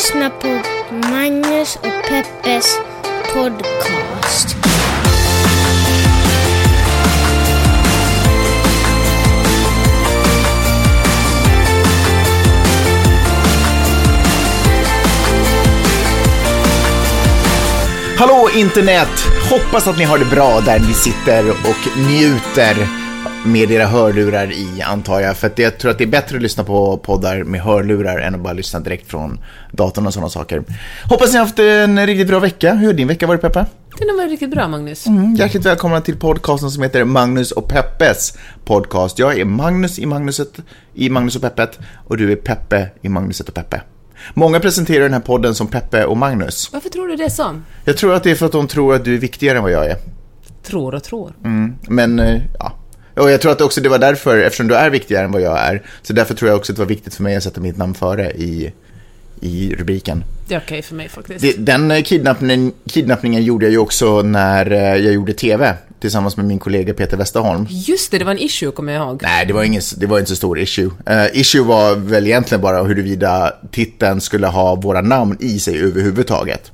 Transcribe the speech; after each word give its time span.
lyssnar 0.00 0.30
på 0.30 0.48
Magnus 1.08 1.76
och 1.76 2.08
Peppes 2.08 2.78
podcast. 3.34 4.56
Hallå 18.16 18.50
internet! 18.56 19.08
Hoppas 19.50 19.86
att 19.88 19.98
ni 19.98 20.04
har 20.04 20.18
det 20.18 20.24
bra 20.24 20.60
där 20.60 20.78
ni 20.78 20.94
sitter 20.94 21.50
och 21.50 21.98
njuter 21.98 22.99
med 23.44 23.70
era 23.70 23.86
hörlurar 23.86 24.52
i, 24.52 24.82
antar 24.82 25.20
jag. 25.20 25.36
För 25.36 25.46
att 25.46 25.58
jag 25.58 25.78
tror 25.78 25.90
att 25.90 25.98
det 25.98 26.04
är 26.04 26.08
bättre 26.08 26.36
att 26.36 26.42
lyssna 26.42 26.64
på 26.64 26.96
poddar 26.96 27.44
med 27.44 27.60
hörlurar 27.60 28.18
än 28.18 28.34
att 28.34 28.40
bara 28.40 28.52
lyssna 28.52 28.80
direkt 28.80 29.10
från 29.10 29.40
datorn 29.72 30.06
och 30.06 30.14
sådana 30.14 30.30
saker. 30.30 30.64
Hoppas 31.04 31.32
ni 31.32 31.38
har 31.38 31.44
haft 31.44 31.58
en 31.58 32.06
riktigt 32.06 32.28
bra 32.28 32.38
vecka. 32.38 32.74
Hur 32.74 32.86
har 32.86 32.92
din 32.92 33.08
vecka 33.08 33.26
varit, 33.26 33.40
Peppe? 33.40 33.66
Den 33.98 34.08
har 34.08 34.16
varit 34.16 34.30
riktigt 34.30 34.50
bra, 34.50 34.68
Magnus. 34.68 35.06
Mm, 35.06 35.34
hjärtligt 35.34 35.66
välkomna 35.66 36.00
till 36.00 36.16
podcasten 36.16 36.70
som 36.70 36.82
heter 36.82 37.04
Magnus 37.04 37.52
och 37.52 37.68
Peppes 37.68 38.38
podcast. 38.64 39.18
Jag 39.18 39.38
är 39.38 39.44
Magnus 39.44 39.98
i 39.98 40.06
Magnuset 40.06 40.52
i 40.94 41.10
Magnus 41.10 41.36
och 41.36 41.42
Peppet 41.42 41.78
och 42.06 42.16
du 42.16 42.32
är 42.32 42.36
Peppe 42.36 42.88
i 43.02 43.08
Magnuset 43.08 43.48
och 43.48 43.54
Peppe. 43.54 43.82
Många 44.34 44.60
presenterar 44.60 45.02
den 45.02 45.12
här 45.12 45.20
podden 45.20 45.54
som 45.54 45.66
Peppe 45.66 46.04
och 46.04 46.16
Magnus. 46.16 46.70
Varför 46.72 46.88
tror 46.88 47.08
du 47.08 47.16
det 47.16 47.24
är 47.24 47.28
så? 47.28 47.60
Jag 47.84 47.96
tror 47.96 48.14
att 48.14 48.22
det 48.22 48.30
är 48.30 48.34
för 48.34 48.46
att 48.46 48.52
de 48.52 48.66
tror 48.66 48.94
att 48.94 49.04
du 49.04 49.14
är 49.14 49.18
viktigare 49.18 49.58
än 49.58 49.62
vad 49.62 49.72
jag 49.72 49.86
är. 49.86 49.96
Tror 50.62 50.94
och 50.94 51.04
tror. 51.04 51.32
Mm, 51.44 51.74
men, 51.88 52.18
eh, 52.18 52.40
ja. 52.58 52.72
Och 53.20 53.30
jag 53.30 53.40
tror 53.40 53.52
att 53.52 53.60
också 53.60 53.80
det 53.80 53.88
var 53.88 53.98
därför, 53.98 54.38
eftersom 54.38 54.68
du 54.68 54.74
är 54.74 54.90
viktigare 54.90 55.24
än 55.24 55.32
vad 55.32 55.42
jag 55.42 55.58
är, 55.58 55.82
så 56.02 56.12
därför 56.12 56.34
tror 56.34 56.48
jag 56.48 56.58
också 56.58 56.72
att 56.72 56.76
det 56.76 56.82
var 56.82 56.88
viktigt 56.88 57.14
för 57.14 57.22
mig 57.22 57.36
att 57.36 57.42
sätta 57.42 57.60
mitt 57.60 57.76
namn 57.76 57.94
före 57.94 58.30
i, 58.30 58.72
i 59.40 59.74
rubriken. 59.74 60.24
Det 60.48 60.54
är 60.54 60.60
okej 60.66 60.82
för 60.82 60.94
mig 60.94 61.08
faktiskt. 61.08 61.56
Den 61.58 61.90
eh, 61.90 62.02
kidnappningen, 62.02 62.72
kidnappningen 62.86 63.44
gjorde 63.44 63.64
jag 63.64 63.72
ju 63.72 63.78
också 63.78 64.22
när 64.22 64.70
eh, 64.70 64.78
jag 64.78 65.14
gjorde 65.14 65.32
TV 65.32 65.74
tillsammans 66.00 66.36
med 66.36 66.46
min 66.46 66.58
kollega 66.58 66.94
Peter 66.94 67.16
Westerholm. 67.16 67.66
Just 67.70 68.10
det, 68.10 68.18
det 68.18 68.24
var 68.24 68.32
en 68.32 68.38
issue 68.38 68.70
kommer 68.70 68.92
jag 68.92 69.02
ihåg. 69.02 69.22
Nej, 69.22 69.46
det 69.46 69.52
var, 69.52 69.64
ingen, 69.64 69.82
det 69.96 70.06
var 70.06 70.18
inte 70.18 70.30
så 70.30 70.36
stor 70.36 70.58
issue. 70.58 70.86
Uh, 70.86 71.40
issue 71.40 71.62
var 71.62 71.94
väl 71.94 72.26
egentligen 72.26 72.62
bara 72.62 72.82
huruvida 72.82 73.52
titeln 73.70 74.20
skulle 74.20 74.46
ha 74.46 74.74
våra 74.74 75.00
namn 75.00 75.36
i 75.40 75.58
sig 75.58 75.78
överhuvudtaget. 75.78 76.72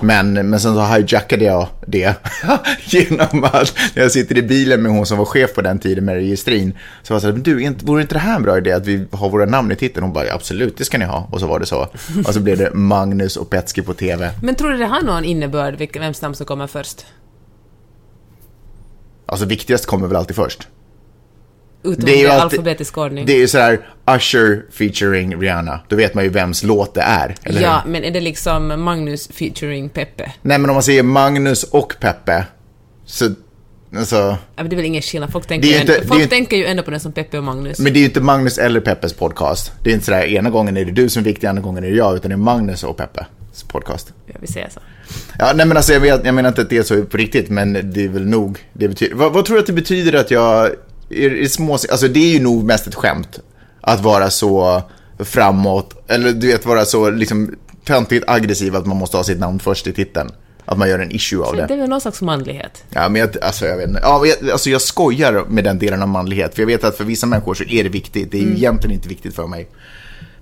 Men, 0.00 0.32
men 0.32 0.60
sen 0.60 0.74
så 0.74 0.84
hijackade 0.84 1.44
jag 1.44 1.66
det 1.86 2.14
genom 2.84 3.44
att 3.44 3.74
när 3.94 4.02
jag 4.02 4.12
sitter 4.12 4.38
i 4.38 4.42
bilen 4.42 4.82
med 4.82 4.92
hon 4.92 5.06
som 5.06 5.18
var 5.18 5.24
chef 5.24 5.54
på 5.54 5.62
den 5.62 5.78
tiden 5.78 6.04
med 6.04 6.14
registrin. 6.14 6.72
Så 7.02 7.14
var 7.14 7.16
jag 7.16 7.22
så 7.22 7.30
här, 7.30 7.34
du, 7.34 7.74
vore 7.84 8.02
inte 8.02 8.14
det 8.14 8.18
här 8.18 8.36
en 8.36 8.42
bra 8.42 8.58
idé 8.58 8.72
att 8.72 8.86
vi 8.86 9.06
har 9.12 9.30
våra 9.30 9.46
namn 9.46 9.72
i 9.72 9.76
titeln? 9.76 10.04
Hon 10.04 10.12
bara, 10.12 10.26
ja, 10.26 10.34
absolut, 10.34 10.76
det 10.76 10.84
ska 10.84 10.98
ni 10.98 11.04
ha. 11.04 11.28
Och 11.30 11.40
så 11.40 11.46
var 11.46 11.60
det 11.60 11.66
så. 11.66 11.88
Och 12.26 12.34
så 12.34 12.40
blev 12.40 12.58
det 12.58 12.74
Magnus 12.74 13.36
och 13.36 13.50
Petski 13.50 13.82
på 13.82 13.94
TV. 13.94 14.30
Men 14.42 14.54
tror 14.54 14.70
du 14.70 14.78
det 14.78 14.86
har 14.86 15.02
någon 15.02 15.24
innebörd, 15.24 15.94
vems 15.94 16.22
namn 16.22 16.34
som 16.34 16.46
kommer 16.46 16.66
först? 16.66 17.06
Alltså 19.26 19.46
viktigast 19.46 19.86
kommer 19.86 20.06
väl 20.06 20.16
alltid 20.16 20.36
först. 20.36 20.68
Utom 21.82 22.04
Det 22.04 22.12
är 22.12 22.18
ju 22.18 22.26
alltid- 22.28 22.58
alfabetisk 22.58 22.98
ordning. 22.98 23.26
Det 23.26 23.32
är 23.32 23.38
ju 23.38 23.48
så 23.48 23.58
här, 23.58 23.80
Usher 24.16 24.62
featuring 24.72 25.40
Rihanna. 25.40 25.80
Då 25.88 25.96
vet 25.96 26.14
man 26.14 26.24
ju 26.24 26.30
vems 26.30 26.62
låt 26.62 26.94
det 26.94 27.00
är. 27.00 27.34
Eller 27.42 27.60
ja, 27.62 27.82
hur? 27.84 27.92
men 27.92 28.04
är 28.04 28.10
det 28.10 28.20
liksom 28.20 28.82
Magnus 28.82 29.28
featuring 29.32 29.88
Peppe? 29.88 30.32
Nej, 30.42 30.58
men 30.58 30.70
om 30.70 30.74
man 30.74 30.82
säger 30.82 31.02
Magnus 31.02 31.62
och 31.64 31.94
Peppe, 32.00 32.44
så... 33.04 33.30
Alltså, 33.96 34.16
Ja, 34.16 34.36
men 34.56 34.68
det 34.68 34.74
är 34.74 34.76
väl 34.76 34.84
ingen 34.84 35.02
skillnad. 35.02 35.32
Folk, 35.32 35.46
tänker, 35.46 35.68
ju 35.68 35.80
inte- 35.80 35.94
ändå, 35.96 36.08
folk 36.08 36.20
ju- 36.20 36.26
tänker 36.26 36.56
ju 36.56 36.66
ändå 36.66 36.82
på 36.82 36.90
den 36.90 37.00
som 37.00 37.12
Peppe 37.12 37.38
och 37.38 37.44
Magnus. 37.44 37.78
men 37.78 37.92
det 37.92 37.98
är 37.98 38.00
ju 38.00 38.06
inte 38.06 38.20
Magnus 38.20 38.58
eller 38.58 38.80
Peppes 38.80 39.12
podcast. 39.12 39.72
Det 39.82 39.90
är 39.90 39.94
inte 39.94 40.06
sådär, 40.06 40.24
ena 40.24 40.50
gången 40.50 40.76
är 40.76 40.84
det 40.84 40.90
du 40.92 41.08
som 41.08 41.20
är 41.20 41.24
viktig, 41.24 41.46
andra 41.46 41.62
gången 41.62 41.84
är 41.84 41.90
det 41.90 41.96
jag, 41.96 42.16
utan 42.16 42.28
det 42.28 42.34
är 42.34 42.36
Magnus 42.36 42.84
och 42.84 42.96
Peppes 42.96 43.26
podcast. 43.68 44.12
Jag 44.32 44.40
vill 44.40 44.52
säga 44.52 44.70
så. 44.70 44.80
Ja, 45.38 45.52
nej 45.54 45.66
men 45.66 45.76
alltså 45.76 45.92
jag, 45.92 46.00
vet, 46.00 46.24
jag 46.24 46.34
menar 46.34 46.48
inte 46.48 46.60
att 46.62 46.70
det 46.70 46.76
är 46.78 46.82
så 46.82 47.02
på 47.04 47.16
riktigt, 47.16 47.48
men 47.50 47.72
det 47.92 48.04
är 48.04 48.08
väl 48.08 48.26
nog. 48.26 48.58
Det 48.72 48.88
betyder, 48.88 49.14
vad, 49.16 49.32
vad 49.32 49.44
tror 49.44 49.56
du 49.56 49.60
att 49.60 49.66
det 49.66 49.72
betyder 49.72 50.12
att 50.20 50.30
jag 50.30 50.70
är, 51.10 51.42
är 51.42 51.48
små, 51.48 51.72
alltså 51.72 52.08
det 52.08 52.20
är 52.20 52.32
ju 52.32 52.40
nog 52.42 52.64
mest 52.64 52.86
ett 52.86 52.94
skämt. 52.94 53.40
Att 53.80 54.00
vara 54.00 54.30
så 54.30 54.82
framåt, 55.18 56.04
eller 56.08 56.32
du 56.32 56.46
vet 56.46 56.66
vara 56.66 56.84
så 56.84 57.10
liksom 57.10 57.54
töntigt 57.84 58.24
aggressiv 58.28 58.76
att 58.76 58.86
man 58.86 58.96
måste 58.96 59.16
ha 59.16 59.24
sitt 59.24 59.38
namn 59.38 59.58
först 59.58 59.86
i 59.86 59.92
titeln. 59.92 60.30
Att 60.64 60.78
man 60.78 60.88
gör 60.88 60.98
en 60.98 61.12
issue 61.12 61.44
av 61.44 61.56
Det 61.56 61.66
det. 61.66 61.74
är 61.74 61.78
väl 61.78 61.88
någon 61.88 62.00
slags 62.00 62.22
manlighet. 62.22 62.84
Ja, 62.90 63.08
men 63.08 63.20
jag, 63.20 63.30
alltså 63.42 63.66
jag 63.66 63.76
vet 63.76 63.88
inte. 63.88 64.00
Ja, 64.02 64.26
jag, 64.26 64.50
alltså 64.50 64.70
jag 64.70 64.82
skojar 64.82 65.44
med 65.48 65.64
den 65.64 65.78
delen 65.78 66.02
av 66.02 66.08
manlighet. 66.08 66.54
För 66.54 66.62
jag 66.62 66.66
vet 66.66 66.84
att 66.84 66.96
för 66.96 67.04
vissa 67.04 67.26
människor 67.26 67.54
så 67.54 67.64
är 67.64 67.82
det 67.84 67.88
viktigt. 67.88 68.30
Det 68.32 68.38
är 68.38 68.42
ju 68.42 68.54
egentligen 68.56 68.94
inte 68.94 69.08
viktigt 69.08 69.34
för 69.34 69.46
mig. 69.46 69.68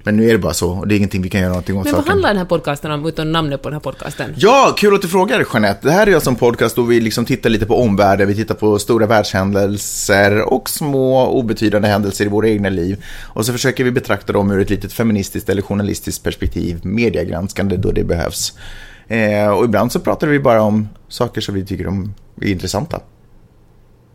Men 0.07 0.17
nu 0.17 0.29
är 0.29 0.33
det 0.33 0.39
bara 0.39 0.55
så. 0.55 0.71
Och 0.71 0.89
det 0.89 0.95
är 0.95 0.97
ingenting 0.97 1.23
vi 1.23 1.29
kan 1.29 1.41
göra 1.41 1.49
någonting 1.49 1.77
åt 1.79 1.85
Men 1.85 1.93
vad 1.93 2.01
saken. 2.01 2.11
handlar 2.11 2.29
den 2.29 2.39
här 2.39 2.45
podcasten 2.45 2.91
om, 2.91 3.07
utom 3.07 3.33
namnet 3.33 3.63
på 3.63 3.69
den 3.69 3.75
här 3.75 3.81
podcasten? 3.81 4.35
Ja, 4.37 4.75
kul 4.79 4.95
att 4.95 5.03
du 5.03 5.09
frågar 5.09 5.47
Jeanette. 5.53 5.89
Det 5.89 5.93
här 5.93 6.07
är 6.07 6.15
alltså 6.15 6.31
en 6.31 6.37
podcast 6.37 6.77
då 6.77 6.83
vi 6.83 7.01
liksom 7.01 7.25
tittar 7.25 7.51
lite 7.51 7.67
på 7.67 7.81
omvärlden, 7.83 8.29
vi 8.29 8.35
tittar 8.35 8.55
på 8.55 8.79
stora 8.79 9.07
världshändelser 9.07 10.53
och 10.53 10.71
små 10.71 11.27
obetydande 11.27 11.89
händelser 11.89 12.25
i 12.25 12.29
våra 12.29 12.49
egna 12.49 12.69
liv. 12.69 13.05
Och 13.25 13.47
så 13.47 13.53
försöker 13.53 13.85
vi 13.85 13.91
betrakta 13.91 14.33
dem 14.33 14.51
ur 14.51 14.61
ett 14.61 14.71
litet 14.71 14.93
feministiskt 14.93 15.49
eller 15.49 15.63
journalistiskt 15.63 16.25
perspektiv, 16.25 16.81
mediegranskande 16.83 17.77
då 17.77 17.93
det 17.93 18.05
behövs. 18.05 18.53
Eh, 19.09 19.49
och 19.49 19.65
ibland 19.65 19.93
så 19.93 20.01
pratar 20.01 20.27
vi 20.27 20.41
bara 20.41 20.63
om 20.63 20.89
saker 21.09 21.41
som 21.41 21.55
vi 21.55 21.67
tycker 21.67 21.87
om 21.87 22.15
är 22.43 22.49
intressanta. 22.49 23.01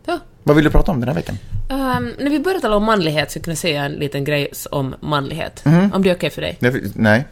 Ja. 0.06 0.18
Vad 0.42 0.56
vill 0.56 0.64
du 0.64 0.70
prata 0.70 0.92
om 0.92 1.00
den 1.00 1.08
här 1.08 1.14
veckan? 1.14 1.38
Ehm, 1.68 2.14
när 2.18 2.30
vi 2.30 2.38
börjar 2.38 2.60
tala 2.60 2.76
om 2.76 2.84
manlighet 2.84 3.30
så 3.30 3.40
kan 3.40 3.50
jag 3.50 3.58
säga 3.58 3.84
en 3.84 3.92
liten 3.92 4.24
grej 4.24 4.48
om 4.70 4.94
manlighet. 5.00 5.64
Mhm. 5.64 5.92
Om 5.94 6.02
det 6.02 6.10
är 6.10 6.14
okej 6.14 6.30
för 6.30 6.42
dig. 6.42 6.56
Nej, 6.60 6.82
Nej. 6.94 7.24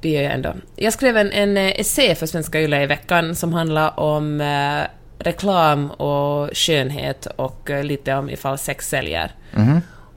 Det 0.00 0.08
gör 0.08 0.22
jag 0.22 0.32
ändå. 0.32 0.54
Jag 0.76 0.92
skrev 0.92 1.16
en, 1.16 1.32
en 1.32 1.56
eh, 1.56 1.80
essä 1.80 2.14
för 2.14 2.26
Svenska 2.26 2.60
Yle 2.60 2.82
i 2.82 2.86
veckan 2.86 3.34
som 3.34 3.52
handlar 3.52 4.00
om 4.00 4.40
eh, 4.40 4.82
reklam 5.18 5.90
och 5.90 6.50
skönhet 6.56 7.26
och 7.36 7.70
eh, 7.70 7.84
lite 7.84 8.14
om 8.14 8.30
ifall 8.30 8.58
sex 8.58 8.88
säljer. 8.88 9.32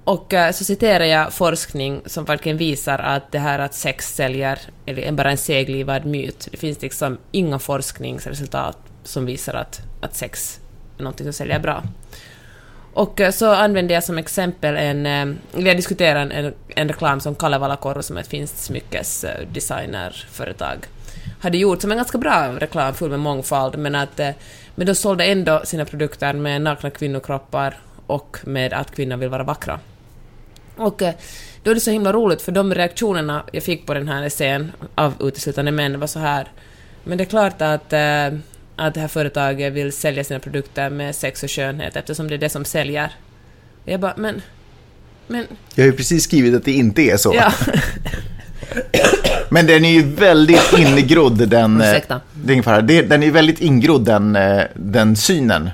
Och 0.04 0.34
eh, 0.34 0.52
så 0.52 0.64
citerar 0.64 1.06
jag 1.06 1.34
forskning 1.34 2.02
som 2.06 2.26
verkligen 2.26 2.58
visar 2.58 3.00
att 3.00 3.32
det 3.32 3.40
här 3.40 3.60
att 3.60 3.74
sex 3.74 4.16
säljer 4.16 4.60
är 4.86 5.12
bara 5.12 5.32
en 5.32 5.38
seglivad 5.38 6.06
myt. 6.06 6.48
Det 6.52 6.58
finns 6.58 6.82
liksom 6.82 7.18
inga 7.32 7.60
forskningsresultat 7.60 8.78
som 9.04 9.26
visar 9.26 9.54
att, 9.54 9.82
att 10.02 10.16
sex 10.16 10.60
någonting 11.02 11.26
som 11.26 11.34
säljer 11.34 11.60
bra. 11.60 11.84
Och 12.94 13.22
eh, 13.22 13.32
så 13.32 13.52
använde 13.52 13.94
jag 13.94 14.04
som 14.04 14.18
exempel 14.18 14.76
en... 14.76 15.06
eller 15.06 15.36
Jag 15.54 15.78
diskuterade 15.78 16.34
en, 16.34 16.54
en 16.68 16.88
reklam 16.88 17.20
som 17.20 17.36
Kalevala 17.36 17.76
Korro, 17.76 18.04
som 18.04 18.18
är 18.18 18.22
ett 18.22 18.28
finskt 18.28 18.58
smyckesdesignerföretag, 18.58 20.78
hade 21.40 21.58
gjort 21.58 21.82
som 21.82 21.92
en 21.92 21.98
ganska 21.98 22.18
bra 22.18 22.56
reklam 22.60 22.94
full 22.94 23.10
med 23.10 23.20
mångfald, 23.20 23.78
men 23.78 23.96
att 23.96 24.20
eh, 24.20 24.30
men 24.76 24.88
de 24.88 24.96
sålde 24.96 25.26
ändå 25.26 25.62
sina 25.64 25.86
produkter 25.86 26.34
med 26.34 26.62
nakna 26.62 26.90
kvinnokroppar 26.90 27.80
och 28.08 28.38
med 28.44 28.74
att 28.74 28.96
kvinnor 28.96 29.18
vill 29.18 29.30
vara 29.30 29.44
vackra. 29.44 29.80
Och 30.76 31.02
då 31.64 31.72
är 31.72 31.76
det 31.76 31.82
så 31.82 31.92
himla 31.92 32.14
roligt, 32.14 32.42
för 32.42 32.52
de 32.52 32.74
reaktionerna 32.74 33.44
jag 33.52 33.64
fick 33.64 33.86
på 33.86 33.94
den 33.94 34.08
här 34.08 34.24
essän 34.24 34.72
av 34.96 35.14
uteslutande 35.20 35.72
män 35.72 36.00
var 36.00 36.08
så 36.08 36.20
här 36.20 36.48
men 37.04 37.18
det 37.18 37.24
är 37.24 37.26
klart 37.26 37.62
att, 37.62 37.94
eh, 37.94 38.40
att 38.76 38.94
det 38.94 39.00
här 39.00 39.08
företaget 39.08 39.74
vill 39.74 39.92
sälja 39.92 40.24
sina 40.24 40.40
produkter 40.40 40.90
med 40.90 41.16
sex 41.16 41.44
och 41.44 41.52
skönhet 41.52 41.96
eftersom 41.96 42.28
det 42.28 42.34
är 42.34 42.38
det 42.38 42.50
som 42.50 42.66
säljer. 42.66 43.12
Jag 43.86 44.00
bara, 44.00 44.14
men... 44.18 44.42
Men... 45.28 45.48
Jag 45.76 45.84
har 45.84 45.92
ju 45.92 45.98
precis 45.98 46.24
skrivit 46.24 46.56
att 46.56 46.66
det 46.66 46.72
inte 46.72 47.02
är 47.02 47.18
så. 47.18 47.34
Ja. 47.36 47.54
Men 49.50 49.68
den 49.68 49.86
är 49.86 49.90
ju 49.90 50.02
väldigt 50.02 50.74
ingrodd, 50.78 51.50
den... 51.50 51.82
eh, 51.82 51.90
Ursäkta. 51.90 52.22
Den 52.34 53.24
är 53.24 53.24
ju 53.24 53.32
väldigt 53.32 53.62
ingrodd, 53.62 54.06
den, 54.06 54.36
eh, 54.36 54.62
den 54.76 55.16
synen. 55.16 55.70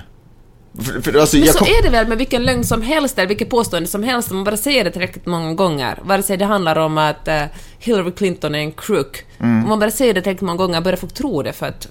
För, 0.82 1.00
för, 1.00 1.20
alltså, 1.20 1.36
Men 1.36 1.46
så 1.46 1.58
kom- 1.58 1.68
är 1.68 1.82
det 1.82 1.90
väl 1.90 2.06
med 2.08 2.18
vilken 2.18 2.42
lögn 2.42 2.64
som 2.64 2.82
helst 2.82 3.18
eller 3.18 3.28
vilket 3.28 3.50
påstående 3.50 3.88
som 3.88 4.02
helst 4.02 4.30
om 4.30 4.36
man 4.36 4.44
bara 4.44 4.56
säger 4.56 4.84
det 4.84 4.90
tillräckligt 4.90 5.26
många 5.26 5.54
gånger. 5.54 5.98
Vare 6.02 6.22
sig 6.22 6.36
det 6.36 6.44
handlar 6.44 6.76
om 6.78 6.98
att 6.98 7.28
eh, 7.28 7.42
Hillary 7.78 8.10
Clinton 8.12 8.54
är 8.54 8.58
en 8.58 8.72
crook. 8.72 9.24
Mm. 9.40 9.62
Om 9.62 9.68
man 9.68 9.78
bara 9.78 9.90
säger 9.90 10.14
det 10.14 10.22
tillräckligt 10.22 10.46
många 10.46 10.56
gånger 10.56 10.80
börjar 10.80 10.96
folk 10.96 11.14
tro 11.14 11.42
det 11.42 11.52
för 11.52 11.66
att 11.66 11.88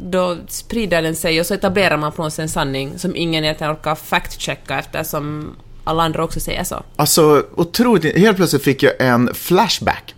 då 0.00 0.36
sprider 0.48 1.02
den 1.02 1.16
sig 1.16 1.40
och 1.40 1.46
så 1.46 1.54
etablerar 1.54 1.96
man 1.96 2.12
på 2.12 2.30
sätt 2.30 2.38
en 2.42 2.48
sanning 2.48 2.98
som 2.98 3.16
ingen 3.16 3.44
egentligen 3.44 3.72
orkar 3.72 3.94
fact-checka 3.94 4.78
eftersom 4.78 5.56
alla 5.84 6.02
andra 6.02 6.24
också 6.24 6.40
säger 6.40 6.64
så. 6.64 6.82
Alltså, 6.96 7.46
otroligt. 7.54 8.18
Helt 8.18 8.36
plötsligt 8.36 8.62
fick 8.62 8.82
jag 8.82 8.92
en 8.98 9.34
flashback. 9.34 10.14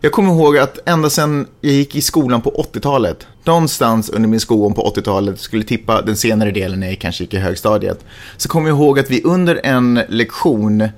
Jag 0.00 0.12
kommer 0.12 0.32
ihåg 0.32 0.58
att 0.58 0.78
ända 0.88 1.10
sedan 1.10 1.46
jag 1.60 1.72
gick 1.72 1.96
i 1.96 2.02
skolan 2.02 2.42
på 2.42 2.66
80-talet, 2.72 3.26
någonstans 3.44 4.10
under 4.10 4.28
min 4.28 4.40
skolgång 4.40 4.74
på 4.74 4.92
80-talet, 4.96 5.40
skulle 5.40 5.64
tippa 5.64 6.02
den 6.02 6.16
senare 6.16 6.50
delen 6.50 6.80
när 6.80 6.88
jag 6.88 6.98
kanske 6.98 7.24
gick 7.24 7.34
i 7.34 7.38
högstadiet, 7.38 8.04
så 8.36 8.48
kommer 8.48 8.68
jag 8.68 8.76
ihåg 8.76 8.98
att 8.98 9.10
vi 9.10 9.22
under 9.22 9.60
en 9.64 10.00
lektion 10.08 10.88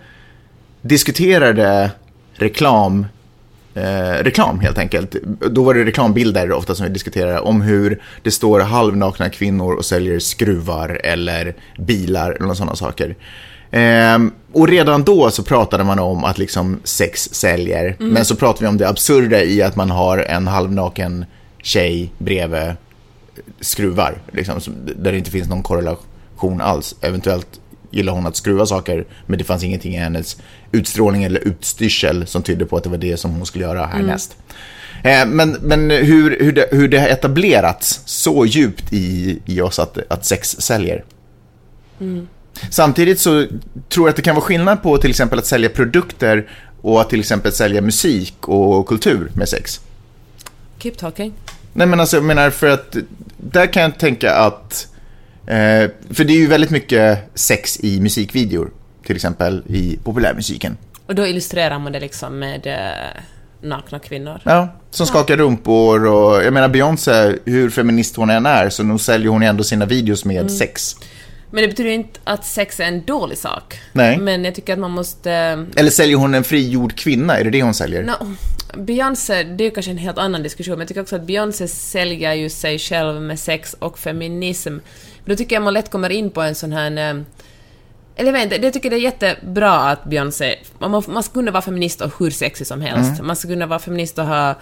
diskuterade 0.82 1.90
reklam 2.34 3.06
eh, 3.75 4.25
reklam 4.25 4.61
helt 4.61 4.79
enkelt. 4.79 5.17
Då 5.51 5.63
var 5.63 5.75
det 5.75 5.85
reklambilder 5.85 6.53
ofta 6.53 6.75
som 6.75 6.87
vi 6.87 6.93
diskuterade 6.93 7.41
om 7.41 7.61
hur 7.61 8.03
det 8.23 8.31
står 8.31 8.61
halvnakna 8.61 9.31
kvinnor 9.31 9.73
och 9.73 9.85
säljer 9.85 10.19
skruvar 10.19 11.01
eller 11.05 11.55
bilar 11.79 12.37
eller 12.41 12.55
sådana 12.55 12.77
saker. 12.77 13.17
Eh, 13.71 14.19
och 14.53 14.69
redan 14.69 15.03
då 15.03 15.31
så 15.31 15.43
pratade 15.43 15.85
man 15.85 15.99
om 15.99 16.25
att 16.25 16.39
liksom 16.39 16.81
sex 16.85 17.29
säljer. 17.33 17.97
Mm. 18.01 18.13
Men 18.13 18.25
så 18.25 18.37
pratade 18.37 18.65
vi 18.65 18.69
om 18.69 18.79
det 18.79 18.89
absurda 18.89 19.43
i 19.43 19.63
att 19.63 19.77
man 19.77 19.91
har 19.91 20.19
en 20.19 20.47
halvnaken 20.47 21.25
tjej 21.63 22.13
bredvid 22.19 22.73
skruvar. 23.61 24.19
Liksom, 24.33 24.61
där 24.97 25.13
det 25.13 25.19
inte 25.19 25.31
finns 25.31 25.49
någon 25.49 25.63
korrelation 25.63 26.61
alls. 26.61 26.95
Eventuellt 27.01 27.61
gillar 27.93 28.12
hon 28.12 28.27
att 28.27 28.37
skruva 28.37 28.67
saker, 28.67 29.05
men 29.27 29.39
det 29.39 29.44
fanns 29.44 29.65
ingenting 29.65 29.94
i 29.94 29.99
hennes 29.99 30.37
utstrålning 30.73 31.25
eller 31.25 31.49
utstyrsel 31.49 32.27
som 32.27 32.43
tydde 32.43 32.67
på 32.67 32.77
att 32.77 32.83
det 32.83 32.91
var 32.91 32.99
det 32.99 33.17
som 33.17 33.31
hon 33.31 33.47
skulle 33.47 33.65
göra 33.65 33.87
härnäst. 33.87 34.37
Mm. 35.03 35.31
Eh, 35.31 35.35
men, 35.35 35.50
men 35.50 35.91
hur, 35.91 36.41
hur, 36.41 36.53
det, 36.53 36.69
hur 36.71 36.89
det 36.89 36.99
har 36.99 37.09
etablerats 37.09 38.00
så 38.05 38.47
djupt 38.47 38.93
i, 38.93 39.39
i 39.47 39.61
oss 39.61 39.79
att, 39.79 39.99
att 40.09 40.25
sex 40.25 40.50
säljer. 40.59 41.05
Mm. 42.00 42.29
Samtidigt 42.71 43.21
så 43.21 43.47
tror 43.89 44.06
jag 44.06 44.09
att 44.09 44.17
det 44.17 44.23
kan 44.23 44.35
vara 44.35 44.45
skillnad 44.45 44.83
på 44.83 44.99
till 44.99 45.11
exempel 45.11 45.38
att 45.38 45.47
sälja 45.47 45.69
produkter 45.69 46.49
och 46.81 47.00
att 47.00 47.11
till 47.11 47.21
exempel 47.21 47.53
sälja 47.53 47.81
musik 47.81 48.49
och 48.49 48.87
kultur 48.87 49.31
med 49.35 49.49
sex. 49.49 49.81
Keep 50.79 50.93
talking. 50.93 51.33
Nej 51.73 51.87
men 51.87 52.00
alltså 52.00 52.17
jag 52.17 52.25
menar 52.25 52.50
för 52.50 52.69
att 52.69 52.97
där 53.37 53.67
kan 53.67 53.83
jag 53.83 53.99
tänka 53.99 54.35
att 54.35 54.88
Eh, 55.47 55.91
för 56.11 56.25
det 56.25 56.33
är 56.33 56.39
ju 56.39 56.47
väldigt 56.47 56.71
mycket 56.71 57.19
sex 57.35 57.81
i 57.81 58.00
musikvideor, 58.00 58.71
till 59.06 59.17
exempel 59.17 59.62
i 59.67 59.99
populärmusiken. 60.05 60.77
Och 61.06 61.15
då 61.15 61.27
illustrerar 61.27 61.79
man 61.79 61.93
det 61.93 62.00
liksom 62.00 62.39
med 62.39 62.67
eh, 62.67 63.69
nakna 63.69 63.99
kvinnor? 63.99 64.41
Ja, 64.44 64.69
som 64.91 65.06
skakar 65.06 65.37
rumpor 65.37 66.06
och 66.06 66.43
jag 66.43 66.53
menar 66.53 66.69
Beyoncé, 66.69 67.35
hur 67.44 67.71
feminist 67.71 68.17
hon 68.17 68.31
än 68.31 68.47
är, 68.47 68.71
så 68.71 68.83
nu 68.83 68.99
säljer 68.99 69.29
hon 69.29 69.43
ändå 69.43 69.65
sina 69.65 69.87
videos 69.87 70.25
med 70.25 70.41
mm. 70.41 70.49
sex. 70.49 70.97
Men 71.50 71.62
det 71.62 71.69
betyder 71.69 71.91
inte 71.91 72.21
att 72.25 72.45
sex 72.45 72.81
är 72.81 72.85
en 72.85 73.05
dålig 73.05 73.38
sak. 73.38 73.81
Nej. 73.93 74.19
Men 74.19 74.45
jag 74.45 74.55
tycker 74.55 74.73
att 74.73 74.79
man 74.79 74.91
måste... 74.91 75.33
Eller 75.77 75.91
säljer 75.91 76.17
hon 76.17 76.35
en 76.35 76.45
frigjord 76.45 76.95
kvinna? 76.95 77.38
Är 77.38 77.45
det 77.45 77.50
det 77.50 77.62
hon 77.62 77.75
säljer? 77.75 78.03
No, 78.03 78.37
Beyoncé, 78.77 79.43
det 79.43 79.65
är 79.65 79.71
kanske 79.71 79.91
en 79.91 79.99
helt 79.99 80.19
annan 80.19 80.43
diskussion, 80.43 80.73
men 80.73 80.81
jag 80.81 80.88
tycker 80.88 81.00
också 81.00 81.17
att 81.17 81.27
Beyoncé 81.27 81.69
säljer 81.69 82.35
ju 82.35 82.50
sig 82.50 82.79
själv 82.79 83.23
med 83.23 83.38
sex 83.38 83.77
och 83.79 83.99
feminism. 83.99 84.79
Då 85.25 85.37
tycker 85.37 85.57
jag 85.57 85.63
man 85.63 85.75
lätt 85.75 85.91
kommer 85.91 86.11
in 86.11 86.31
på 86.31 86.43
en 86.43 86.55
sån 86.55 86.73
här... 86.73 86.91
Eh, 86.91 87.23
eller 88.17 88.27
jag 88.27 88.33
vet 88.33 88.43
inte, 88.45 88.67
jag 88.67 88.73
tycker 88.73 88.91
det 88.91 88.97
är 88.97 89.01
jättebra 89.01 89.73
att 89.73 90.05
Beyoncé... 90.05 90.59
Man, 90.79 91.03
man 91.09 91.23
ska 91.23 91.33
kunna 91.33 91.51
vara 91.51 91.63
feminist 91.63 92.01
och 92.01 92.13
hur 92.19 92.31
sexig 92.31 92.67
som 92.67 92.81
helst. 92.81 93.13
Mm. 93.13 93.27
Man 93.27 93.37
ska 93.37 93.49
kunna 93.49 93.67
vara 93.67 93.79
feminist 93.79 94.19
och 94.19 94.27
ha 94.27 94.55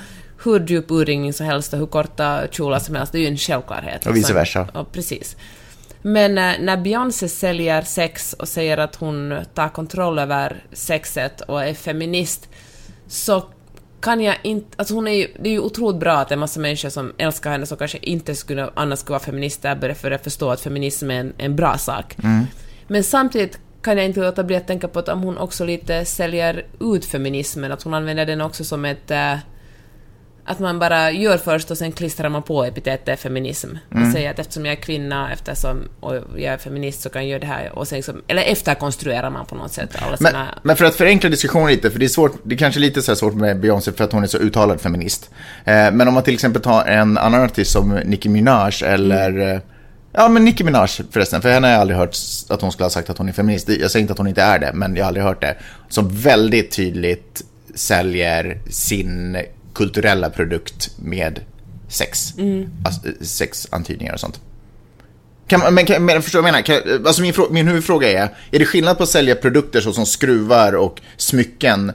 hur 0.44 0.66
djup 0.66 0.90
urringning 0.90 1.32
som 1.32 1.46
helst 1.46 1.72
och 1.72 1.78
hur 1.78 1.86
korta 1.86 2.46
kjolar 2.50 2.78
som 2.78 2.94
helst. 2.94 3.12
Det 3.12 3.18
är 3.18 3.20
ju 3.20 3.28
en 3.28 3.36
självklarhet. 3.36 4.06
Och 4.06 4.16
vice 4.16 4.34
versa. 4.34 4.68
Och 4.74 4.92
precis. 4.92 5.36
Men 6.02 6.38
eh, 6.38 6.52
när 6.60 6.76
Beyoncé 6.76 7.28
säljer 7.28 7.82
sex 7.82 8.32
och 8.32 8.48
säger 8.48 8.78
att 8.78 8.96
hon 8.96 9.34
tar 9.54 9.68
kontroll 9.68 10.18
över 10.18 10.64
sexet 10.72 11.40
och 11.40 11.64
är 11.64 11.74
feminist, 11.74 12.48
så 13.06 13.44
kan 14.00 14.20
jag 14.20 14.36
inte... 14.42 14.66
Alltså 14.76 14.94
hon 14.94 15.08
är 15.08 15.12
ju, 15.12 15.28
det 15.38 15.48
är 15.48 15.52
ju 15.52 15.60
otroligt 15.60 16.00
bra 16.00 16.12
att 16.12 16.32
en 16.32 16.38
massa 16.38 16.60
människor 16.60 16.88
som 16.88 17.12
älskar 17.18 17.50
henne 17.50 17.66
som 17.66 17.76
kanske 17.78 17.98
inte 17.98 18.34
skulle, 18.34 18.70
annars 18.74 18.98
skulle 18.98 19.14
vara 19.14 19.24
feminister 19.24 19.76
börjar 19.76 19.94
för 19.94 20.10
att 20.10 20.24
förstå 20.24 20.50
att 20.50 20.60
feminism 20.60 21.10
är 21.10 21.20
en, 21.20 21.32
en 21.38 21.56
bra 21.56 21.78
sak. 21.78 22.16
Mm. 22.22 22.46
Men 22.86 23.04
samtidigt 23.04 23.58
kan 23.82 23.96
jag 23.96 24.06
inte 24.06 24.20
låta 24.20 24.44
bli 24.44 24.56
att 24.56 24.66
tänka 24.66 24.88
på 24.88 24.98
att 24.98 25.08
om 25.08 25.22
hon 25.22 25.38
också 25.38 25.64
lite 25.64 26.04
säljer 26.04 26.66
ut 26.80 27.04
feminismen, 27.04 27.72
att 27.72 27.82
hon 27.82 27.94
använder 27.94 28.26
den 28.26 28.40
också 28.40 28.64
som 28.64 28.84
ett... 28.84 29.10
Att 30.50 30.58
man 30.58 30.78
bara 30.78 31.10
gör 31.10 31.38
först 31.38 31.70
och 31.70 31.78
sen 31.78 31.92
klistrar 31.92 32.28
man 32.28 32.42
på 32.42 32.64
epitetet 32.64 33.20
feminism. 33.20 33.68
Mm. 33.94 34.12
säger 34.12 34.30
att 34.30 34.38
eftersom 34.38 34.66
jag 34.66 34.72
är 34.72 34.82
kvinna 34.82 35.32
eftersom, 35.32 35.88
och 36.00 36.14
jag 36.36 36.54
är 36.54 36.58
feminist 36.58 37.00
så 37.02 37.08
kan 37.08 37.22
jag 37.22 37.28
göra 37.28 37.40
det 37.40 37.46
här. 37.46 37.78
Och 37.78 37.88
sen 37.88 37.96
liksom, 37.96 38.22
eller 38.26 38.42
efterkonstruerar 38.42 39.30
man 39.30 39.46
på 39.46 39.54
något 39.54 39.72
sätt 39.72 39.90
alla 39.98 40.16
men, 40.20 40.32
sina... 40.32 40.58
Men 40.62 40.76
för 40.76 40.84
att 40.84 40.94
förenkla 40.94 41.30
diskussionen 41.30 41.68
lite, 41.68 41.90
för 41.90 41.98
det 41.98 42.06
är 42.06 42.08
svårt, 42.08 42.32
det 42.42 42.54
är 42.54 42.58
kanske 42.58 42.80
lite 42.80 43.02
så 43.02 43.16
svårt 43.16 43.34
med 43.34 43.60
Beyoncé 43.60 43.92
för 43.92 44.04
att 44.04 44.12
hon 44.12 44.22
är 44.22 44.26
så 44.26 44.38
uttalad 44.38 44.80
feminist. 44.80 45.30
Eh, 45.64 45.74
men 45.92 46.08
om 46.08 46.14
man 46.14 46.22
till 46.22 46.34
exempel 46.34 46.62
tar 46.62 46.84
en 46.84 47.18
annan 47.18 47.44
artist 47.44 47.72
som 47.72 47.88
Nicki 48.04 48.28
Minaj 48.28 48.72
eller 48.84 49.30
mm. 49.30 49.56
Eh, 49.56 49.60
ja, 50.12 50.28
men 50.28 50.44
Nicki 50.44 50.64
Minaj 50.64 50.88
förresten, 51.10 51.42
för 51.42 51.52
henne 51.52 51.66
har 51.66 51.72
jag 51.72 51.80
aldrig 51.80 51.98
hört 51.98 52.16
att 52.48 52.60
hon 52.60 52.72
skulle 52.72 52.84
ha 52.84 52.90
sagt 52.90 53.10
att 53.10 53.18
hon 53.18 53.28
är 53.28 53.32
feminist. 53.32 53.68
Jag 53.68 53.90
säger 53.90 54.00
inte 54.00 54.12
att 54.12 54.18
hon 54.18 54.28
inte 54.28 54.42
är 54.42 54.58
det, 54.58 54.70
men 54.74 54.96
jag 54.96 55.04
har 55.04 55.08
aldrig 55.08 55.24
hört 55.24 55.40
det. 55.40 55.56
Som 55.88 56.08
väldigt 56.08 56.70
tydligt 56.70 57.42
säljer 57.74 58.60
sin 58.70 59.38
kulturella 59.74 60.30
produkt 60.30 60.90
med 60.98 61.40
sex. 61.88 62.34
Mm. 62.38 62.70
Alltså, 62.84 63.24
sexantydningar 63.24 64.14
och 64.14 64.20
sånt. 64.20 64.40
Kan, 65.46 65.74
men, 65.74 65.86
kan, 65.86 66.04
men 66.04 66.22
förstår 66.22 66.42
vad 66.42 66.48
jag 66.48 66.52
menar? 66.52 66.82
Kan, 66.82 67.06
alltså 67.06 67.22
min, 67.22 67.34
min 67.50 67.68
huvudfråga 67.68 68.10
är, 68.10 68.34
är 68.50 68.58
det 68.58 68.64
skillnad 68.64 68.96
på 68.96 69.02
att 69.02 69.08
sälja 69.08 69.34
produkter 69.34 69.80
såsom 69.80 70.06
skruvar 70.06 70.72
och 70.72 71.00
smycken 71.16 71.92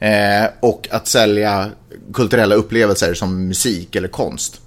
eh, 0.00 0.44
och 0.60 0.88
att 0.90 1.08
sälja 1.08 1.70
kulturella 2.14 2.54
upplevelser 2.54 3.14
som 3.14 3.48
musik 3.48 3.96
eller 3.96 4.08
konst? 4.08 4.60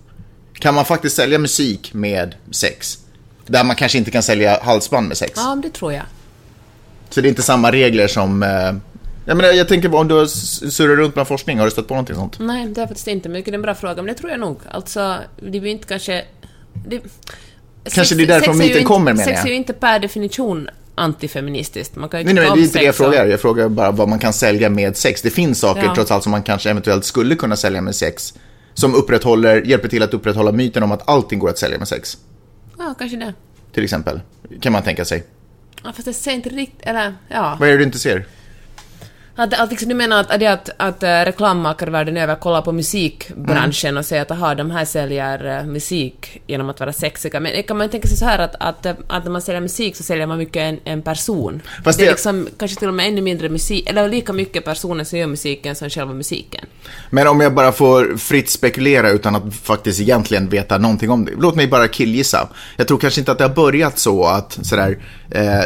Kan 0.54 0.74
man 0.74 0.86
faktiskt 0.86 1.16
sälja 1.16 1.40
musik 1.40 1.94
med 1.94 2.36
sex? 2.52 2.98
Där 3.48 3.64
man 3.64 3.76
kanske 3.76 3.98
inte 3.98 4.12
kan 4.12 4.24
sälja 4.24 4.60
halsband 4.64 5.08
med 5.08 5.18
sex? 5.18 5.34
Ja, 5.36 5.60
det 5.64 5.70
tror 5.70 5.94
jag. 5.94 6.04
Så 7.10 7.22
det 7.22 7.28
är 7.28 7.30
inte 7.30 7.42
samma 7.42 7.72
regler 7.72 8.08
som 8.08 8.44
eh, 8.44 8.74
jag, 9.26 9.38
menar, 9.38 9.52
jag 9.52 9.68
tänker 9.68 9.96
om 9.96 10.08
du 10.08 10.16
har 10.16 10.26
surrat 10.26 10.98
runt 10.98 11.16
med 11.16 11.28
forskning, 11.28 11.58
har 11.58 11.66
du 11.66 11.72
stött 11.72 11.88
på 11.88 11.94
någonting 11.94 12.16
sånt? 12.16 12.40
Nej, 12.40 12.68
det 12.68 12.82
har 12.82 12.88
faktiskt 12.88 13.08
inte, 13.08 13.30
men 13.30 13.44
det 13.44 13.52
är 13.52 13.54
en 13.54 13.62
bra 13.62 13.76
fråga, 13.76 13.96
men 13.96 14.06
det 14.06 14.14
tror 14.14 14.32
jag 14.32 14.40
nog. 14.40 14.60
Alltså, 14.72 15.18
det 15.40 15.60
blir 15.60 15.72
inte 15.72 15.88
kanske... 15.88 16.26
Det, 16.88 17.00
kanske 17.84 18.06
sex, 18.06 18.10
det 18.10 18.24
är 18.24 18.28
därför 18.28 18.54
myten 18.54 18.84
kommer, 18.84 19.14
menar 19.14 19.30
jag. 19.30 19.38
Sex 19.38 19.46
är 19.46 19.50
ju 19.50 19.56
inte 19.56 19.74
per 19.74 20.00
definition 20.00 20.70
antifeministiskt. 20.96 21.96
Man 21.96 22.10
kan 22.10 22.20
ju 22.20 22.26
nej, 22.26 22.34
nej, 22.34 22.44
det 22.44 22.60
är 22.60 22.64
inte 22.64 22.80
det 22.80 22.86
jag 22.86 22.96
frågar. 22.96 23.26
Jag 23.26 23.42
frågar 23.42 23.70
bara 23.70 23.92
vad 23.92 24.10
man 24.10 24.20
kan 24.20 24.34
sälja 24.34 24.70
med 24.70 24.98
sex. 24.98 25.22
Det 25.22 25.30
finns 25.30 25.60
saker, 25.60 25.84
ja. 25.84 25.96
trots 25.96 26.12
allt, 26.12 26.24
som 26.24 26.32
man 26.32 26.44
kanske 26.44 26.70
eventuellt 26.70 27.06
skulle 27.06 27.36
kunna 27.36 27.56
sälja 27.56 27.82
med 27.82 27.96
sex. 27.96 28.34
Som 28.74 28.96
upprätthåller, 28.96 29.62
hjälper 29.62 29.88
till 29.88 30.04
att 30.04 30.14
upprätthålla 30.14 30.52
myten 30.52 30.84
om 30.84 30.92
att 30.92 31.10
allting 31.10 31.40
går 31.40 31.50
att 31.50 31.58
sälja 31.58 31.78
med 31.78 31.88
sex. 31.88 32.18
Ja, 32.78 32.96
kanske 33.00 33.18
det. 33.18 33.34
Till 33.74 33.84
exempel. 33.84 34.22
Kan 34.62 34.72
man 34.74 34.84
tänka 34.84 35.06
sig. 35.06 35.24
Ja, 35.84 35.94
fast 35.94 36.08
jag 36.08 36.16
ser 36.16 36.32
inte 36.32 36.50
riktigt, 36.50 36.82
eller 36.82 37.16
ja. 37.30 37.58
Vad 37.60 37.70
är 37.70 37.72
det 37.72 37.78
du 37.78 37.84
inte 37.84 38.00
ser? 38.00 38.26
Att, 39.38 39.54
att 39.54 39.70
liksom, 39.70 39.90
du 39.90 39.96
menar 39.96 40.20
att, 40.20 40.32
att, 40.32 40.44
att, 40.44 40.70
att 40.78 41.04
äh, 41.04 41.08
reklammakare 41.08 41.92
världen 41.92 42.18
över 42.18 42.36
kollar 42.36 42.62
på 42.62 42.72
musikbranschen 42.72 43.90
mm. 43.90 44.00
och 44.00 44.06
säger 44.06 44.22
att 44.22 44.32
aha, 44.32 44.56
de 44.56 44.72
här 44.72 44.86
säljer 44.86 45.60
äh, 45.60 45.66
musik 45.66 46.42
genom 46.48 46.70
att 46.70 46.80
vara 46.80 46.94
sexiga. 46.94 47.40
Men 47.40 47.64
kan 47.64 47.78
man 47.78 47.90
tänka 47.90 48.08
sig 48.08 48.18
så 48.18 48.26
här 48.26 48.40
att, 48.40 48.56
att, 48.60 48.86
att 49.08 49.24
när 49.24 49.32
man 49.32 49.42
säljer 49.42 49.62
musik 49.62 49.96
så 49.96 50.04
säljer 50.04 50.28
man 50.28 50.38
mycket 50.38 50.62
en, 50.62 50.80
en 50.84 51.02
person. 51.02 51.62
Fast 51.84 52.00
det 52.00 52.06
är 52.06 52.12
liksom 52.12 52.48
kanske 52.58 52.80
till 52.80 52.88
och 52.88 52.94
med 52.94 53.08
ännu 53.08 53.22
mindre 53.22 53.50
musik, 53.50 53.90
eller 53.90 54.10
lika 54.10 54.34
mycket 54.34 54.66
personer 54.66 55.04
som 55.04 55.20
gör 55.20 55.28
musiken 55.28 55.76
som 55.76 55.90
själva 55.90 56.14
musiken. 56.14 56.66
Men 57.10 57.28
om 57.28 57.42
jag 57.42 57.54
bara 57.54 57.72
får 57.72 58.18
fritt 58.18 58.50
spekulera 58.50 59.10
utan 59.10 59.36
att 59.36 59.56
faktiskt 59.56 60.02
egentligen 60.02 60.50
veta 60.50 60.78
någonting 60.78 61.10
om 61.10 61.26
det. 61.26 61.32
Låt 61.40 61.56
mig 61.56 61.68
bara 61.68 61.88
killgissa. 61.88 62.50
Jag 62.78 62.88
tror 62.88 62.98
kanske 62.98 63.22
inte 63.22 63.32
att 63.32 63.38
det 63.38 63.44
har 63.44 63.56
börjat 63.56 64.00
så 64.00 64.26
att 64.26 64.60
sådär 64.62 64.98
eh, 65.32 65.64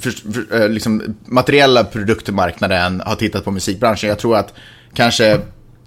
för, 0.00 0.10
för, 0.10 0.62
eh, 0.62 0.68
liksom, 0.68 1.16
materiella 1.24 1.84
produktmarknaden 1.84 3.02
har 3.06 3.14
tittat 3.14 3.44
på 3.44 3.50
musikbranschen. 3.50 4.08
Jag 4.08 4.18
tror 4.18 4.36
att 4.36 4.54
kanske 4.94 5.40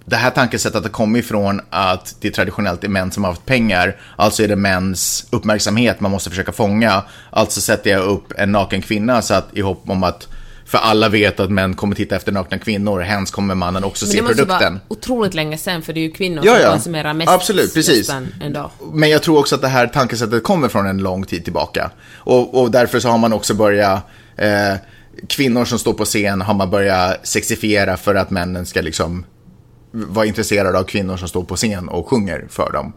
det 0.04 0.16
här 0.16 0.30
tankesättet 0.30 0.82
har 0.82 0.90
kommit 0.90 1.24
ifrån 1.24 1.60
att 1.70 2.16
det 2.20 2.30
traditionellt 2.30 2.84
är 2.84 2.88
män 2.88 3.10
som 3.10 3.24
har 3.24 3.30
haft 3.30 3.46
pengar. 3.46 3.96
Alltså 4.16 4.42
är 4.42 4.48
det 4.48 4.56
mäns 4.56 5.26
uppmärksamhet 5.30 6.00
man 6.00 6.10
måste 6.10 6.30
försöka 6.30 6.52
fånga. 6.52 7.02
Alltså 7.30 7.60
sätter 7.60 7.90
jag 7.90 8.02
upp 8.02 8.32
en 8.36 8.52
naken 8.52 8.82
kvinna 8.82 9.22
så 9.22 9.34
att, 9.34 9.48
i 9.52 9.60
hopp 9.60 9.82
om 9.86 10.02
att 10.02 10.28
för 10.70 10.78
alla 10.78 11.08
vet 11.08 11.40
att 11.40 11.50
män 11.50 11.74
kommer 11.74 11.94
titta 11.94 12.16
efter 12.16 12.32
nakna 12.32 12.58
kvinnor, 12.58 13.00
hens 13.00 13.30
kommer 13.30 13.54
mannen 13.54 13.84
också 13.84 14.06
se 14.06 14.18
produkten. 14.18 14.46
Men 14.46 14.56
det 14.56 14.70
måste 14.70 14.70
vara 14.70 14.80
otroligt 14.88 15.34
länge 15.34 15.58
sen, 15.58 15.82
för 15.82 15.92
det 15.92 16.00
är 16.00 16.02
ju 16.02 16.10
kvinnor 16.10 16.42
ja, 16.44 16.54
som 16.54 16.62
ja. 16.62 16.70
konsumerar 16.70 17.12
mest 17.12 17.30
Absolut, 17.30 17.74
precis. 17.74 18.12
Men 18.92 19.10
jag 19.10 19.22
tror 19.22 19.38
också 19.38 19.54
att 19.54 19.60
det 19.60 19.68
här 19.68 19.86
tankesättet 19.86 20.42
kommer 20.42 20.68
från 20.68 20.86
en 20.86 20.98
lång 20.98 21.24
tid 21.24 21.44
tillbaka. 21.44 21.90
Och, 22.14 22.60
och 22.60 22.70
därför 22.70 23.00
så 23.00 23.08
har 23.08 23.18
man 23.18 23.32
också 23.32 23.54
börjat, 23.54 24.02
eh, 24.36 24.74
kvinnor 25.28 25.64
som 25.64 25.78
står 25.78 25.92
på 25.92 26.04
scen 26.04 26.40
har 26.40 26.54
man 26.54 26.70
börjat 26.70 27.26
sexifiera 27.26 27.96
för 27.96 28.14
att 28.14 28.30
männen 28.30 28.66
ska 28.66 28.80
liksom 28.80 29.24
vara 29.92 30.26
intresserade 30.26 30.78
av 30.78 30.84
kvinnor 30.84 31.16
som 31.16 31.28
står 31.28 31.44
på 31.44 31.56
scen 31.56 31.88
och 31.88 32.08
sjunger 32.08 32.46
för 32.50 32.72
dem. 32.72 32.92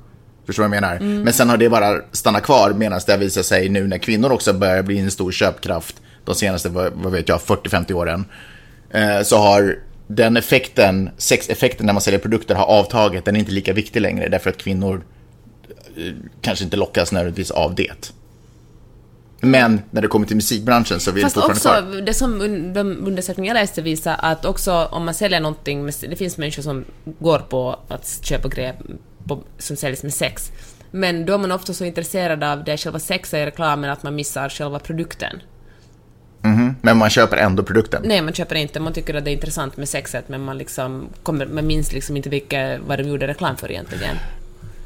Förstår 0.46 0.64
du 0.64 0.70
vad 0.70 0.78
jag 0.78 0.82
menar? 0.82 0.96
Mm. 0.96 1.22
Men 1.22 1.34
sen 1.34 1.50
har 1.50 1.58
det 1.58 1.70
bara 1.70 2.02
stannat 2.12 2.44
kvar 2.44 2.74
medan 2.74 3.02
det 3.08 3.18
visar 3.18 3.42
sig 3.42 3.70
nu 3.70 3.88
när 3.88 3.98
kvinnor 3.98 4.32
också 4.32 4.54
börjar 4.54 4.84
bli 4.84 5.00
en 5.00 5.12
stor 5.12 5.32
köpkraft 5.32 5.96
de 6.26 6.36
senaste, 6.36 6.70
vad 6.70 7.12
vet 7.12 7.30
jag, 7.30 7.40
40-50 7.40 7.94
åren. 7.94 8.26
Eh, 8.92 9.22
så 9.24 9.38
har 9.38 9.80
den 10.08 10.38
effekten, 10.38 11.10
sexeffekten 11.18 11.86
när 11.86 11.94
man 11.94 12.02
säljer 12.02 12.20
produkter 12.20 12.56
har 12.56 12.66
avtagit. 12.66 13.26
Den 13.26 13.36
är 13.36 13.40
inte 13.40 13.52
lika 13.52 13.74
viktig 13.74 14.02
längre 14.02 14.30
därför 14.30 14.50
att 14.50 14.58
kvinnor 14.58 15.04
eh, 15.98 16.14
kanske 16.42 16.66
inte 16.66 16.78
lockas 16.78 17.12
nödvändigtvis 17.12 17.52
av 17.52 17.76
det. 17.76 18.12
Men 19.42 19.82
när 19.92 20.02
det 20.02 20.08
kommer 20.08 20.28
till 20.28 20.36
musikbranschen 20.36 21.00
så 21.00 21.12
vill 21.12 21.24
Fast 21.24 21.36
fortfarande 21.36 21.60
också, 21.60 21.92
kvar. 21.92 22.02
det 22.06 22.14
som 22.14 22.42
un- 22.42 22.74
de 22.74 23.08
undersökningar 23.08 23.56
jag 23.56 23.62
läste 23.62 23.82
visar 23.82 24.16
att 24.20 24.46
också 24.46 24.74
om 24.92 25.06
man 25.06 25.14
säljer 25.14 25.40
någonting, 25.40 25.86
med, 25.86 25.94
det 26.10 26.16
finns 26.16 26.38
människor 26.38 26.64
som 26.64 26.86
går 27.20 27.40
på 27.40 27.80
att 27.88 28.20
köpa 28.24 28.48
grejer 28.48 28.76
på, 29.28 29.44
som 29.58 29.76
säljs 29.78 30.04
med 30.04 30.14
sex. 30.14 30.52
Men 30.92 31.26
då 31.26 31.34
är 31.34 31.38
man 31.38 31.52
ofta 31.52 31.74
så 31.74 31.86
intresserad 31.86 32.44
av 32.44 32.64
det 32.64 32.78
själva 32.78 33.00
sexet 33.00 33.38
i 33.40 33.46
reklamen 33.46 33.90
att 33.90 34.04
man 34.04 34.16
missar 34.16 34.50
själva 34.50 34.80
produkten. 34.80 35.42
Mhm. 36.44 36.76
Men 36.82 36.98
man 36.98 37.10
köper 37.10 37.38
ändå 37.38 37.64
produkten. 37.64 38.02
Nej, 38.06 38.22
man 38.22 38.34
köper 38.34 38.56
inte, 38.56 38.80
man 38.80 38.94
tycker 38.94 39.14
att 39.14 39.26
det 39.26 39.32
är 39.32 39.34
intressant 39.34 39.78
med 39.78 39.90
sexet 39.90 40.30
men 40.30 40.42
man 40.42 40.58
liksom 40.58 41.08
kommer, 41.24 41.46
man 41.46 41.68
minns 41.68 41.94
liksom 41.94 42.18
inte 42.18 42.30
vilka, 42.30 42.78
vad 42.88 43.00
de 43.00 43.04
gjorde 43.08 43.28
reklam 43.28 43.58
för 43.58 43.72
egentligen. 43.72 44.16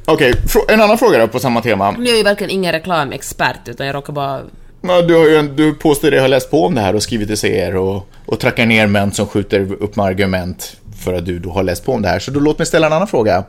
Okej, 0.05 0.33
frå- 0.33 0.71
en 0.73 0.81
annan 0.81 0.97
fråga 0.97 1.17
då 1.17 1.27
på 1.27 1.39
samma 1.39 1.61
tema. 1.61 1.95
Jag 1.99 2.07
är 2.13 2.17
ju 2.17 2.23
verkligen 2.23 2.51
ingen 2.51 2.71
reklamexpert 2.71 3.67
utan 3.67 3.87
jag 3.87 3.95
råkar 3.95 4.13
bara... 4.13 4.41
Ja, 4.81 5.01
du, 5.01 5.13
har 5.15 5.25
ju, 5.25 5.41
du 5.41 5.73
påstår 5.73 6.11
dig 6.11 6.19
ha 6.19 6.27
läst 6.27 6.51
på 6.51 6.65
om 6.65 6.75
det 6.75 6.81
här 6.81 6.95
och 6.95 7.03
skrivit 7.03 7.29
essäer 7.29 7.75
och, 7.75 8.09
och 8.25 8.39
trackar 8.39 8.65
ner 8.65 8.87
män 8.87 9.11
som 9.11 9.27
skjuter 9.27 9.73
upp 9.83 9.95
med 9.95 10.05
argument 10.05 10.77
för 11.03 11.13
att 11.13 11.25
du 11.25 11.39
då 11.39 11.51
har 11.51 11.63
läst 11.63 11.85
på 11.85 11.93
om 11.93 12.01
det 12.01 12.07
här. 12.09 12.19
Så 12.19 12.31
då 12.31 12.39
låt 12.39 12.57
mig 12.57 12.65
ställa 12.65 12.87
en 12.87 12.93
annan 12.93 13.07
fråga. 13.07 13.43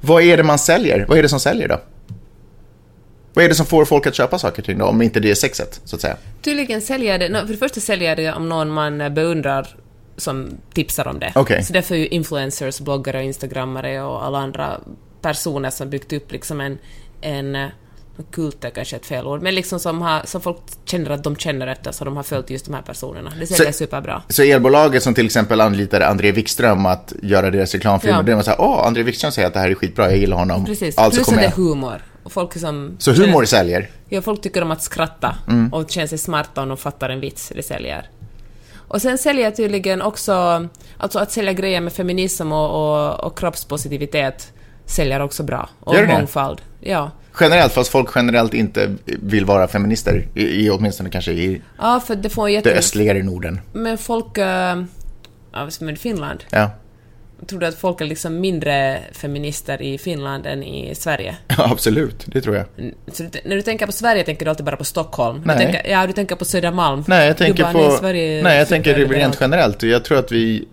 Vad 0.00 0.22
är 0.22 0.36
det 0.36 0.42
man 0.42 0.58
säljer? 0.58 1.06
Vad 1.08 1.18
är 1.18 1.22
det 1.22 1.28
som 1.28 1.40
säljer 1.40 1.68
då? 1.68 1.80
Vad 3.34 3.44
är 3.44 3.48
det 3.48 3.54
som 3.54 3.66
får 3.66 3.84
folk 3.84 4.06
att 4.06 4.14
köpa 4.14 4.38
saker 4.38 4.62
och 4.62 4.66
ting 4.66 4.78
då, 4.78 4.84
om 4.84 5.02
inte 5.02 5.20
det 5.20 5.30
är 5.30 5.34
sexet, 5.34 5.80
så 5.84 5.96
att 5.96 6.02
säga? 6.02 6.16
Tydligen 6.42 6.80
säljer 6.80 7.18
det, 7.18 7.28
för 7.40 7.46
det 7.52 7.56
första 7.56 7.80
säljer 7.80 8.16
det 8.16 8.32
om 8.32 8.48
någon 8.48 8.70
man 8.70 9.00
eh, 9.00 9.08
beundrar 9.08 9.68
som 10.16 10.50
tipsar 10.74 11.08
om 11.08 11.18
det. 11.18 11.32
Okej. 11.34 11.64
Så 11.64 11.72
därför 11.72 11.94
är 11.94 11.98
ju 11.98 12.06
influencers, 12.08 12.80
bloggare, 12.80 13.24
instagrammare 13.24 14.02
och 14.02 14.24
alla 14.24 14.38
andra 14.38 14.80
personer 15.22 15.70
som 15.70 15.90
byggt 15.90 16.12
upp 16.12 16.32
liksom 16.32 16.60
en, 16.60 16.78
en 17.20 17.56
eh, 17.56 17.68
kult 18.32 18.64
är 18.64 18.70
kanske 18.70 18.96
ett 18.96 19.06
fel 19.06 19.26
ord, 19.26 19.42
men 19.42 19.54
liksom 19.54 19.80
som, 19.80 20.02
har, 20.02 20.20
som 20.24 20.40
folk 20.40 20.56
känner 20.84 21.10
att 21.10 21.24
de 21.24 21.36
känner 21.36 21.66
efter, 21.66 21.92
så 21.92 22.04
de 22.04 22.16
har 22.16 22.22
följt 22.22 22.50
just 22.50 22.64
de 22.66 22.74
här 22.74 22.82
personerna. 22.82 23.32
Det 23.40 23.46
säljer 23.46 23.72
Så- 23.72 23.78
superbra. 23.78 24.22
Så 24.28 24.42
elbolaget 24.42 25.02
som 25.02 25.14
till 25.14 25.26
exempel 25.26 25.60
anlitade 25.60 26.08
André 26.08 26.32
Wikström 26.32 26.86
att 26.86 27.12
göra 27.22 27.50
deras 27.50 27.74
reklamfilmer, 27.74 28.16
Ja. 28.16 28.22
det 28.22 28.34
var 28.34 28.42
så 28.42 28.50
här, 28.50 28.60
åh, 28.60 28.86
André 28.86 29.02
Wikström 29.02 29.32
säger 29.32 29.48
att 29.48 29.54
det 29.54 29.60
här 29.60 29.70
är 29.70 29.74
skitbra, 29.74 30.10
jag 30.10 30.18
gillar 30.18 30.36
honom. 30.36 30.64
Precis. 30.64 30.98
Alltså 30.98 31.18
Plus 31.24 31.28
att 31.28 31.34
det 31.40 31.44
är 31.46 31.50
humor. 31.50 32.02
Och 32.22 32.32
folk 32.32 32.58
som 32.58 32.96
Så 32.98 33.12
humor 33.12 33.44
säljer? 33.44 33.90
Ja, 34.08 34.22
folk 34.22 34.40
tycker 34.40 34.62
om 34.62 34.70
att 34.70 34.82
skratta 34.82 35.36
Mm. 35.48 35.72
och 35.72 35.90
känner 35.90 36.06
sig 36.06 36.18
smarta 36.18 36.62
om 36.62 36.68
de 36.68 36.76
fattar 36.76 37.08
en 37.10 37.20
vits. 37.20 37.52
Det 37.56 37.62
säljer. 37.62 38.08
Och 38.76 39.02
sen 39.02 39.18
säljer 39.18 39.50
tydligen 39.50 40.02
också... 40.02 40.32
Alltså 40.98 41.18
att 41.18 41.32
sälja 41.32 41.52
grejer 41.52 41.80
med 41.80 41.92
feminism 41.92 42.52
och, 42.52 42.70
och, 42.70 43.20
och 43.24 43.38
kroppspositivitet 43.38 44.52
säljer 44.86 45.20
också 45.20 45.42
bra. 45.42 45.68
Och 45.80 45.94
Gör 45.94 46.06
det? 46.06 46.12
mångfald. 46.12 46.60
Ja. 46.80 47.10
Generellt, 47.40 47.72
fast 47.72 47.90
folk 47.90 48.08
generellt 48.14 48.54
inte 48.54 48.94
vill 49.04 49.44
vara 49.44 49.68
feminister, 49.68 50.26
i, 50.34 50.66
i 50.66 50.70
åtminstone 50.70 51.10
kanske 51.10 51.32
i 51.32 51.62
ja, 51.78 52.00
för 52.06 52.14
det 52.14 52.28
får 52.30 52.46
det 52.46 52.52
jätte... 52.52 52.70
östligare 52.74 53.22
Norden. 53.22 53.60
Men 53.72 53.98
folk... 53.98 54.38
Uh, 54.38 54.44
ja, 55.52 55.70
som 55.70 55.88
i 55.88 55.96
Finland. 55.96 56.44
Ja, 56.50 56.70
Tror 57.46 57.60
du 57.60 57.66
att 57.66 57.74
folk 57.74 58.00
är 58.00 58.04
liksom 58.04 58.40
mindre 58.40 59.00
feminister 59.12 59.82
i 59.82 59.98
Finland 59.98 60.46
än 60.46 60.62
i 60.62 60.94
Sverige? 60.94 61.36
ja 61.48 61.70
absolut, 61.72 62.24
det 62.26 62.40
tror 62.40 62.56
jag. 62.56 62.64
Så 63.12 63.22
du, 63.22 63.30
när 63.44 63.56
du 63.56 63.62
tänker 63.62 63.86
på 63.86 63.92
Sverige 63.92 64.24
tänker 64.24 64.44
du 64.44 64.50
alltid 64.50 64.66
bara 64.66 64.76
på 64.76 64.84
Stockholm. 64.84 65.42
Nej. 65.44 65.56
Du 65.56 65.62
tänker, 65.64 65.90
ja, 65.90 66.06
du 66.06 66.12
tänker 66.12 66.36
på 66.36 66.44
Södermalm. 66.44 67.04
Nej, 67.08 67.26
jag 67.26 67.36
tänker 67.36 67.62
bara, 67.62 67.72
på... 67.72 67.78
Nej, 67.78 67.98
Sverige 67.98 68.42
nej, 68.42 68.58
jag 68.58 68.68
tänker 68.68 68.94
rent 68.94 69.10
liberalt. 69.10 69.38
generellt. 69.40 69.82
Jag 69.82 70.04
tror 70.04 70.18
att 70.18 70.32
vi... 70.32 70.68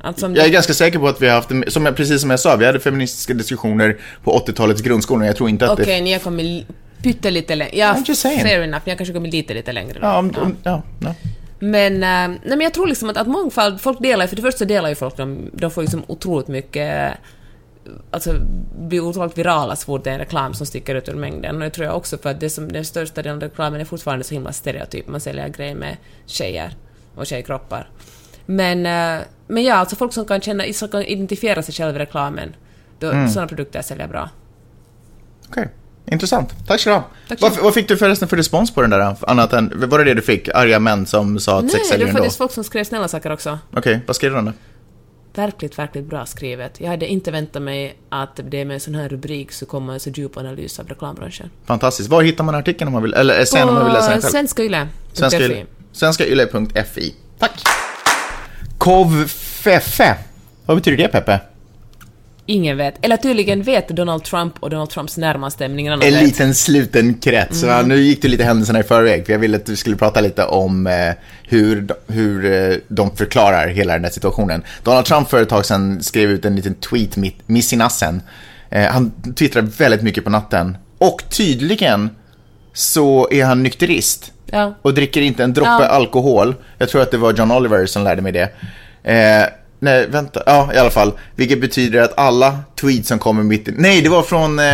Alltså, 0.00 0.26
Jag 0.26 0.46
är 0.46 0.48
ganska 0.50 0.74
säker 0.74 0.98
på 0.98 1.08
att 1.08 1.22
vi 1.22 1.28
har 1.28 1.34
haft, 1.34 1.72
som 1.72 1.86
jag, 1.86 1.96
precis 1.96 2.20
som 2.20 2.30
jag 2.30 2.40
sa, 2.40 2.56
vi 2.56 2.66
hade 2.66 2.80
feministiska 2.80 3.34
diskussioner 3.34 3.96
på 4.24 4.38
80-talets 4.46 4.82
grundskola. 4.82 5.26
Jag 5.26 5.36
tror 5.36 5.48
inte 5.48 5.64
att 5.64 5.80
Okej, 5.80 5.86
det... 5.96 6.00
ni 6.00 6.12
har 6.12 6.20
kommit 6.20 6.46
li- 6.46 6.66
pyttelite 7.02 7.54
längre. 7.54 7.76
Ja, 7.76 7.96
fair 8.22 8.60
enough. 8.62 8.82
Ni 8.84 8.90
har 8.92 8.96
kanske 8.96 9.14
kommit 9.14 9.32
lite, 9.32 9.54
lite 9.54 9.72
längre. 9.72 9.92
då. 9.92 10.06
Ja, 10.06 10.18
om, 10.18 10.34
om, 10.42 10.56
ja, 10.62 10.82
ja. 11.00 11.14
Men, 11.58 11.94
eh, 11.94 12.28
nej, 12.28 12.40
men 12.44 12.60
jag 12.60 12.74
tror 12.74 12.86
liksom 12.86 13.10
att, 13.10 13.16
att 13.16 13.26
mångfald, 13.26 13.80
folk 13.80 14.02
delar 14.02 14.26
för 14.26 14.36
det 14.36 14.42
första 14.42 14.64
delar 14.64 14.88
ju 14.88 14.94
folk, 14.94 15.16
de, 15.16 15.50
de 15.52 15.70
får 15.70 15.82
liksom 15.82 16.02
otroligt 16.06 16.48
mycket, 16.48 17.14
alltså 18.10 18.34
blir 18.78 19.00
otroligt 19.00 19.38
virala 19.38 19.76
så 19.76 19.86
fort 19.86 20.04
det 20.04 20.10
är 20.10 20.14
en 20.14 20.20
reklam 20.20 20.54
som 20.54 20.66
sticker 20.66 20.94
ut 20.94 21.08
ur 21.08 21.14
mängden. 21.14 21.54
Och 21.56 21.60
det 21.60 21.70
tror 21.70 21.86
jag 21.86 21.96
också 21.96 22.18
för 22.18 22.30
att 22.30 22.40
det 22.40 22.50
som, 22.50 22.72
den 22.72 22.84
största 22.84 23.22
delen 23.22 23.36
av 23.36 23.42
reklamen 23.42 23.80
är 23.80 23.84
fortfarande 23.84 24.24
så 24.24 24.34
himla 24.34 24.52
stereotyp. 24.52 25.08
Man 25.08 25.20
säljer 25.20 25.48
grejer 25.48 25.74
med 25.74 25.96
tjejer 26.26 26.76
och 27.14 27.26
tjejkroppar. 27.26 27.90
Men, 28.46 28.86
eh, 28.86 29.24
men 29.46 29.64
ja, 29.64 29.74
alltså 29.74 29.96
folk 29.96 30.12
som 30.12 30.24
kan 30.24 30.40
känna, 30.40 30.64
som 30.72 30.88
kan 30.88 31.02
identifiera 31.02 31.62
sig 31.62 31.74
själva 31.74 31.96
i 31.96 32.02
reklamen, 32.02 32.56
då, 32.98 33.10
Mm. 33.10 33.28
sådana 33.28 33.48
produkter 33.48 33.82
säljer 33.82 34.08
bra. 34.08 34.30
Okej, 35.48 35.68
intressant. 36.12 36.66
Tack 36.66 36.80
så 36.80 36.90
du 36.90 36.94
ha. 36.94 37.04
Vad, 37.40 37.56
vad 37.56 37.74
fick 37.74 37.88
du 37.88 37.96
förresten 37.96 38.28
för 38.28 38.36
respons 38.36 38.74
på 38.74 38.80
den 38.80 38.90
där? 38.90 39.16
Annat 39.20 39.52
än, 39.52 39.72
var 39.76 39.98
det 39.98 40.04
det 40.04 40.14
du 40.14 40.22
fick? 40.22 40.48
Arga 40.48 40.78
män 40.78 41.06
som 41.06 41.40
sa 41.40 41.58
att 41.58 41.70
sex 41.70 41.90
Nej, 41.90 41.98
det 41.98 42.04
var 42.04 42.12
faktiskt 42.12 42.38
folk 42.38 42.52
som 42.52 42.64
skrev 42.64 42.84
snälla 42.84 43.08
saker 43.08 43.32
också. 43.32 43.58
Okej, 43.76 44.00
vad 44.06 44.16
skrev 44.16 44.32
de 44.32 44.44
då? 44.44 44.52
verkligt, 45.38 45.78
verkligt 45.78 46.04
bra 46.04 46.26
skrivet. 46.26 46.80
Jag 46.80 46.88
hade 46.88 47.06
inte 47.06 47.30
väntat 47.30 47.62
mig 47.62 47.98
att 48.08 48.40
det 48.50 48.64
med 48.64 48.74
en 48.74 48.80
sån 48.80 48.94
här 48.94 49.08
rubrik 49.08 49.52
så 49.52 49.66
kommer 49.66 49.92
en 49.92 50.00
så 50.00 50.10
djup 50.10 50.36
analys 50.36 50.78
av 50.78 50.88
reklambranschen. 50.88 51.50
Fantastiskt. 51.66 52.08
Var 52.08 52.22
hittar 52.22 52.44
man 52.44 52.54
artikeln 52.54 52.88
om 52.88 52.92
man 52.92 53.02
vill, 53.02 53.14
eller 53.14 53.38
essän 53.38 53.68
om 53.68 53.74
man 53.74 53.84
vill 53.84 53.92
läsa 53.92 54.10
den 54.10 54.20
själv? 54.20 54.30
Svenska 54.30 54.62
Yle. 54.62 54.88
Svenska 55.12 55.38
Yle- 55.38 55.66
Svenskayle.fi. 55.92 57.14
Tack. 57.38 57.62
Kovfeffe. 58.78 60.16
Vad 60.66 60.76
betyder 60.76 60.96
det, 60.96 61.08
Peppe? 61.08 61.40
Ingen 62.50 62.76
vet. 62.76 63.04
Eller 63.04 63.16
tydligen 63.16 63.62
vet 63.62 63.88
Donald 63.88 64.24
Trump 64.24 64.54
och 64.60 64.70
Donald 64.70 64.90
Trumps 64.90 65.16
närmaste, 65.16 65.68
men 65.68 65.78
ingen 65.78 65.92
annan 65.92 66.06
En 66.08 66.14
vet. 66.14 66.22
liten 66.22 66.54
sluten 66.54 67.14
krets. 67.14 67.62
Mm. 67.62 67.80
Så 67.80 67.86
nu 67.86 67.96
gick 68.00 68.22
du 68.22 68.28
lite 68.28 68.44
händelserna 68.44 68.80
i 68.80 68.82
förväg, 68.82 69.26
för 69.26 69.32
jag 69.32 69.40
ville 69.40 69.56
att 69.56 69.66
du 69.66 69.76
skulle 69.76 69.96
prata 69.96 70.20
lite 70.20 70.44
om 70.44 70.86
eh, 70.86 71.12
hur, 71.42 71.86
hur 72.06 72.52
eh, 72.52 72.76
de 72.88 73.16
förklarar 73.16 73.68
hela 73.68 73.92
den 73.92 74.04
här 74.04 74.10
situationen. 74.10 74.62
Donald 74.82 75.06
Trump 75.06 75.30
för 75.30 75.42
ett 75.42 75.48
tag 75.48 75.66
sedan 75.66 76.02
skrev 76.02 76.30
ut 76.30 76.44
en 76.44 76.56
liten 76.56 76.74
tweet 76.74 77.16
mitt, 77.16 77.72
i 77.72 77.76
nassen. 77.76 78.22
Eh, 78.70 78.86
han 78.86 79.12
twittrar 79.36 79.62
väldigt 79.62 80.02
mycket 80.02 80.24
på 80.24 80.30
natten. 80.30 80.76
Och 80.98 81.22
tydligen 81.30 82.10
så 82.72 83.28
är 83.30 83.44
han 83.44 83.62
nykterist. 83.62 84.32
Ja. 84.46 84.74
Och 84.82 84.94
dricker 84.94 85.20
inte 85.20 85.44
en 85.44 85.52
droppe 85.52 85.70
Ja. 85.70 85.86
alkohol. 85.86 86.54
Jag 86.78 86.88
tror 86.88 87.02
att 87.02 87.10
det 87.10 87.16
var 87.18 87.32
John 87.32 87.52
Oliver 87.52 87.86
som 87.86 88.04
lärde 88.04 88.22
mig 88.22 88.32
det. 88.32 88.50
Eh, 89.02 89.46
nej, 89.80 90.06
vänta. 90.06 90.42
Ja, 90.46 90.70
i 90.74 90.78
alla 90.78 90.90
fall. 90.90 91.12
Vilket 91.36 91.60
betyder 91.60 92.00
att 92.02 92.18
alla 92.18 92.58
tweets 92.80 93.08
som 93.08 93.18
kommer 93.18 93.42
mitt 93.42 93.68
i... 93.68 93.72
Nej, 93.76 94.02
det 94.02 94.08
var 94.08 94.22
från, 94.22 94.58
eh, 94.58 94.64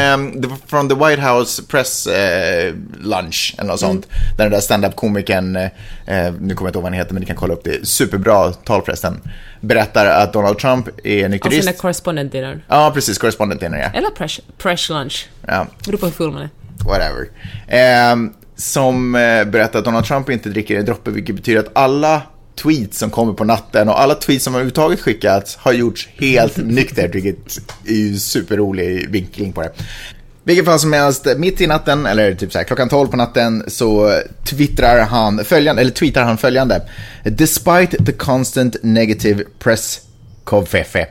det 0.41 0.49
var 0.49 0.57
från 0.67 0.89
The 0.89 0.95
White 0.95 1.23
House 1.23 1.63
Press 1.69 2.07
eh, 2.07 2.75
Lunch 3.01 3.55
eller 3.59 3.69
något 3.71 3.81
sånt. 3.81 4.07
Där 4.37 4.45
den 4.45 4.53
där 4.53 4.61
stand-up-komikern, 4.61 5.57
eh, 5.57 5.69
nu 6.07 6.15
kommer 6.15 6.49
jag 6.49 6.51
inte 6.51 6.63
ihåg 6.63 6.75
vad 6.75 6.85
han 6.85 6.93
heter 6.93 7.13
men 7.13 7.21
ni 7.21 7.27
kan 7.27 7.37
kolla 7.37 7.55
upp 7.55 7.65
det, 7.65 7.87
superbra 7.89 8.53
tal 8.53 8.83
förresten, 8.83 9.21
berättar 9.61 10.07
att 10.07 10.33
Donald 10.33 10.59
Trump 10.59 10.89
är 11.05 11.17
Alltså 11.17 11.29
nykterist. 11.29 11.65
den 11.67 11.75
där 11.75 11.81
correspondent 11.81 12.33
dinner. 12.33 12.65
Ja, 12.69 12.91
precis. 12.95 13.19
Correspondent 13.19 13.61
dinner, 13.61 13.79
ja. 13.79 13.99
Eller 13.99 14.11
press, 14.11 14.41
press 14.59 14.89
lunch. 14.89 15.29
ja. 15.47 15.67
Beror 15.87 15.99
på 15.99 16.07
hur 16.07 16.13
full 16.13 16.33
man 16.33 16.43
är. 16.43 16.51
whatever. 16.87 17.29
Ehm, 17.69 18.33
som 18.57 19.15
eh, 19.15 19.45
berättar 19.45 19.79
att 19.79 19.85
Donald 19.85 20.05
Trump 20.07 20.31
inte 20.31 20.49
dricker 20.49 20.79
en 20.79 20.85
droppe, 20.85 21.11
vilket 21.11 21.37
betyder 21.37 21.61
att 21.61 21.71
alla 21.73 22.23
tweets 22.57 22.99
som 22.99 23.11
kommer 23.11 23.33
på 23.33 23.45
natten 23.45 23.89
och 23.89 24.01
alla 24.01 24.15
tweets 24.15 24.45
som 24.45 24.55
överhuvudtaget 24.55 25.01
skickats 25.01 25.57
har 25.57 25.73
gjorts 25.73 26.09
helt 26.15 26.57
nyktert, 26.65 27.15
vilket 27.15 27.59
är 27.87 27.95
ju 27.95 28.19
superrolig 28.19 29.11
vinkling 29.11 29.53
på 29.53 29.63
det. 29.63 29.73
Vilket 30.47 30.65
fall 30.65 30.79
som 30.79 30.93
helst, 30.93 31.27
mitt 31.37 31.61
i 31.61 31.67
natten, 31.67 32.07
eller 32.07 32.35
typ 32.35 32.53
så 32.53 32.59
här, 32.59 32.65
klockan 32.65 32.89
12 32.89 33.09
på 33.09 33.17
natten, 33.17 33.65
så 33.67 34.21
twittrar 34.45 35.01
han 35.01 35.45
följande, 35.45 35.83
eller 35.83 35.93
tweetar 35.93 36.23
han 36.23 36.39
följande. 36.39 36.83
Despite 37.25 38.05
the 38.05 38.13
constant 38.13 38.77
negative 38.83 39.45
press 39.59 40.01
kovfefe. 40.45 41.07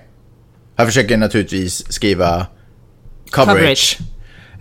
Han 0.75 0.87
försöker 0.87 1.17
naturligtvis 1.17 1.93
skriva 1.93 2.47
coverage. 3.29 3.57
Coverage. 3.57 3.99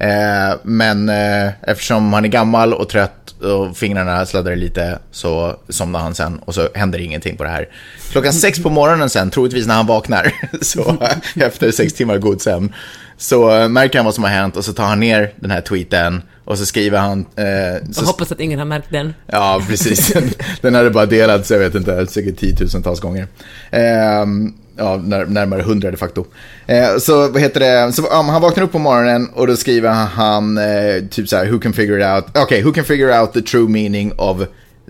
Eh, 0.03 0.57
men 0.63 1.09
eh, 1.09 1.51
eftersom 1.63 2.13
han 2.13 2.25
är 2.25 2.29
gammal 2.29 2.75
och 2.75 2.89
trött 2.89 3.35
och 3.43 3.77
fingrarna 3.77 4.27
sladdar 4.27 4.57
lite 4.57 4.99
så 5.11 5.57
somnar 5.69 6.01
han 6.01 6.15
sen 6.15 6.39
och 6.39 6.55
så 6.55 6.69
händer 6.75 6.99
ingenting 6.99 7.37
på 7.37 7.45
det 7.45 7.51
här. 7.51 7.69
Klockan 8.11 8.33
sex 8.33 8.63
på 8.63 8.71
morgonen 8.71 9.11
sen, 9.11 9.31
troligtvis 9.31 9.67
när 9.67 9.75
han 9.75 9.87
vaknar, 9.87 10.33
så 10.61 10.97
efter 11.37 11.71
sex 11.71 11.93
timmar 11.93 12.19
god 12.19 12.41
sömn, 12.41 12.73
så 13.17 13.57
eh, 13.57 13.69
märker 13.69 13.99
han 13.99 14.05
vad 14.05 14.15
som 14.15 14.25
har 14.25 14.31
hänt 14.31 14.57
och 14.57 14.65
så 14.65 14.73
tar 14.73 14.85
han 14.85 15.01
ner 15.01 15.33
den 15.37 15.51
här 15.51 15.61
tweeten 15.61 16.23
och 16.45 16.59
så 16.59 16.67
skriver 16.67 16.99
han... 16.99 17.21
Eh, 17.37 17.93
så, 17.93 18.05
hoppas 18.05 18.33
att 18.33 18.41
ingen 18.41 18.59
har 18.59 18.67
märkt 18.67 18.91
den. 18.91 19.15
Ja, 19.27 19.63
precis. 19.69 20.13
Den 20.61 20.75
hade 20.75 20.91
bara 20.91 21.07
delats, 21.07 21.51
jag 21.51 21.59
vet 21.59 21.75
inte, 21.75 22.07
säkert 22.07 22.39
tiotusentals 22.39 23.01
gånger. 23.01 23.27
Ehm, 23.71 24.55
ja, 24.77 24.97
när, 24.97 25.27
närmare 25.27 25.63
hundra 25.63 25.91
de 25.91 25.97
facto. 25.97 26.25
Eh, 26.67 26.99
så 26.99 27.29
vad 27.29 27.43
heter 27.43 27.61
det, 27.61 27.93
så, 27.93 28.03
um, 28.03 28.29
han 28.29 28.43
vaknar 28.43 28.65
upp 28.65 28.73
på 28.73 28.79
morgonen 28.79 29.29
och 29.35 29.47
då 29.47 29.57
skriver 29.57 29.91
han 29.91 30.59
eh, 30.59 31.05
typ 31.11 31.29
så 31.29 31.37
här, 31.37 31.47
who 31.47 31.59
can 31.59 31.73
figure 31.73 31.99
it 31.99 32.07
out, 32.07 32.25
okej, 32.29 32.43
okay, 32.43 32.63
who 32.63 32.73
can 32.73 32.85
figure 32.85 33.21
out 33.21 33.33
the 33.33 33.43
true 33.43 33.69
meaning 33.69 34.13
of 34.19 34.41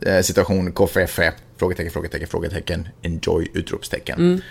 eh, 0.06 0.20
situation 0.22 0.72
KFF? 0.72 1.34
Frågetecken, 1.58 1.92
frågetecken, 1.92 2.28
frågetecken, 2.28 2.88
enjoy, 3.02 3.48
utropstecken. 3.54 4.42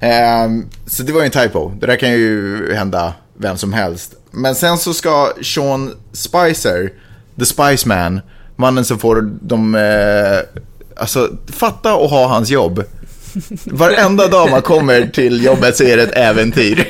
Ehm, 0.00 0.68
så 0.86 1.02
det 1.02 1.12
var 1.12 1.20
ju 1.20 1.26
en 1.26 1.30
typo, 1.30 1.72
det 1.80 1.86
där 1.86 1.96
kan 1.96 2.10
ju 2.10 2.74
hända 2.74 3.14
vem 3.34 3.56
som 3.56 3.72
helst. 3.72 4.14
Men 4.30 4.54
sen 4.54 4.78
så 4.78 4.94
ska 4.94 5.32
Sean 5.42 5.94
Spicer, 6.12 6.92
the 7.38 7.46
Spice 7.46 7.88
Man, 7.88 8.20
Mannen 8.56 8.84
som 8.84 8.98
får 8.98 9.30
de, 9.40 9.74
eh, 9.74 10.60
alltså 10.96 11.30
fatta 11.46 11.94
och 11.94 12.10
ha 12.10 12.26
hans 12.26 12.50
jobb. 12.50 12.84
Varenda 13.64 14.28
dag 14.28 14.50
man 14.50 14.62
kommer 14.62 15.06
till 15.06 15.44
jobbet 15.44 15.76
så 15.76 15.84
är 15.84 15.96
det 15.96 16.02
ett 16.02 16.16
äventyr. 16.16 16.88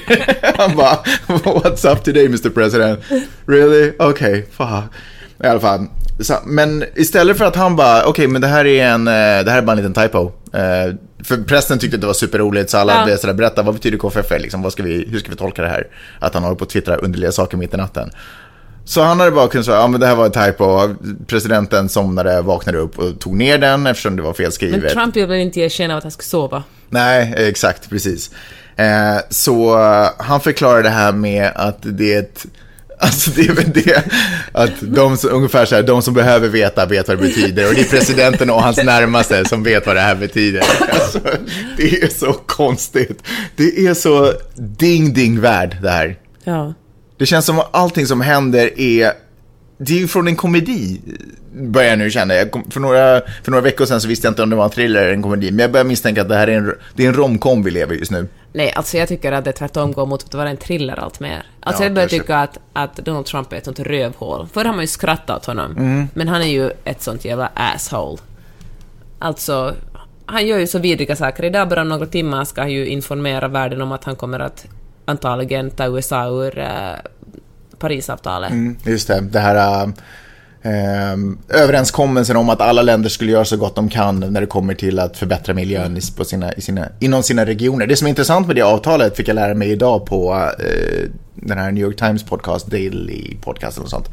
Han 0.59 0.77
bara, 0.77 0.99
what's 1.27 1.93
up 1.93 2.05
today 2.05 2.27
Mr 2.27 2.51
President? 2.51 3.01
Really? 3.47 3.93
Okay, 3.99 4.43
fuck. 4.43 4.85
I 5.45 5.47
alla 5.47 5.61
fall. 5.61 5.87
Men 6.45 6.85
istället 6.95 7.39
för 7.39 7.45
att 7.45 7.57
han 7.57 7.77
bara, 7.77 8.01
okej 8.01 8.11
okay, 8.11 8.29
men 8.29 8.41
det 8.41 8.49
här 8.49 8.65
är 8.65 8.87
en, 8.87 9.09
eh, 9.09 9.13
det 9.45 9.51
här 9.51 9.59
är 9.59 9.63
bara 9.63 9.73
en 9.73 9.85
liten 9.85 10.03
typo. 10.03 10.33
Eh, 10.53 10.95
för 11.25 11.37
prästen 11.37 11.79
tyckte 11.79 11.97
att 11.97 12.01
det 12.01 12.07
var 12.07 12.15
superroligt 12.15 12.71
så 12.71 12.79
alla 12.79 12.95
ja. 12.95 13.05
blev 13.05 13.17
sådär, 13.17 13.35
berätta 13.35 13.63
vad 13.63 13.75
betyder 13.75 13.99
KFF? 13.99 14.31
Liksom, 14.31 14.63
vad 14.63 14.73
ska 14.73 14.83
vi, 14.83 15.09
hur 15.11 15.19
ska 15.19 15.31
vi 15.31 15.37
tolka 15.37 15.63
det 15.63 15.69
här? 15.69 15.87
Att 16.19 16.35
han 16.35 16.43
håller 16.43 16.57
på 16.57 16.65
att 16.65 16.71
twittra 16.71 16.97
underliga 16.97 17.33
saker 17.33 17.57
mitt 17.57 17.75
i 17.75 17.77
natten. 17.77 18.11
Så 18.87 19.03
han 19.03 19.21
hade 19.21 19.31
bara 19.31 19.49
kunnat 19.49 19.67
säga, 19.67 19.77
ja 19.77 19.89
men 19.89 20.01
det 20.01 20.07
här 20.07 20.15
var 20.15 20.25
en 20.27 20.33
typo, 20.33 20.95
presidenten 21.27 21.89
somnade, 21.89 22.43
vaknade 22.43 22.79
upp 22.79 22.99
och 22.99 23.21
tog 23.21 23.37
ner 23.37 23.59
den 23.59 23.87
eftersom 23.87 24.17
det 24.17 24.23
var 24.23 24.33
felskrivet. 24.33 24.83
Men 24.83 24.91
Trump 24.91 25.17
ville 25.17 25.39
inte 25.39 25.85
av 25.85 25.97
att 25.97 26.03
han 26.03 26.13
skulle 26.13 26.27
sova. 26.27 26.63
Nej, 26.91 27.35
exakt, 27.37 27.91
precis. 27.91 28.31
Eh, 28.77 29.17
så 29.31 29.79
uh, 29.79 30.11
han 30.19 30.41
förklarar 30.41 30.83
det 30.83 30.89
här 30.89 31.13
med 31.13 31.53
att 31.55 31.79
det 31.81 32.15
är 32.15 32.19
ett 32.19 32.47
Alltså 32.99 33.31
det 33.31 33.43
är 33.43 33.53
väl 33.53 33.73
det, 33.73 34.05
att 34.53 34.73
de 34.81 35.17
som, 35.17 35.31
ungefär 35.31 35.67
så 35.67 35.75
här, 35.75 35.83
de 35.83 36.03
som 36.03 36.15
behöver 36.15 36.49
veta 36.49 36.87
vet 36.87 37.09
vad 37.09 37.17
det 37.17 37.23
betyder 37.23 37.69
och 37.69 37.75
det 37.75 37.81
är 37.81 37.85
presidenten 37.85 38.51
och 38.51 38.63
hans 38.63 38.77
närmaste 38.77 39.45
som 39.45 39.63
vet 39.63 39.87
vad 39.87 39.97
det 39.97 40.01
här 40.01 40.15
betyder. 40.15 40.63
Alltså, 40.91 41.21
det 41.77 42.03
är 42.03 42.09
så 42.09 42.33
konstigt. 42.33 43.23
Det 43.57 43.87
är 43.87 43.95
så 43.95 44.33
ding-ding-värld 44.55 45.77
det 45.83 45.91
här. 45.91 46.17
Ja. 46.45 46.75
Det 47.19 47.27
känns 47.27 47.47
som 47.47 47.59
att 47.59 47.69
allting 47.71 48.07
som 48.07 48.21
händer 48.21 48.81
är, 48.81 49.13
det 49.79 49.93
är 49.93 49.99
ju 49.99 50.09
från 50.09 50.29
en 50.29 50.37
komedi, 50.37 51.01
börjar 51.53 51.89
jag 51.89 51.99
nu 51.99 52.11
känna. 52.11 52.35
Jag 52.35 52.51
kom, 52.51 52.71
för, 52.71 52.81
några, 52.81 53.21
för 53.45 53.51
några 53.51 53.63
veckor 53.63 53.85
sedan 53.85 54.01
så 54.01 54.09
visste 54.09 54.27
jag 54.27 54.33
inte 54.33 54.43
om 54.43 54.51
det 54.51 54.57
var 54.57 54.65
en 54.65 54.71
thriller 54.71 55.03
eller 55.03 55.13
en 55.13 55.23
komedi, 55.23 55.51
men 55.51 55.59
jag 55.59 55.73
börjar 55.73 55.85
misstänka 55.85 56.23
att 56.23 56.29
det 56.29 56.37
här 56.37 56.49
är 56.49 56.57
en, 56.57 56.75
det 56.95 57.05
är 57.05 57.09
en 57.09 57.15
romcom 57.15 57.63
vi 57.63 57.71
lever 57.71 57.95
just 57.95 58.11
nu. 58.11 58.29
Nej, 58.53 58.73
alltså 58.73 58.97
jag 58.97 59.09
tycker 59.09 59.33
att 59.33 59.45
det 59.45 59.53
tvärtom 59.53 59.93
går 59.93 60.07
mot 60.07 60.25
att 60.25 60.35
vara 60.35 60.51
en 60.51 60.57
thriller 60.57 60.97
allt 60.97 61.21
mer. 61.21 61.47
Alltså 61.61 61.83
ja, 61.83 61.87
jag 61.87 61.95
börjar 61.95 62.09
tycka 62.09 62.37
att, 62.37 62.59
att 62.73 62.97
Donald 62.97 63.27
Trump 63.27 63.53
är 63.53 63.57
ett 63.57 63.65
sånt 63.65 63.81
rövhål. 63.81 64.49
Förr 64.53 64.65
har 64.65 64.73
man 64.73 64.81
ju 64.81 64.87
skrattat 64.87 65.37
åt 65.37 65.47
honom, 65.47 65.77
mm. 65.77 66.09
men 66.15 66.29
han 66.29 66.43
är 66.43 66.47
ju 66.47 66.71
ett 66.85 67.03
sånt 67.03 67.25
jävla 67.25 67.51
asshole. 67.55 68.19
Alltså, 69.19 69.75
han 70.27 70.47
gör 70.47 70.59
ju 70.59 70.67
så 70.67 70.79
vidriga 70.79 71.17
saker. 71.17 71.45
Idag 71.45 71.69
bara 71.69 71.83
om 71.83 71.89
några 71.89 72.07
timmar 72.07 72.45
ska 72.45 72.61
han 72.61 72.71
ju 72.71 72.87
informera 72.87 73.49
världen 73.49 73.83
om 73.83 73.93
att 73.93 74.05
han 74.05 74.17
kommer 74.17 74.41
att 74.41 74.67
antagligen 75.07 75.71
ta 75.71 75.87
USA 75.87 76.29
ur 76.29 76.59
eh, 76.59 76.67
Parisavtalet. 77.79 78.51
Mm, 78.51 78.77
just 78.85 79.09
det, 79.09 79.21
det 79.21 79.41
här 79.41 79.83
äh, 80.63 81.17
överenskommelsen 81.49 82.37
om 82.37 82.51
att 82.51 82.61
alla 82.61 82.83
länder 82.83 83.09
skulle 83.09 83.33
göra 83.33 83.45
så 83.45 83.57
gott 83.57 83.75
de 83.75 83.89
kan 83.89 84.21
när 84.21 84.41
det 84.41 84.47
kommer 84.47 84.75
till 84.75 84.99
att 84.99 85.17
förbättra 85.17 85.55
miljön 85.55 85.99
på 86.17 86.25
sina, 86.25 86.53
i 86.53 86.61
sina, 86.61 86.89
inom 87.01 87.23
sina 87.23 87.47
regioner. 87.47 87.87
Det 87.87 87.97
som 87.97 88.07
är 88.07 88.09
intressant 88.09 88.47
med 88.47 88.57
det 88.57 88.63
avtalet 88.63 89.17
fick 89.17 89.29
jag 89.29 89.35
lära 89.35 89.55
mig 89.55 89.71
idag 89.71 90.07
på 90.07 90.35
äh, 90.59 91.11
den 91.35 91.59
här 91.59 91.73
New 91.73 91.85
York 91.85 91.97
Times 91.97 92.23
podcast, 92.23 92.67
Daily 92.67 93.37
Podcast 93.41 93.79
eller 93.79 93.89
sånt. 93.89 94.11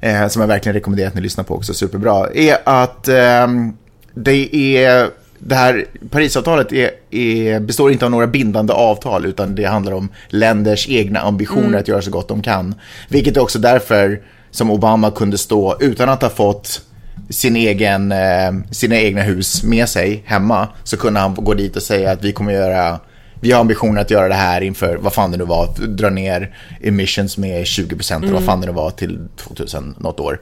Eh, 0.00 0.28
som 0.28 0.40
jag 0.40 0.48
verkligen 0.48 0.74
rekommenderar 0.74 1.08
att 1.08 1.14
ni 1.14 1.20
lyssnar 1.20 1.44
på 1.44 1.54
också, 1.54 1.74
superbra. 1.74 2.28
Är 2.34 2.58
att 2.64 3.08
ehm, 3.08 3.76
det 4.14 4.56
är 4.76 5.10
det 5.46 5.54
här 5.54 5.84
Parisavtalet 6.10 6.72
är, 6.72 6.90
är, 7.10 7.60
består 7.60 7.92
inte 7.92 8.04
av 8.04 8.10
några 8.10 8.26
bindande 8.26 8.72
avtal 8.72 9.26
utan 9.26 9.54
det 9.54 9.64
handlar 9.64 9.92
om 9.92 10.08
länders 10.28 10.88
egna 10.88 11.20
ambitioner 11.20 11.66
mm. 11.66 11.80
att 11.80 11.88
göra 11.88 12.02
så 12.02 12.10
gott 12.10 12.28
de 12.28 12.42
kan. 12.42 12.74
Vilket 13.08 13.36
är 13.36 13.40
också 13.40 13.58
därför 13.58 14.22
som 14.50 14.70
Obama 14.70 15.10
kunde 15.10 15.38
stå 15.38 15.76
utan 15.80 16.08
att 16.08 16.22
ha 16.22 16.30
fått 16.30 16.82
sin 17.30 17.56
egen, 17.56 18.12
eh, 18.12 18.52
sina 18.70 18.96
egna 18.96 19.22
hus 19.22 19.62
med 19.62 19.88
sig 19.88 20.22
hemma 20.26 20.68
så 20.84 20.96
kunde 20.96 21.20
han 21.20 21.34
gå 21.34 21.54
dit 21.54 21.76
och 21.76 21.82
säga 21.82 22.10
att 22.10 22.24
vi 22.24 22.32
kommer 22.32 22.52
göra 22.52 23.00
vi 23.40 23.52
har 23.52 23.60
ambitionen 23.60 23.98
att 23.98 24.10
göra 24.10 24.28
det 24.28 24.34
här 24.34 24.60
inför, 24.60 24.96
vad 24.96 25.12
fan 25.12 25.30
det 25.30 25.36
nu 25.36 25.44
var, 25.44 25.86
dra 25.86 26.10
ner 26.10 26.56
emissions 26.80 27.38
med 27.38 27.64
20% 27.64 28.12
mm. 28.12 28.22
eller 28.22 28.34
vad 28.34 28.44
fan 28.44 28.60
det 28.60 28.66
nu 28.66 28.72
var 28.72 28.90
till 28.90 29.28
2000 29.36 29.94
något 29.98 30.20
år. 30.20 30.40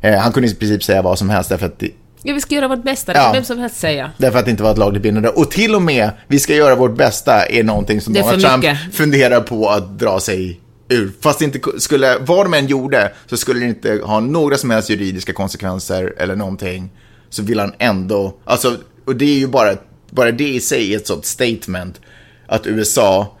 Eh, 0.00 0.18
han 0.18 0.32
kunde 0.32 0.48
i 0.48 0.54
princip 0.54 0.84
säga 0.84 1.02
vad 1.02 1.18
som 1.18 1.30
helst 1.30 1.48
därför 1.50 1.66
att 1.66 1.82
Ja, 2.26 2.34
vi 2.34 2.40
ska 2.40 2.54
göra 2.54 2.68
vårt 2.68 2.82
bästa, 2.82 3.12
det 3.12 3.18
kan 3.18 3.26
ja. 3.26 3.32
vem 3.32 3.44
som 3.44 3.58
helst 3.58 3.76
säga. 3.76 4.10
Därför 4.16 4.38
att 4.38 4.44
det 4.44 4.50
inte 4.50 4.62
var 4.62 4.70
ett 4.70 4.78
lagligt 4.78 5.02
bindande. 5.02 5.28
Och 5.28 5.50
till 5.50 5.74
och 5.74 5.82
med, 5.82 6.10
vi 6.28 6.38
ska 6.38 6.54
göra 6.54 6.74
vårt 6.74 6.96
bästa, 6.96 7.46
är 7.46 7.62
någonting 7.62 8.00
som 8.00 8.12
Donald 8.12 8.40
Trump 8.42 8.56
mycket. 8.56 8.94
funderar 8.94 9.40
på 9.40 9.68
att 9.68 9.98
dra 9.98 10.20
sig 10.20 10.60
ur. 10.88 11.12
Fast 11.20 11.38
det 11.38 11.44
inte 11.44 11.60
skulle, 11.78 12.18
vad 12.20 12.46
de 12.46 12.54
än 12.54 12.66
gjorde, 12.66 13.12
så 13.26 13.36
skulle 13.36 13.60
det 13.60 13.66
inte 13.66 14.00
ha 14.04 14.20
några 14.20 14.56
som 14.56 14.70
helst 14.70 14.90
juridiska 14.90 15.32
konsekvenser 15.32 16.14
eller 16.18 16.36
någonting. 16.36 16.90
Så 17.30 17.42
vill 17.42 17.60
han 17.60 17.72
ändå, 17.78 18.34
alltså, 18.44 18.76
och 19.04 19.16
det 19.16 19.24
är 19.24 19.38
ju 19.38 19.46
bara, 19.46 19.72
bara 20.10 20.32
det 20.32 20.48
i 20.48 20.60
sig 20.60 20.92
är 20.92 20.96
ett 20.96 21.06
sånt 21.06 21.24
statement. 21.24 22.00
Att 22.46 22.66
USA, 22.66 23.38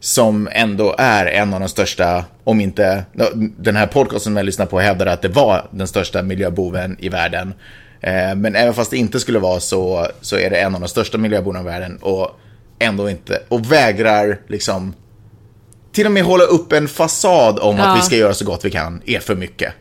som 0.00 0.48
ändå 0.52 0.94
är 0.98 1.26
en 1.26 1.54
av 1.54 1.60
de 1.60 1.68
största, 1.68 2.24
om 2.44 2.60
inte, 2.60 3.04
den 3.58 3.76
här 3.76 3.86
podcasten 3.86 4.36
jag 4.36 4.46
lyssnar 4.46 4.66
på 4.66 4.80
hävdar 4.80 5.06
att 5.06 5.22
det 5.22 5.28
var 5.28 5.68
den 5.70 5.88
största 5.88 6.22
miljöboven 6.22 6.96
i 7.00 7.08
världen. 7.08 7.54
Eh, 8.06 8.34
men 8.34 8.56
även 8.56 8.74
fast 8.74 8.90
det 8.90 8.96
inte 8.96 9.20
skulle 9.20 9.38
vara 9.38 9.60
så, 9.60 10.06
så 10.20 10.36
är 10.36 10.50
det 10.50 10.56
en 10.56 10.74
av 10.74 10.80
de 10.80 10.88
största 10.88 11.18
miljöbovarna 11.18 11.60
i 11.60 11.64
världen 11.64 11.98
och 12.02 12.40
ändå 12.78 13.10
inte, 13.10 13.42
och 13.48 13.72
vägrar 13.72 14.40
liksom 14.48 14.94
till 15.92 16.06
och 16.06 16.12
med 16.12 16.24
hålla 16.24 16.44
upp 16.44 16.72
en 16.72 16.88
fasad 16.88 17.58
om 17.58 17.76
ja. 17.76 17.84
att 17.84 17.98
vi 17.98 18.02
ska 18.02 18.16
göra 18.16 18.34
så 18.34 18.44
gott 18.44 18.64
vi 18.64 18.70
kan, 18.70 19.02
är 19.06 19.20
för 19.20 19.34
mycket. 19.34 19.72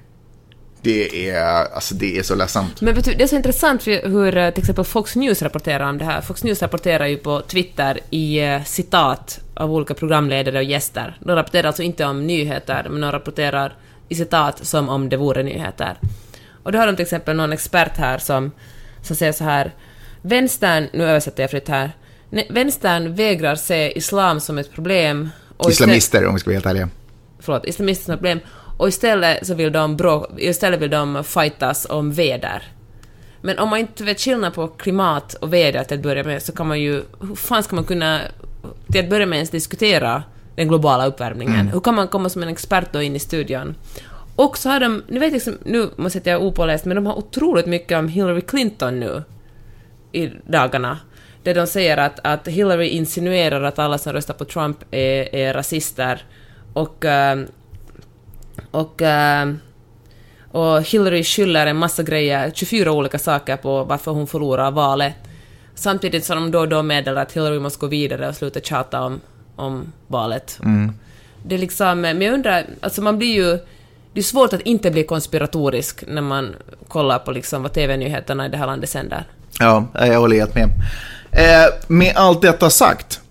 Det 0.82 1.30
är, 1.30 1.74
alltså 1.76 1.96
det 1.96 2.18
är 2.18 2.24
så 2.24 2.36
ledsamt. 2.36 2.82
Men 2.82 2.96
vet 2.96 3.06
du, 3.06 3.14
det 3.14 3.24
är 3.24 3.28
så 3.28 3.36
intressant 3.36 3.88
hur 3.88 4.38
eh, 4.38 4.50
till 4.50 4.62
exempel 4.62 4.86
Fox 4.86 5.16
News 5.16 5.42
rapporterar 5.42 5.90
om 5.90 5.98
det 5.98 6.06
här. 6.06 6.22
Fox 6.22 6.44
News 6.44 6.62
rapporterar 6.62 7.08
ju 7.08 7.18
på 7.18 7.42
Twitter 7.42 8.00
i 8.10 8.40
eh, 8.40 8.64
citat 8.64 9.40
av 9.54 9.72
olika 9.72 9.94
programledare 9.94 10.58
och 10.58 10.64
gäster. 10.64 11.18
De 11.20 11.36
rapporterar 11.36 11.68
alltså 11.68 11.84
inte 11.84 12.06
om 12.06 12.28
nyheter, 12.28 12.88
men 12.90 13.02
de 13.02 13.12
rapporterar 13.12 13.76
i 14.10 14.16
citat 14.16 14.66
som 14.66 14.90
om 14.90 15.10
det 15.10 15.18
vore 15.18 15.44
nyheter. 15.44 15.98
Och 16.64 16.72
då 16.72 16.80
har 16.80 16.88
de 16.88 16.96
till 16.96 17.04
exempel 17.04 17.36
någon 17.36 17.54
expert 17.54 17.98
här 17.98 18.18
som, 18.18 18.52
som 19.02 19.16
säger 19.16 19.32
så 19.32 19.44
här 19.44 19.74
Vänstern, 20.26 20.88
nu 20.94 21.04
översätter 21.04 21.44
jag 21.44 21.52
fritt 21.52 21.70
här, 21.70 21.92
vänstern 22.50 23.16
vägrar 23.16 23.56
se 23.56 23.98
islam 23.98 24.40
som 24.40 24.58
ett 24.58 24.72
problem. 24.72 25.30
Och 25.58 25.70
islamister 25.70 26.26
om 26.26 26.34
vi 26.34 26.40
ska 26.40 26.50
vara 26.50 26.56
helt 26.56 26.66
ärliga. 26.66 26.90
Förlåt, 27.40 27.66
islamister 27.66 28.06
som 28.06 28.14
ett 28.14 28.20
problem. 28.20 28.40
Och 28.78 28.88
istället 28.88 29.48
så 29.48 29.54
vill 29.54 29.72
de, 29.72 29.98
bro, 29.98 30.28
istället 30.38 30.82
vill 30.82 30.90
de 30.90 31.24
fightas 31.24 31.88
om 31.90 32.12
väder. 32.12 32.64
Men 33.42 33.60
om 33.60 33.70
man 33.70 33.80
inte 33.80 34.04
vet 34.04 34.20
skillnad 34.20 34.54
på 34.54 34.68
klimat 34.68 35.34
och 35.34 35.54
väder 35.54 35.84
till 35.84 35.98
att 35.98 36.04
börja 36.04 36.24
med 36.24 36.42
så 36.42 36.52
kan 36.52 36.68
man 36.68 36.82
ju... 36.82 37.04
Hur 37.20 37.36
fan 37.36 37.64
ska 37.64 37.76
man 37.76 37.86
kunna 37.86 38.22
till 38.92 39.04
att 39.04 39.10
börja 39.10 39.26
med 39.26 39.36
ens 39.36 39.50
diskutera 39.50 40.24
den 40.56 40.68
globala 40.68 41.06
uppvärmningen? 41.06 41.60
Mm. 41.60 41.74
Hur 41.74 41.80
kan 41.80 41.96
man 41.96 42.08
komma 42.08 42.30
som 42.30 42.44
en 42.44 42.50
expert 42.50 42.94
då 42.94 43.02
in 43.02 43.16
i 43.16 43.20
studion 43.20 43.76
och 44.36 44.58
så 44.58 44.70
har 44.70 44.80
de, 44.80 45.04
nu 45.08 45.20
vet 45.20 45.28
jag 45.28 45.34
liksom, 45.34 45.58
nu 45.64 45.90
måste 45.96 46.18
jag 46.18 46.24
säga 46.24 46.40
opåläst, 46.40 46.86
men 46.86 46.96
de 46.96 47.06
har 47.06 47.18
otroligt 47.18 47.66
mycket 47.66 47.98
om 47.98 48.08
Hillary 48.08 48.42
Clinton 48.42 49.00
nu 49.00 49.24
i 50.12 50.32
dagarna. 50.48 51.00
Där 51.44 51.56
de 51.56 51.68
säger 51.68 51.98
att, 51.98 52.20
att 52.24 52.48
Hillary 52.48 52.88
insinuerar 52.88 53.64
att 53.64 53.80
alla 53.80 53.98
som 53.98 54.14
röstar 54.14 54.34
på 54.34 54.46
Trump 54.46 54.78
är, 54.92 55.36
är 55.36 55.54
rasister 55.54 56.26
och, 56.74 57.06
ehm, 57.06 57.48
och, 58.72 59.02
ehm, 59.02 59.60
och 60.52 60.82
Hillary 60.82 61.24
skyller 61.24 61.68
en 61.68 61.78
massa 61.78 62.04
grejer, 62.04 62.52
24 62.56 62.92
olika 62.92 63.20
saker 63.20 63.58
på 63.58 63.84
varför 63.84 64.12
hon 64.12 64.28
förlorar 64.28 64.72
valet. 64.72 65.14
Samtidigt 65.76 66.26
som 66.26 66.38
de 66.38 66.52
då 66.52 66.60
och 66.60 66.70
då 66.70 66.84
meddelar 66.84 67.22
att 67.22 67.32
Hillary 67.32 67.60
måste 67.60 67.80
gå 67.80 67.88
vidare 67.88 68.28
och 68.28 68.36
sluta 68.36 68.60
tjata 68.60 69.02
om, 69.02 69.22
om 69.56 69.94
valet. 70.08 70.60
Mm. 70.64 70.94
Det 71.46 71.56
är 71.56 71.60
liksom, 71.60 72.02
men 72.02 72.22
jag 72.22 72.34
undrar, 72.34 72.66
alltså 72.82 73.02
man 73.02 73.18
blir 73.18 73.36
ju 73.36 73.60
det 74.14 74.20
är 74.20 74.24
svårt 74.24 74.54
att 74.54 74.62
inte 74.62 74.92
bli 74.92 75.04
konspiratorisk 75.04 76.04
när 76.08 76.22
man 76.22 76.56
kollar 76.88 77.20
på 77.20 77.32
liksom 77.32 77.64
vad 77.64 77.74
TV-nyheterna 77.74 78.46
i 78.46 78.50
det 78.50 78.58
här 78.58 78.68
landet 78.68 78.90
sänder. 78.90 79.28
Ja, 79.60 79.88
jag 79.94 80.20
håller 80.20 80.36
helt 80.36 80.56
med. 80.56 80.70
Eh, 81.32 81.74
med 81.88 82.14
allt 82.16 82.42
detta 82.42 82.70
sagt, 82.70 83.22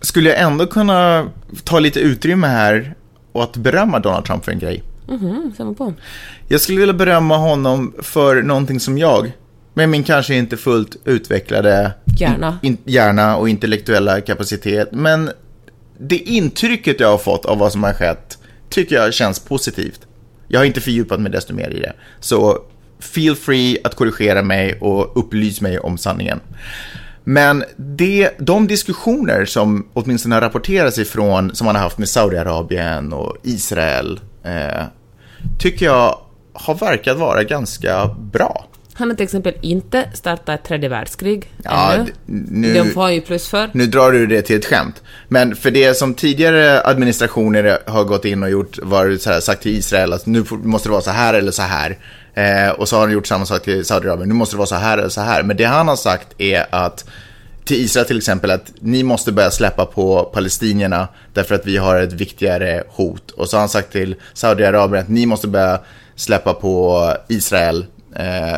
skulle 0.00 0.28
jag 0.28 0.40
ändå 0.40 0.66
kunna 0.66 1.28
ta 1.64 1.78
lite 1.78 2.00
utrymme 2.00 2.46
här 2.46 2.94
och 3.32 3.42
att 3.42 3.56
berömma 3.56 3.98
Donald 3.98 4.24
Trump 4.24 4.44
för 4.44 4.52
en 4.52 4.58
grej. 4.58 4.82
Mhm, 5.08 5.52
samma 5.56 5.74
på. 5.74 5.94
Jag 6.48 6.60
skulle 6.60 6.78
vilja 6.78 6.94
berömma 6.94 7.36
honom 7.36 7.94
för 8.02 8.42
någonting 8.42 8.80
som 8.80 8.98
jag, 8.98 9.32
med 9.74 9.88
min 9.88 10.04
kanske 10.04 10.34
inte 10.34 10.56
fullt 10.56 10.96
utvecklade 11.04 11.92
hjärna, 12.18 12.58
in, 12.62 12.78
hjärna 12.84 13.36
och 13.36 13.48
intellektuella 13.48 14.20
kapacitet, 14.20 14.88
men 14.92 15.30
det 15.98 16.16
intrycket 16.16 17.00
jag 17.00 17.08
har 17.08 17.18
fått 17.18 17.44
av 17.44 17.58
vad 17.58 17.72
som 17.72 17.82
har 17.82 17.92
skett 17.92 18.38
tycker 18.68 18.96
jag 18.96 19.14
känns 19.14 19.38
positivt. 19.38 20.00
Jag 20.48 20.60
har 20.60 20.64
inte 20.64 20.80
fördjupat 20.80 21.20
mig 21.20 21.32
desto 21.32 21.54
mer 21.54 21.70
i 21.70 21.80
det. 21.80 21.92
Så 22.20 22.58
feel 22.98 23.36
free 23.36 23.78
att 23.84 23.94
korrigera 23.94 24.42
mig 24.42 24.78
och 24.80 25.18
upplys 25.18 25.60
mig 25.60 25.78
om 25.78 25.98
sanningen. 25.98 26.40
Men 27.24 27.64
det, 27.76 28.30
de 28.38 28.66
diskussioner 28.66 29.44
som 29.44 29.88
åtminstone 29.92 30.34
har 30.34 30.40
rapporterats 30.40 30.98
ifrån, 30.98 31.54
som 31.54 31.64
man 31.64 31.74
har 31.74 31.82
haft 31.82 31.98
med 31.98 32.08
Saudiarabien 32.08 33.12
och 33.12 33.36
Israel, 33.42 34.20
eh, 34.44 34.84
tycker 35.58 35.86
jag 35.86 36.18
har 36.52 36.74
verkat 36.74 37.18
vara 37.18 37.42
ganska 37.42 38.16
bra. 38.32 38.66
Han 38.98 39.08
har 39.10 39.16
till 39.16 39.24
exempel 39.24 39.54
inte 39.60 40.04
startat 40.14 40.48
ett 40.60 40.64
tredje 40.64 40.88
världskrig 40.88 41.52
Ja, 41.64 41.92
ännu. 41.94 42.12
nu- 42.26 42.74
De 42.74 42.90
får 42.90 43.10
ju 43.10 43.20
plus 43.20 43.48
för. 43.48 43.70
Nu 43.72 43.86
drar 43.86 44.12
du 44.12 44.26
det 44.26 44.42
till 44.42 44.56
ett 44.56 44.66
skämt. 44.66 45.02
Men 45.28 45.56
för 45.56 45.70
det 45.70 45.94
som 45.96 46.14
tidigare 46.14 46.82
administrationer 46.84 47.78
har 47.86 48.04
gått 48.04 48.24
in 48.24 48.42
och 48.42 48.50
gjort, 48.50 48.78
var 48.82 49.16
så 49.16 49.30
här, 49.30 49.40
sagt 49.40 49.62
till 49.62 49.76
Israel 49.78 50.12
att 50.12 50.26
nu 50.26 50.44
måste 50.50 50.88
det 50.88 50.92
vara 50.92 51.02
så 51.02 51.10
här 51.10 51.34
eller 51.34 51.50
så 51.52 51.62
här. 51.62 51.98
Eh, 52.34 52.70
och 52.70 52.88
så 52.88 52.96
har 52.96 53.00
han 53.00 53.12
gjort 53.12 53.26
samma 53.26 53.46
sak 53.46 53.62
till 53.62 53.84
Saudiarabien, 53.84 54.28
nu 54.28 54.34
måste 54.34 54.54
det 54.56 54.58
vara 54.58 54.66
så 54.66 54.74
här 54.74 54.98
eller 54.98 55.08
så 55.08 55.20
här. 55.20 55.42
Men 55.42 55.56
det 55.56 55.64
han 55.64 55.88
har 55.88 55.96
sagt 55.96 56.26
är 56.40 56.66
att 56.70 57.04
till 57.64 57.76
Israel 57.84 58.06
till 58.06 58.16
exempel 58.18 58.50
att 58.50 58.72
ni 58.80 59.02
måste 59.02 59.32
börja 59.32 59.50
släppa 59.50 59.84
på 59.86 60.22
palestinierna 60.34 61.08
därför 61.34 61.54
att 61.54 61.66
vi 61.66 61.76
har 61.76 62.00
ett 62.00 62.12
viktigare 62.12 62.82
hot. 62.88 63.30
Och 63.30 63.48
så 63.48 63.56
har 63.56 63.60
han 63.60 63.68
sagt 63.68 63.92
till 63.92 64.14
Saudiarabien 64.34 65.02
att 65.02 65.08
ni 65.08 65.26
måste 65.26 65.48
börja 65.48 65.80
släppa 66.16 66.54
på 66.54 67.12
Israel 67.28 67.86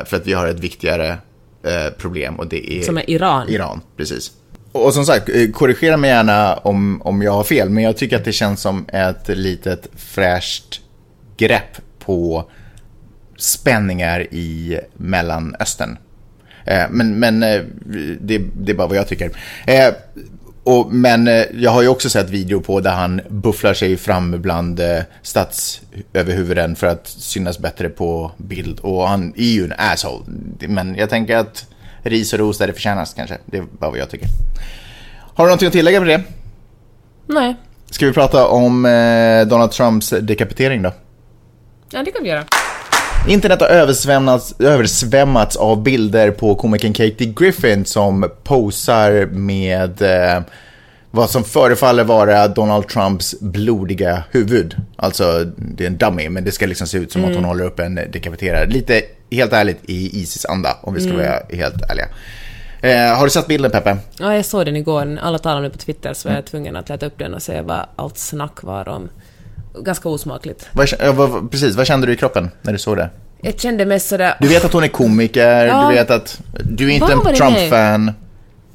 för 0.05 0.17
att 0.17 0.27
vi 0.27 0.33
har 0.33 0.47
ett 0.47 0.61
viktigare 0.61 1.09
eh, 1.65 1.93
problem 1.99 2.35
och 2.39 2.47
det 2.47 2.73
är 2.73 2.83
Som 2.83 2.99
är 2.99 3.11
Iran. 3.11 3.49
Iran, 3.49 3.81
precis. 3.97 4.33
Och 4.73 4.95
som 4.95 5.05
sagt, 5.05 5.29
eh, 5.29 5.51
korrigera 5.51 5.97
mig 5.97 6.11
gärna 6.11 6.55
om, 6.55 7.03
om 7.03 7.23
jag 7.23 7.33
har 7.33 7.45
fel, 7.45 7.71
men 7.71 7.85
jag 7.85 7.97
tycker 7.97 8.17
att 8.17 8.25
det 8.25 8.33
känns 8.33 8.61
som 8.61 8.87
ett 8.89 9.29
litet 9.29 9.89
fräscht 9.97 10.81
grepp 11.37 11.77
på 11.99 12.51
spänningar 13.37 14.27
i 14.35 14.81
Mellanöstern. 14.97 15.97
Eh, 16.65 16.85
Men, 16.91 17.19
men 17.19 17.43
eh, 17.43 17.61
det, 18.21 18.39
det 18.39 18.73
är 18.73 18.77
bara 18.77 18.87
vad 18.89 18.97
jag 18.97 19.09
tycker. 19.09 19.31
Och, 20.65 20.93
men 20.93 21.29
eh, 21.29 21.45
jag 21.55 21.71
har 21.71 21.83
ju 21.83 21.89
också 21.89 22.11
sett 22.11 22.31
video 22.31 22.61
på 22.61 22.81
där 22.81 22.91
han 22.91 23.21
bufflar 23.29 23.75
sig 23.75 23.97
fram 23.97 24.43
bland 24.43 24.81
eh, 24.81 25.03
statsöverhuvuden 25.23 26.77
för 26.77 26.87
att 26.87 27.07
synas 27.09 27.59
bättre 27.59 27.89
på 27.89 28.33
bild. 28.37 28.79
Och 28.81 29.09
han 29.09 29.33
är 29.37 29.43
ju 29.45 29.65
en 29.65 29.75
asshole. 29.79 30.25
Men 30.59 30.95
jag 30.95 31.11
tänker 31.11 31.37
att 31.37 31.67
ris 32.03 32.33
och 32.33 32.39
ros 32.39 32.59
där 32.59 32.67
det 32.67 32.73
förtjänas 32.73 33.15
kanske. 33.15 33.39
Det 33.47 33.57
är 33.59 33.65
bara 33.79 33.91
vad 33.91 33.99
jag 33.99 34.11
tycker. 34.11 34.29
Har 35.35 35.45
du 35.45 35.49
någonting 35.49 35.67
att 35.67 35.73
tillägga 35.73 35.99
på 35.99 36.05
det? 36.05 36.23
Nej. 37.27 37.57
Ska 37.91 38.07
vi 38.07 38.13
prata 38.13 38.47
om 38.47 38.87
eh, 38.87 39.47
Donald 39.47 39.71
Trumps 39.71 40.15
dekapitering 40.21 40.83
då? 40.83 40.93
Ja, 41.91 42.03
det 42.03 42.11
kan 42.11 42.23
vi 42.23 42.29
göra. 42.29 42.45
Internet 43.29 43.61
har 43.61 43.69
översvämmats, 43.69 44.55
översvämmats 44.61 45.57
av 45.57 45.83
bilder 45.83 46.31
på 46.31 46.55
komikern 46.55 46.93
Katie 46.93 47.33
Griffin 47.37 47.85
som 47.85 48.31
posar 48.45 49.27
med 49.27 50.03
eh, 50.03 50.43
vad 51.11 51.31
som 51.31 51.45
förefaller 51.45 52.05
vara 52.05 52.49
Donald 52.49 52.89
Trumps 52.89 53.41
blodiga 53.41 54.23
huvud. 54.31 54.77
Alltså, 54.97 55.45
det 55.57 55.85
är 55.85 55.87
en 55.87 55.97
dummy, 55.97 56.29
men 56.29 56.45
det 56.45 56.53
ska 56.53 56.67
liksom 56.67 56.87
se 56.87 56.99
ut 56.99 57.13
som 57.13 57.25
att 57.25 57.35
hon 57.35 57.45
håller 57.45 57.65
upp 57.65 57.79
en 57.79 57.95
dekapiterad. 57.95 58.73
Lite, 58.73 59.03
helt 59.31 59.53
ärligt, 59.53 59.79
i 59.83 60.21
Isis-anda, 60.23 60.77
om 60.83 60.95
vi 60.95 61.01
ska 61.01 61.13
vara 61.13 61.43
helt 61.51 61.91
ärliga. 61.91 62.09
Eh, 62.83 63.17
har 63.17 63.25
du 63.25 63.31
sett 63.31 63.47
bilden, 63.47 63.71
Peppe? 63.71 63.97
Ja, 64.19 64.35
jag 64.35 64.45
såg 64.45 64.67
den 64.67 64.77
igår. 64.77 65.19
Alla 65.23 65.39
talade 65.39 65.59
om 65.59 65.65
det 65.65 65.71
på 65.71 65.79
Twitter, 65.79 66.15
så 66.15 66.29
var 66.29 66.37
jag 66.37 66.45
tvungen 66.47 66.77
att 66.77 66.89
leta 66.89 67.07
upp 67.07 67.19
den 67.19 67.35
och 67.35 67.43
se 67.43 67.61
vad 67.61 67.87
allt 67.97 68.19
snack 68.19 68.63
var 68.63 68.89
om. 68.89 69.09
Ganska 69.79 70.09
osmakligt. 70.09 70.69
Vad, 70.73 70.89
vad, 71.15 71.51
precis, 71.51 71.77
vad 71.77 71.87
kände 71.87 72.07
du 72.07 72.13
i 72.13 72.17
kroppen 72.17 72.51
när 72.63 72.73
du 72.73 72.79
såg 72.79 72.97
det? 72.97 73.11
Jag 73.43 73.61
kände 73.61 73.87
mest 73.87 74.09
sådär... 74.09 74.35
Du 74.41 74.49
vet 74.49 74.65
att 74.65 74.73
hon 74.73 74.85
är 74.85 74.89
komiker, 74.89 75.67
Ja. 75.67 75.89
du 75.89 75.95
vet 75.95 76.11
att 76.11 76.41
du 76.65 76.87
är 76.87 76.91
inte 76.95 77.13
en 77.13 77.19
det 77.25 77.33
Trump-fan. 77.37 78.13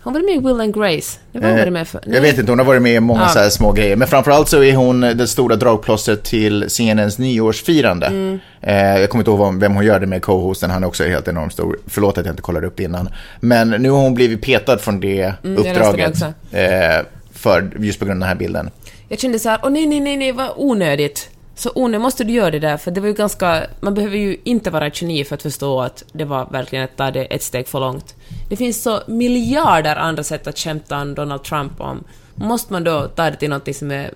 Hon 0.04 0.14
var 0.14 0.22
med 0.22 0.36
i 0.36 0.40
Will 0.40 0.62
and 0.62 0.74
Grace. 0.76 1.20
Det 1.32 1.40
var 1.40 1.50
hon 1.50 1.60
Eh, 1.60 1.72
med 1.72 1.88
för. 1.88 2.02
Jag 2.06 2.22
vet 2.22 2.38
inte, 2.38 2.52
hon 2.52 2.60
har 2.60 2.66
varit 2.66 2.82
med 2.82 2.96
i 2.96 3.00
många 3.00 3.22
Ja. 3.22 3.28
så 3.28 3.40
här 3.40 3.50
små 3.50 3.72
grejer. 3.72 3.96
Men 3.96 4.08
framförallt 4.08 4.50
så 4.50 4.64
är 4.64 4.76
hon 4.76 5.02
det 5.02 5.28
stora 5.28 5.56
dragplåstret 5.56 6.24
till 6.24 6.66
CNNs 6.70 7.18
nyårsfirande. 7.18 8.06
Mm. 8.08 8.40
Eh, 8.62 9.00
jag 9.00 9.10
kommer 9.10 9.22
inte 9.22 9.32
ihåg 9.32 9.60
vem 9.60 9.74
hon 9.76 9.86
gör 9.86 10.00
det 10.00 10.08
med, 10.08 10.22
co-hosten, 10.22 10.70
han 10.70 10.84
är 10.84 10.88
också 10.88 11.04
helt 11.04 11.28
enormt 11.28 11.54
stor. 11.54 11.80
Förlåt 11.88 12.18
att 12.18 12.26
jag 12.26 12.34
inte 12.34 12.42
kollade 12.42 12.68
upp 12.68 12.78
det 12.78 12.84
innan. 12.84 13.10
Men 13.40 13.70
nu 13.70 13.90
har 13.90 14.00
hon 14.02 14.14
blivit 14.14 14.42
petad 14.42 14.78
från 14.78 15.00
det 15.00 15.34
Mm, 15.44 15.64
det 15.64 15.70
uppdraget. 15.72 16.10
också. 16.10 16.34
Eh, 16.58 17.02
för, 17.34 17.72
just 17.80 18.00
på 18.00 18.06
grund 18.06 18.18
av 18.18 18.20
den 18.20 18.30
här 18.30 18.36
bilden. 18.36 18.70
Jag 19.08 19.20
kände 19.20 19.40
så 19.40 19.50
här, 19.50 19.60
åh 19.64 19.70
nej, 19.70 19.86
nej, 19.86 20.00
nej, 20.00 20.18
nej, 20.18 20.32
vad 20.32 20.54
onödigt. 20.56 21.30
Så 21.56 21.72
onödigt, 21.76 22.02
måste 22.02 22.24
du 22.24 22.34
göra 22.34 22.52
det 22.52 22.60
där? 22.60 22.78
För 22.78 22.92
det 22.92 23.02
var 23.02 23.08
ju 23.08 23.14
ganska... 23.14 23.68
Man 23.80 23.94
behöver 23.94 24.18
ju 24.18 24.38
inte 24.44 24.70
vara 24.70 24.88
ett 24.88 25.02
geni 25.02 25.24
för 25.24 25.36
att 25.36 25.42
förstå 25.42 25.82
att 25.82 26.04
det 26.12 26.26
var 26.26 26.50
verkligen 26.52 26.86
att 26.86 26.98
ta 26.98 27.12
det 27.12 27.26
ett 27.26 27.44
steg 27.44 27.68
för 27.68 27.80
långt. 27.80 28.16
Det 28.50 28.56
finns 28.56 28.84
så 28.84 29.00
miljarder 29.08 29.96
andra 29.96 30.24
sätt 30.24 30.48
att 30.48 30.58
skämta 30.58 31.02
om 31.02 31.16
Donald 31.16 31.44
Trump 31.44 31.82
om. 31.82 32.04
Måste 32.36 32.74
man 32.74 32.84
då 32.84 33.08
ta 33.08 33.30
det 33.30 33.36
till 33.36 33.50
någonting 33.50 33.74
som 33.74 33.92
är 33.92 34.12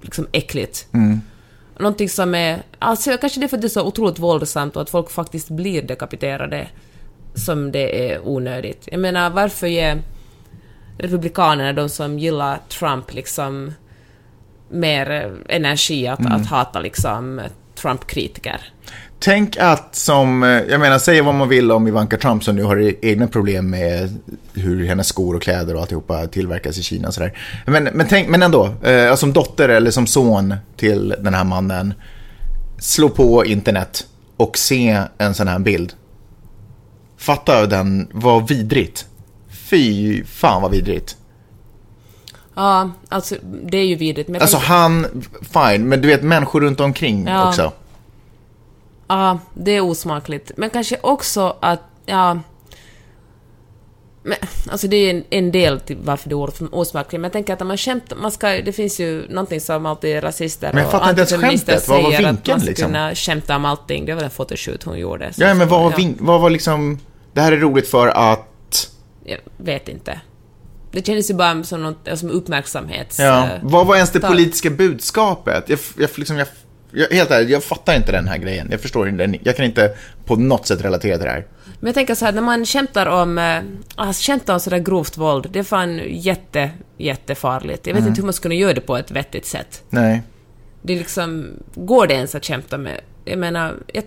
liksom 0.00 0.26
äckligt? 0.32 0.86
Någonting 1.78 2.08
som 2.08 2.34
är... 2.34 2.62
Alltså 2.78 3.16
kanske 3.16 3.40
det 3.40 3.46
är 3.46 3.48
för 3.48 3.56
att 3.56 3.60
det 3.60 3.66
är 3.66 3.68
så 3.68 3.86
otroligt 3.86 4.18
våldsamt 4.18 4.76
och 4.76 4.82
att 4.82 4.90
folk 4.90 5.10
faktiskt 5.10 5.50
blir 5.50 5.82
dekapiterade 5.82 6.68
som 7.34 7.72
det 7.72 8.10
är 8.10 8.28
onödigt. 8.28 8.88
Jag 8.90 9.00
menar, 9.00 9.30
varför 9.30 9.66
ge 9.66 9.96
republikanerna, 10.98 11.72
de 11.72 11.88
som 11.88 12.18
gillar 12.18 12.60
Trump, 12.68 13.14
liksom 13.14 13.72
mer 14.74 15.34
energi 15.48 16.06
att, 16.06 16.26
att 16.26 16.46
hata 16.46 16.80
liksom 16.80 17.40
Trump-kritiker? 17.74 18.60
Tänk 19.18 19.56
att 19.56 19.94
som, 19.94 20.42
eh, 20.42 20.48
jag 20.48 20.80
menar 20.80 20.98
säga 20.98 21.22
vad 21.22 21.34
man 21.34 21.48
vill 21.48 21.72
om 21.72 21.88
Ivanka 21.88 22.16
Trump 22.16 22.44
som 22.44 22.56
nu 22.56 22.62
har 22.62 23.04
egna 23.04 23.26
problem 23.26 23.70
med 23.70 24.18
hur 24.54 24.86
hennes 24.86 25.06
skor 25.06 25.36
och 25.36 25.42
kläder 25.42 25.74
och 25.74 25.80
alltihopa 25.80 26.26
tillverkas 26.26 26.78
i 26.78 26.82
Kina 26.82 27.08
och 27.08 27.14
sådär. 27.14 27.38
Men, 27.66 27.84
men, 27.84 28.06
tänk, 28.08 28.28
men 28.28 28.42
ändå, 28.42 28.74
eh, 28.82 29.14
som 29.14 29.32
dotter 29.32 29.68
eller 29.68 29.90
som 29.90 30.06
son 30.06 30.54
till 30.76 31.14
den 31.20 31.34
här 31.34 31.44
mannen, 31.44 31.94
slå 32.78 33.08
på 33.08 33.44
internet 33.44 34.06
och 34.36 34.58
se 34.58 35.02
en 35.18 35.34
sån 35.34 35.48
här 35.48 35.58
bild. 35.58 35.92
Fatta 37.18 37.66
den, 37.66 38.08
vad 38.12 38.48
vidrigt. 38.48 39.06
Fy 39.48 40.24
fan 40.24 40.62
vad 40.62 40.70
vidrigt. 40.70 41.16
Ja, 42.54 42.90
alltså 43.08 43.34
det 43.64 43.78
är 43.78 43.86
ju 43.86 43.94
vidrigt. 43.96 44.28
Men 44.28 44.40
Alltså 44.40 44.56
tänker- 44.56 44.72
han, 44.72 45.06
fine, 45.40 45.88
men 45.88 46.00
du 46.00 46.08
vet 46.08 46.22
människor 46.22 46.60
runt 46.60 46.80
omkring 46.80 47.26
Ja. 47.26 47.48
också. 47.48 47.72
Ja, 49.08 49.38
det 49.54 49.70
är 49.70 49.80
osmakligt. 49.80 50.50
Men 50.56 50.70
kanske 50.70 50.96
också 51.00 51.56
att, 51.60 51.80
ja... 52.06 52.38
Men, 54.26 54.36
alltså 54.70 54.88
det 54.88 54.96
är 54.96 55.10
en, 55.10 55.24
en 55.30 55.52
del 55.52 55.80
till 55.80 55.96
varför 56.04 56.28
det 56.28 56.32
är 56.32 56.36
os- 56.42 56.62
osmakligt, 56.72 57.12
men 57.12 57.22
jag 57.24 57.32
tänker 57.32 57.52
att 57.52 57.62
om 57.62 57.68
man 57.68 57.76
skämtar, 57.76 58.16
man 58.16 58.30
ska, 58.30 58.48
det 58.48 58.72
finns 58.72 59.00
ju 59.00 59.28
någonting 59.28 59.60
som 59.60 59.86
alltid 59.86 60.24
rasister 60.24 60.70
Men 60.72 60.78
jag 60.78 60.86
och 60.86 60.92
fattar 60.92 61.08
inte 61.10 61.20
ens 61.20 61.32
antifeminister 61.32 61.72
skämtet. 61.72 61.88
Vad 61.88 62.02
var 62.02 62.10
säger, 62.12 62.28
att 62.28 62.34
vinkeln, 62.34 62.54
man 62.54 62.60
ska 62.60 62.68
liksom? 62.70 62.86
kunna 62.86 63.14
skämta 63.14 63.56
om 63.56 63.64
allting. 63.64 64.06
Det 64.06 64.14
var 64.14 64.20
den 64.20 64.30
photoshoot 64.30 64.82
hon 64.82 64.98
gjorde. 64.98 65.30
Ja, 65.36 65.54
men 65.54 65.68
vad 65.68 65.82
var, 65.82 65.94
ja, 65.98 66.08
vad 66.18 66.40
var 66.40 66.50
liksom, 66.50 66.98
det 67.32 67.40
här 67.40 67.52
är 67.52 67.56
roligt 67.56 67.88
för 67.88 68.08
att 68.08 68.90
Jag 69.24 69.38
vet 69.56 69.88
inte. 69.88 70.20
Det 70.94 71.06
kändes 71.06 71.30
ju 71.30 71.34
bara 71.34 71.64
som, 71.64 71.82
något, 71.82 72.08
som 72.14 72.30
uppmärksamhets... 72.30 73.18
Ja. 73.18 73.44
eh, 73.44 73.50
Vad 73.62 73.86
var 73.86 73.94
ens 73.96 74.10
det 74.10 74.20
politiska 74.20 74.70
budskapet? 74.70 75.64
Jag, 75.68 75.78
jag, 75.98 76.10
liksom, 76.14 76.38
jag, 76.38 76.48
jag, 76.90 77.08
helt 77.08 77.30
ärligt, 77.30 77.50
jag 77.50 77.64
fattar 77.64 77.96
inte 77.96 78.12
den 78.12 78.28
här 78.28 78.38
grejen. 78.38 78.68
Jag 78.70 78.80
förstår 78.80 79.08
inte 79.08 79.26
den. 79.26 79.36
Jag 79.42 79.56
kan 79.56 79.64
inte 79.64 79.96
på 80.24 80.36
något 80.36 80.66
sätt 80.66 80.84
relatera 80.84 81.16
till 81.16 81.26
det 81.26 81.32
här. 81.32 81.46
Men 81.80 81.86
jag 81.88 81.94
tänker 81.94 82.14
så 82.14 82.24
här, 82.24 82.32
när 82.32 82.42
man 82.42 82.66
skämtar 82.66 83.06
om, 83.06 83.38
eh, 83.38 83.58
alltså, 83.94 84.38
om 84.46 84.60
sådär 84.60 84.78
grovt 84.78 85.16
våld, 85.18 85.46
det 85.50 85.58
är 85.58 85.62
fan 85.62 86.00
jätte, 86.08 86.70
jättefarligt. 86.98 87.86
Jag 87.86 87.94
vet 87.94 88.06
inte 88.06 88.20
hur 88.20 88.26
man 88.26 88.32
skulle 88.32 88.54
göra 88.54 88.72
det 88.74 88.80
på 88.80 88.96
ett 88.96 89.10
vettigt 89.10 89.46
sätt. 89.46 89.82
Nej. 89.90 90.22
Det 90.82 90.92
är 90.92 90.98
liksom, 90.98 91.46
går 91.74 92.06
det 92.06 92.14
ens 92.14 92.34
att 92.34 92.44
skämta 92.44 92.78
med? 92.78 93.00
Jag 93.24 93.38
menar, 93.38 93.74
jag, 93.92 94.04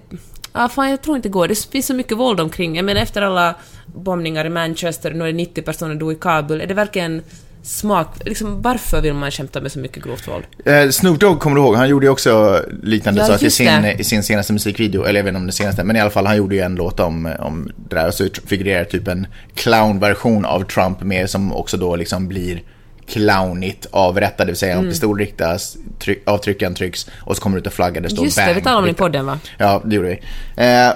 ja, 0.54 0.70
fan, 0.70 0.90
jag 0.90 1.02
tror 1.02 1.16
inte 1.16 1.28
det 1.28 1.34
går. 1.34 1.48
Det 1.48 1.68
finns 1.72 1.86
så 1.86 1.94
mycket 1.94 2.18
våld 2.18 2.40
omkring. 2.40 2.76
Jag 2.76 2.86
menar, 2.86 3.02
efter 3.02 3.22
alla 3.22 3.56
bombningar 3.96 4.46
i 4.46 4.50
Manchester, 4.50 5.12
nu 5.12 5.24
är 5.24 5.28
det 5.28 5.34
90 5.34 5.62
personer 5.62 5.96
dog 5.96 6.12
i 6.12 6.16
Kabul, 6.16 6.62
är 6.62 6.68
det 6.68 6.74
verkligen 6.74 7.22
smak... 7.64 8.08
Liksom, 8.26 8.62
varför 8.62 9.02
vill 9.02 9.14
man 9.14 9.32
skämta 9.32 9.62
med 9.62 9.72
så 9.72 9.80
mycket 9.80 10.04
grovt 10.04 10.28
våld? 10.28 10.44
Eh, 10.66 10.90
Snoop 10.90 11.20
Dogg 11.20 11.40
kommer 11.40 11.56
du 11.56 11.62
ihåg, 11.62 11.76
han 11.76 11.90
gjorde 11.90 12.06
ju 12.06 12.10
också 12.12 12.62
liknande 12.84 13.22
Ja, 13.22 13.28
saker 13.28 13.42
i 13.42 13.46
just 13.46 13.58
sin, 13.58 13.86
i 13.86 14.04
sin 14.04 14.24
senaste 14.24 14.54
musikvideo, 14.54 15.04
eller 15.04 15.20
jag 15.20 15.24
vet 15.24 15.30
inte 15.32 15.40
om 15.40 15.46
det 15.48 15.52
senaste, 15.54 15.84
men 15.84 15.96
i 15.96 16.00
alla 16.00 16.10
fall 16.10 16.26
han 16.26 16.38
gjorde 16.38 16.56
ju 16.56 16.62
en 16.62 16.76
låt 16.76 17.00
om, 17.00 17.34
om 17.40 17.72
det 17.90 17.96
där 17.96 18.08
och 18.08 18.14
så 18.14 18.28
figurerar 18.46 18.84
typ 18.84 19.08
en 19.08 19.28
clownversion 19.56 20.46
av 20.46 20.64
Trump 20.64 21.02
med 21.02 21.30
som 21.30 21.54
också 21.54 21.78
då 21.78 21.96
liksom 21.96 22.28
blir 22.28 22.62
clownigt 23.08 23.86
avrättad, 23.92 24.48
det 24.48 24.52
vill 24.52 24.56
säga 24.60 24.74
Mm. 24.74 24.86
en 24.86 24.92
pistol 24.92 25.18
riktas, 25.20 25.78
tryck, 26.00 26.24
avtryckaren 26.26 26.74
trycks 26.76 27.10
och 27.20 27.36
så 27.36 27.42
kommer 27.42 27.58
det 27.58 27.60
ut 27.60 27.66
en 27.66 27.72
flagga 27.72 27.94
där 27.94 28.02
det 28.02 28.10
står 28.10 28.26
Just 28.26 28.38
bang. 28.38 28.48
det, 28.50 28.54
vi 28.54 28.62
talade 28.62 28.78
om 28.80 28.86
det 28.86 28.92
i 28.92 28.94
podden 28.94 29.26
va? 29.26 29.40
Ja, 29.58 29.82
det 29.86 29.96
gjorde 29.96 30.08
vi. 30.08 30.20
Eh, 30.64 30.90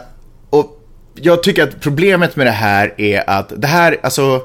jag 1.15 1.43
tycker 1.43 1.63
att 1.63 1.79
problemet 1.79 2.35
med 2.35 2.47
det 2.47 2.51
här 2.51 2.93
är 2.97 3.29
att 3.29 3.53
det 3.57 3.67
här, 3.67 3.97
alltså, 4.03 4.41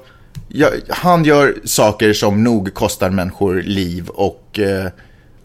jag, 0.48 0.70
han 0.88 1.24
gör 1.24 1.54
saker 1.64 2.12
som 2.12 2.44
nog 2.44 2.74
kostar 2.74 3.10
människor 3.10 3.54
liv 3.62 4.08
och, 4.08 4.58
eh, 4.58 4.86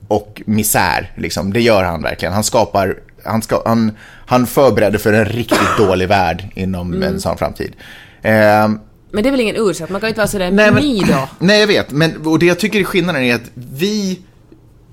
och 0.07 0.41
misär. 0.45 1.11
Liksom. 1.17 1.53
Det 1.53 1.61
gör 1.61 1.83
han 1.83 2.01
verkligen. 2.03 2.33
Han 2.33 2.43
skapar, 2.43 2.95
han, 3.23 3.41
ska, 3.41 3.61
han, 3.65 3.91
han 4.25 4.47
förbereder 4.47 4.97
för 4.99 5.13
en 5.13 5.25
riktigt 5.25 5.77
dålig 5.77 6.07
värld 6.07 6.43
inom 6.55 6.93
Mm. 6.93 7.03
en 7.13 7.21
sån 7.21 7.37
framtid. 7.37 7.73
Eh, 8.21 8.31
Men 9.13 9.23
det 9.23 9.29
är 9.29 9.31
väl 9.31 9.39
ingen 9.39 9.55
ursäkt? 9.69 9.89
Man 9.89 10.01
kan 10.01 10.07
ju 10.07 10.09
inte 10.11 10.19
vara 10.19 10.27
sådär 10.27 10.51
Nej, 10.51 10.71
men- 10.71 10.83
ni 10.83 10.99
då? 10.99 11.27
Nej, 11.39 11.59
jag 11.59 11.67
vet. 11.67 11.91
Men, 11.91 12.27
och 12.27 12.39
det 12.39 12.45
jag 12.45 12.59
tycker 12.59 12.79
är 12.79 12.83
skillnaden 12.83 13.21
är 13.23 13.35
att 13.35 13.51
vi 13.53 14.19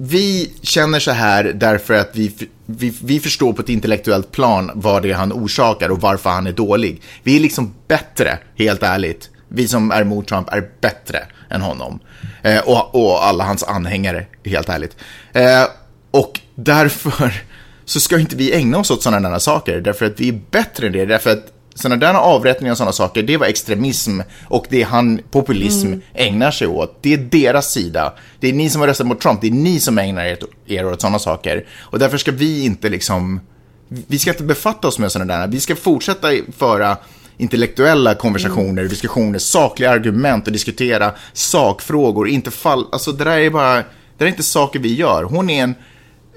vi 0.01 0.53
känner 0.63 1.01
så 1.01 1.11
här 1.11 1.45
därför 1.45 1.95
att 1.95 2.11
vi, 2.13 2.33
vi, 2.67 2.95
vi 3.03 3.21
förstår 3.21 3.53
på 3.53 3.63
ett 3.63 3.69
intellektuellt 3.69 4.33
plan 4.33 4.71
vad 4.75 5.03
det 5.03 5.11
är 5.11 5.15
han 5.15 5.33
orsakar 5.33 5.89
och 5.89 6.01
varför 6.01 6.31
han 6.31 6.47
är 6.47 6.53
dålig. 6.53 7.03
Vi 7.23 7.37
är 7.37 7.41
liksom 7.41 7.75
bättre, 7.89 8.39
helt 8.57 8.83
ärligt. 8.83 9.31
Vi 9.49 9.69
som 9.69 9.91
är 9.91 10.03
emot 10.03 10.29
Trump 10.29 10.53
är 10.53 10.71
bättre 10.81 11.27
än 11.51 11.61
honom. 11.61 12.01
Eh, 12.43 12.61
och, 12.61 12.95
och 12.95 13.25
alla 13.25 13.45
hans 13.45 13.63
anhängare, 13.63 14.27
helt 14.45 14.69
ärligt. 14.69 14.97
Eh, 15.33 15.65
och 16.11 16.41
därför 16.55 17.43
så 17.85 18.01
ska 18.01 18.19
inte 18.19 18.37
vi 18.37 18.53
ägna 18.53 18.79
oss 18.79 18.91
åt 18.91 19.03
sådana 19.03 19.31
där 19.31 19.39
saker, 19.39 19.81
därför 19.81 20.07
att 20.07 20.21
vi 20.21 20.29
är 20.29 20.41
bättre 20.51 20.87
än 20.87 20.93
det, 20.93 21.07
därför 21.07 21.31
att 21.31 21.53
sådana 21.79 21.97
där 21.97 22.15
avrättningar 22.15 22.73
och 22.73 22.79
sådana 22.79 22.93
saker, 22.93 23.23
det 23.23 23.37
var 23.37 23.47
extremism 23.47 24.21
och 24.45 24.67
det 24.69 24.83
han, 24.83 25.21
populism, 25.31 25.87
mm. 25.87 26.01
ägnar 26.15 26.51
sig 26.51 26.67
åt. 26.67 26.99
Det 27.03 27.15
är 27.15 27.19
deras 27.19 27.73
sida. 27.73 28.15
Det 28.41 28.49
är 28.49 28.53
ni 28.53 28.71
som 28.71 28.81
har 28.81 28.89
röstat 28.89 29.07
mot 29.07 29.21
Trump, 29.21 29.41
det 29.41 29.47
är 29.47 29.51
ni 29.51 29.81
som 29.81 29.99
ägnar 29.99 30.25
er, 30.25 30.39
er 30.67 30.87
åt 30.87 31.01
sådana 31.01 31.19
saker. 31.19 31.67
Och 31.79 31.99
därför 31.99 32.19
ska 32.19 32.33
vi 32.33 32.65
inte 32.65 32.89
liksom, 32.89 33.41
vi 33.89 34.19
ska 34.19 34.31
inte 34.31 34.43
befatta 34.43 34.89
oss 34.89 34.99
med 34.99 35.13
sådana 35.13 35.37
där, 35.37 35.47
vi 35.47 35.61
ska 35.61 35.77
fortsätta 35.77 36.29
föra 36.57 36.97
intellektuella 37.37 38.15
konversationer, 38.15 38.83
mm. 38.83 38.89
diskussioner, 38.89 39.39
sakliga 39.39 39.91
argument 39.91 40.47
och 40.47 40.53
diskutera 40.53 41.13
sakfrågor, 41.33 42.29
inte 42.29 42.51
fall, 42.51 42.87
alltså 42.93 43.13
det 43.13 43.25
där 43.25 43.39
är 43.39 43.51
bara, 43.51 43.75
det 43.75 43.85
där 44.17 44.27
är 44.27 44.31
inte 44.31 44.43
saker 44.43 44.79
vi 44.79 44.95
gör. 44.95 45.23
Hon 45.23 45.51
är 45.51 45.63
en, 45.63 45.75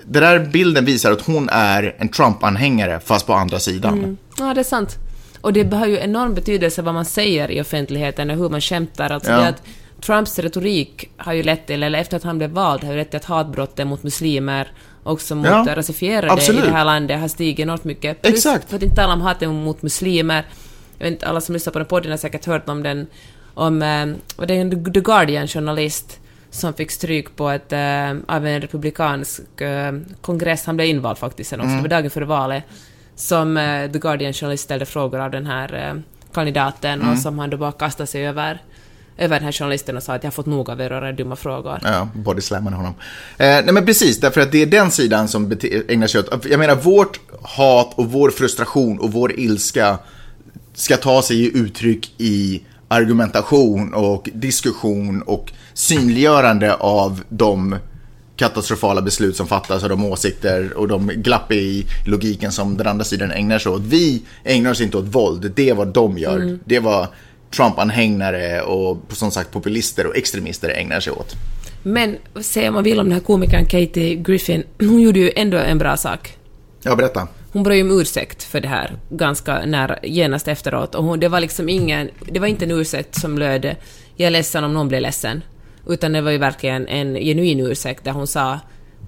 den 0.03 0.23
där 0.23 0.39
bilden 0.39 0.85
visar 0.85 1.11
att 1.11 1.21
hon 1.21 1.49
är 1.49 1.95
en 1.97 2.09
Trump-anhängare 2.09 2.99
fast 2.99 3.27
på 3.27 3.33
andra 3.33 3.59
sidan. 3.59 3.97
Mm. 3.97 4.17
Ja, 4.37 4.53
det 4.53 4.61
är 4.61 4.63
sant. 4.63 4.97
Och 5.41 5.53
det 5.53 5.73
har 5.73 5.87
ju 5.87 5.97
enorm 5.97 6.33
betydelse 6.33 6.81
vad 6.81 6.93
man 6.93 7.05
säger 7.05 7.51
i 7.51 7.61
offentligheten 7.61 8.29
och 8.29 8.37
hur 8.37 8.49
man 8.49 8.61
skämtar. 8.61 9.09
Alltså 9.09 9.31
ja. 9.31 9.37
det 9.37 9.47
att 9.47 9.63
Trumps 10.01 10.39
retorik 10.39 11.09
har 11.17 11.33
ju 11.33 11.43
lett 11.43 11.67
till, 11.67 11.83
eller 11.83 11.99
efter 11.99 12.17
att 12.17 12.23
han 12.23 12.37
blev 12.37 12.49
vald, 12.49 12.83
har 12.83 12.91
ju 12.91 12.97
lett 12.97 13.09
till 13.09 13.17
att 13.17 13.25
hatbrotten 13.25 13.87
mot 13.87 14.03
muslimer 14.03 14.71
också 15.03 15.35
mot 15.35 15.47
ja, 15.47 15.75
rasifierade 15.75 16.31
absolut. 16.31 16.63
i 16.63 16.67
det 16.67 16.73
här 16.73 16.85
landet 16.85 17.19
har 17.19 17.27
stigit 17.27 17.59
enormt 17.59 17.83
mycket. 17.83 18.21
Plus, 18.21 18.33
Exakt. 18.33 18.69
För 18.69 18.75
att 18.75 18.83
inte 18.83 18.95
tala 18.95 19.13
om 19.13 19.21
hatet 19.21 19.49
mot 19.49 19.81
muslimer. 19.81 20.45
Jag 20.97 21.05
vet 21.05 21.13
inte, 21.13 21.27
alla 21.27 21.41
som 21.41 21.53
lyssnar 21.53 21.73
på 21.73 21.79
den 21.79 21.87
podden 21.87 22.11
har 22.11 22.17
säkert 22.17 22.45
hört 22.45 22.69
om 22.69 22.83
den, 22.83 23.07
om, 23.53 23.81
eh, 23.81 24.45
det 24.45 24.53
är 24.53 24.61
en 24.61 24.93
The 24.93 24.99
Guardian-journalist 24.99 26.19
som 26.49 26.73
fick 26.73 26.91
stryk 26.91 27.35
på 27.35 27.49
ett, 27.49 27.73
äh, 27.73 28.35
av 28.35 28.47
en 28.47 28.61
republikansk 28.61 29.61
äh, 29.61 29.93
kongress, 30.21 30.65
han 30.65 30.75
blev 30.75 30.87
invald 30.87 31.17
faktiskt 31.17 31.49
sen 31.49 31.59
också, 31.59 31.69
mm. 31.69 31.83
det 31.83 31.89
var 31.89 31.97
dagen 31.97 32.09
före 32.09 32.25
valet, 32.25 32.63
som 33.15 33.57
uh, 33.57 33.91
The 33.91 33.99
Guardian-journalist 33.99 34.63
ställde 34.63 34.85
frågor 34.85 35.19
av 35.19 35.31
den 35.31 35.45
här 35.45 35.93
uh, 35.93 36.01
kandidaten 36.33 37.01
mm. 37.01 37.13
och 37.13 37.19
som 37.19 37.39
han 37.39 37.49
då 37.49 37.57
bara 37.57 37.71
kastade 37.71 38.07
sig 38.07 38.27
över 38.27 38.61
över 39.17 39.35
den 39.35 39.45
här 39.45 39.51
journalisten 39.51 39.97
och 39.97 40.03
sa 40.03 40.13
att 40.13 40.23
jag 40.23 40.27
har 40.27 40.33
fått 40.33 40.45
nog 40.45 40.69
av 40.69 40.81
era 40.81 41.11
dumma 41.11 41.35
frågor. 41.35 41.79
Ja, 41.83 42.09
bodyslammade 42.15 42.75
honom. 42.75 42.93
Eh, 43.37 43.47
nej 43.47 43.71
men 43.71 43.85
precis, 43.85 44.19
därför 44.19 44.41
att 44.41 44.51
det 44.51 44.61
är 44.61 44.65
den 44.65 44.91
sidan 44.91 45.27
som 45.27 45.51
ägnar 45.87 46.07
sig 46.07 46.19
åt, 46.19 46.45
jag 46.45 46.59
menar 46.59 46.75
vårt 46.75 47.19
hat 47.41 47.93
och 47.95 48.11
vår 48.11 48.29
frustration 48.29 48.99
och 48.99 49.11
vår 49.11 49.39
ilska 49.39 49.97
ska 50.73 50.97
ta 50.97 51.21
sig 51.21 51.41
i 51.41 51.57
uttryck 51.57 52.13
i 52.17 52.61
argumentation 52.87 53.93
och 53.93 54.29
diskussion 54.33 55.21
och 55.21 55.51
synliggörande 55.73 56.73
av 56.73 57.23
de 57.29 57.75
katastrofala 58.41 59.01
beslut 59.01 59.35
som 59.35 59.47
fattas 59.47 59.83
och 59.83 59.89
de 59.89 60.05
åsikter 60.05 60.77
och 60.77 60.87
de 60.87 61.07
glapp 61.07 61.51
i 61.51 61.85
logiken 62.05 62.51
som 62.51 62.77
den 62.77 62.87
andra 62.87 63.03
sidan 63.03 63.31
ägnar 63.31 63.59
sig 63.59 63.71
åt. 63.71 63.81
Vi 63.81 64.21
ägnar 64.43 64.71
oss 64.71 64.81
inte 64.81 64.97
åt 64.97 65.05
våld, 65.05 65.51
det 65.55 65.69
är 65.69 65.73
vad 65.73 65.87
de 65.87 66.17
gör. 66.17 66.35
Mm. 66.35 66.59
Det 66.65 66.79
vad 66.79 67.07
Trump-anhängare 67.55 68.61
och 68.61 68.97
som 69.09 69.31
sagt 69.31 69.51
populister 69.51 70.07
och 70.07 70.15
extremister 70.17 70.69
ägnar 70.69 70.99
sig 70.99 71.13
åt. 71.13 71.35
Men 71.83 72.17
säga 72.41 72.71
man 72.71 72.83
vill 72.83 72.99
om 72.99 73.05
den 73.05 73.13
här 73.13 73.19
komikern 73.19 73.65
Katie 73.65 74.15
Griffin, 74.15 74.63
hon 74.79 75.01
gjorde 75.01 75.19
ju 75.19 75.31
ändå 75.35 75.57
en 75.57 75.77
bra 75.77 75.97
sak. 75.97 76.37
Ja, 76.83 76.95
berätta. 76.95 77.27
Hon 77.51 77.63
bad 77.63 77.75
ju 77.75 77.81
om 77.81 78.01
ursäkt 78.01 78.43
för 78.43 78.61
det 78.61 78.67
här 78.67 78.95
ganska 79.09 79.65
nära, 79.65 79.97
genast 80.03 80.47
efteråt. 80.47 80.95
Och 80.95 81.03
hon, 81.03 81.19
det 81.19 81.27
var 81.27 81.39
liksom 81.39 81.69
ingen, 81.69 82.09
det 82.31 82.39
var 82.39 82.47
inte 82.47 82.65
en 82.65 82.71
ursäkt 82.71 83.21
som 83.21 83.37
löd 83.37 83.75
”jag 84.15 84.27
är 84.27 84.31
ledsen 84.31 84.63
om 84.63 84.73
någon 84.73 84.87
blir 84.87 85.01
ledsen”. 85.01 85.41
Utan 85.87 86.13
det 86.13 86.21
var 86.21 86.31
ju 86.31 86.37
verkligen 86.37 86.87
en 86.87 87.15
genuin 87.15 87.59
ursäkt 87.59 88.03
där 88.03 88.11
hon 88.11 88.27
sa 88.27 88.59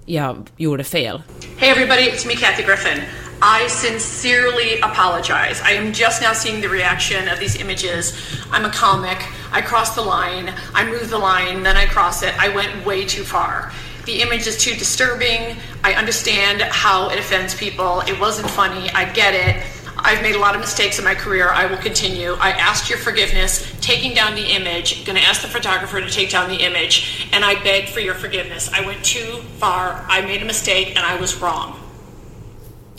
jag 0.06 0.48
gjorde 0.56 0.84
fel. 0.84 1.22
Hey 1.58 1.70
everybody, 1.70 2.02
it's 2.02 2.26
me 2.26 2.34
Kathy 2.34 2.62
Griffin. 2.62 3.02
I 3.42 3.68
sincerely 3.68 4.80
apologize. 4.80 5.60
I 5.62 5.76
am 5.76 5.92
just 5.92 6.22
now 6.22 6.32
seeing 6.32 6.60
the 6.62 6.68
reaction 6.68 7.28
of 7.28 7.38
these 7.38 7.60
images. 7.60 8.14
I'm 8.52 8.64
a 8.64 8.72
comic. 8.72 9.18
I 9.52 9.60
crossed 9.60 9.94
the 9.96 10.02
line. 10.02 10.52
I 10.74 10.84
moved 10.84 11.10
the 11.10 11.18
line, 11.18 11.62
then 11.62 11.76
I 11.76 11.86
cross 11.86 12.22
it. 12.22 12.32
I 12.38 12.48
went 12.54 12.86
way 12.86 13.04
too 13.04 13.24
far. 13.24 13.72
The 14.06 14.22
image 14.22 14.46
is 14.46 14.56
too 14.58 14.74
disturbing. 14.74 15.56
I 15.82 15.94
understand 15.94 16.62
how 16.62 17.10
it 17.10 17.18
offends 17.18 17.54
people. 17.54 18.00
It 18.06 18.18
wasn't 18.20 18.50
funny. 18.50 18.90
I 18.90 19.04
get 19.12 19.34
it. 19.34 19.62
I've 20.04 20.22
made 20.22 20.36
a 20.36 20.38
lot 20.38 20.54
of 20.54 20.60
mistakes 20.60 20.98
in 20.98 21.04
my 21.04 21.14
career. 21.14 21.48
I 21.62 21.64
will 21.66 21.82
continue. 21.88 22.30
I 22.48 22.50
asked 22.50 22.90
your 22.90 22.98
forgiveness, 22.98 23.52
taking 23.80 24.12
down 24.14 24.34
the 24.34 24.46
image, 24.58 25.04
going 25.06 25.18
to 25.22 25.26
ask 25.30 25.40
the 25.40 25.48
photographer 25.48 26.00
to 26.00 26.10
take 26.10 26.30
down 26.30 26.46
the 26.54 26.60
image, 26.68 26.94
and 27.32 27.42
I 27.44 27.54
begged 27.68 27.88
for 27.88 28.00
your 28.00 28.14
forgiveness. 28.14 28.70
I 28.78 28.80
went 28.86 29.02
too 29.02 29.30
far. 29.58 30.04
I 30.08 30.20
made 30.20 30.42
a 30.42 30.44
mistake 30.44 30.88
and 30.96 31.04
I 31.12 31.20
was 31.20 31.40
wrong. 31.40 31.68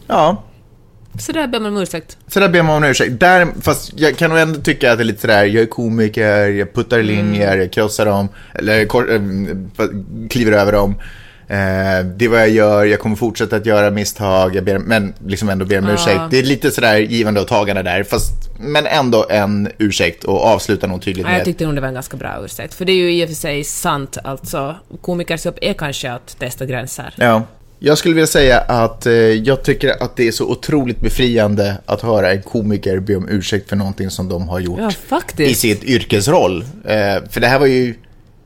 Ja. 0.07 0.43
Så 1.19 1.31
där 1.31 1.47
ber 1.47 1.59
man 1.59 1.73
om 1.73 1.81
ursäkt. 1.81 2.17
Så 2.27 2.39
där 2.39 2.49
ber 2.49 2.63
man 2.63 2.75
om 2.75 2.83
ursäkt. 2.83 3.19
Där, 3.19 3.47
fast 3.61 3.91
jag 3.95 4.17
kan 4.17 4.29
nog 4.29 4.39
ändå 4.39 4.61
tycka 4.61 4.91
att 4.91 4.97
det 4.97 5.03
är 5.03 5.05
lite 5.05 5.21
sådär, 5.21 5.45
jag 5.45 5.63
är 5.63 5.67
komiker, 5.67 6.47
jag 6.47 6.73
puttar 6.73 7.03
linjer, 7.03 7.47
mm. 7.47 7.59
jag 7.59 7.71
krossar 7.71 8.05
dem, 8.05 8.29
eller 8.53 8.85
kor, 8.85 9.13
äh, 9.13 9.19
kliver 10.29 10.51
över 10.51 10.71
dem. 10.71 10.95
Eh, 11.47 12.05
det 12.05 12.25
är 12.25 12.29
vad 12.29 12.39
jag 12.39 12.49
gör, 12.49 12.85
jag 12.85 12.99
kommer 12.99 13.15
fortsätta 13.15 13.55
att 13.55 13.65
göra 13.65 13.91
misstag, 13.91 14.63
ber, 14.63 14.77
men 14.77 15.13
liksom 15.27 15.49
ändå 15.49 15.65
ber 15.65 15.77
om 15.77 15.89
ursäkt. 15.89 16.21
Det 16.31 16.39
är 16.39 16.43
lite 16.43 16.71
sådär 16.71 16.97
givande 16.97 17.41
och 17.41 17.47
tagande 17.47 17.83
där, 17.83 18.03
fast, 18.03 18.33
men 18.59 18.85
ändå 18.85 19.25
en 19.29 19.69
ursäkt 19.77 20.23
och 20.23 20.45
avsluta 20.45 20.87
nog 20.87 21.01
tydligt 21.01 21.25
med... 21.25 21.33
Ja, 21.33 21.37
jag 21.37 21.45
tyckte 21.45 21.65
nog 21.65 21.75
det 21.75 21.81
var 21.81 21.87
en 21.87 21.93
ganska 21.93 22.17
bra 22.17 22.41
ursäkt, 22.45 22.73
för 22.73 22.85
det 22.85 22.91
är 22.91 22.95
ju 22.95 23.21
i 23.21 23.25
och 23.25 23.29
för 23.29 23.35
sig 23.35 23.63
sant, 23.63 24.17
alltså. 24.23 24.75
Komikers 25.01 25.45
jobb 25.45 25.57
är 25.61 25.73
kanske 25.73 26.11
att 26.11 26.39
testa 26.39 26.65
gränser. 26.65 27.13
Ja. 27.15 27.43
Jag 27.79 27.97
skulle 27.97 28.13
vilja 28.13 28.27
säga 28.27 28.59
att 28.59 29.05
eh, 29.05 29.13
jag 29.13 29.63
tycker 29.63 30.03
att 30.03 30.15
det 30.15 30.27
är 30.27 30.31
så 30.31 30.45
otroligt 30.45 30.99
befriande 30.99 31.77
att 31.85 32.01
höra 32.01 32.31
en 32.31 32.41
komiker 32.41 32.99
be 32.99 33.15
om 33.15 33.29
ursäkt 33.29 33.69
för 33.69 33.75
någonting 33.75 34.09
som 34.09 34.29
de 34.29 34.49
har 34.49 34.59
gjort 34.59 34.79
ja, 35.09 35.21
i 35.43 35.55
sitt 35.55 35.83
yrkesroll. 35.83 36.61
Eh, 36.83 37.29
för 37.29 37.39
det 37.39 37.47
här 37.47 37.59
var 37.59 37.67
ju, 37.67 37.95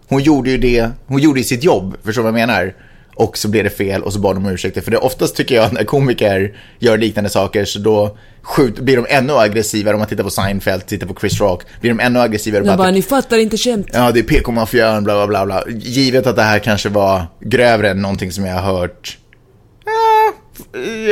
hon 0.07 0.23
gjorde 0.23 0.49
ju 0.49 0.57
det, 0.57 0.89
hon 1.05 1.21
gjorde 1.21 1.39
ju 1.39 1.43
sitt 1.43 1.63
jobb, 1.63 1.97
förstår 2.03 2.23
du 2.23 2.31
vad 2.31 2.41
jag 2.41 2.47
menar? 2.47 2.73
Och 3.19 3.37
så 3.37 3.47
blev 3.47 3.63
det 3.63 3.69
fel 3.69 4.03
och 4.03 4.13
så 4.13 4.19
bad 4.19 4.35
de 4.35 4.45
om 4.45 4.51
ursäkt. 4.51 4.83
För 4.83 4.91
det 4.91 4.97
oftast 4.97 5.35
tycker 5.35 5.55
jag 5.55 5.73
när 5.73 5.83
komiker 5.83 6.57
gör 6.79 6.97
liknande 6.97 7.29
saker 7.29 7.65
så 7.65 7.79
då 7.79 8.17
skjut, 8.41 8.79
blir 8.79 8.95
de 8.95 9.05
ännu 9.09 9.33
aggressivare 9.33 9.93
om 9.93 9.99
man 9.99 10.07
tittar 10.07 10.23
på 10.23 10.29
Seinfeld, 10.29 10.85
tittar 10.85 11.07
på 11.07 11.15
Chris 11.19 11.39
Rock, 11.39 11.63
blir 11.81 11.91
de 11.91 11.99
ännu 11.99 12.19
aggressivare. 12.19 12.63
De 12.63 12.77
bara, 12.77 12.91
ni 12.91 13.01
fattar 13.01 13.37
inte 13.37 13.57
skämt. 13.57 13.87
Ja, 13.93 14.11
det 14.11 14.19
är 14.19 14.23
PK-maffian, 14.23 15.03
bla 15.03 15.13
bla 15.13 15.27
bla 15.27 15.45
bla. 15.45 15.63
Givet 15.79 16.27
att 16.27 16.35
det 16.35 16.41
här 16.41 16.59
kanske 16.59 16.89
var 16.89 17.25
grövre 17.39 17.89
än 17.89 18.01
någonting 18.01 18.31
som 18.31 18.45
jag 18.45 18.55
har 18.55 18.77
hört. 18.77 19.17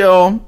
Ja. 0.00 0.38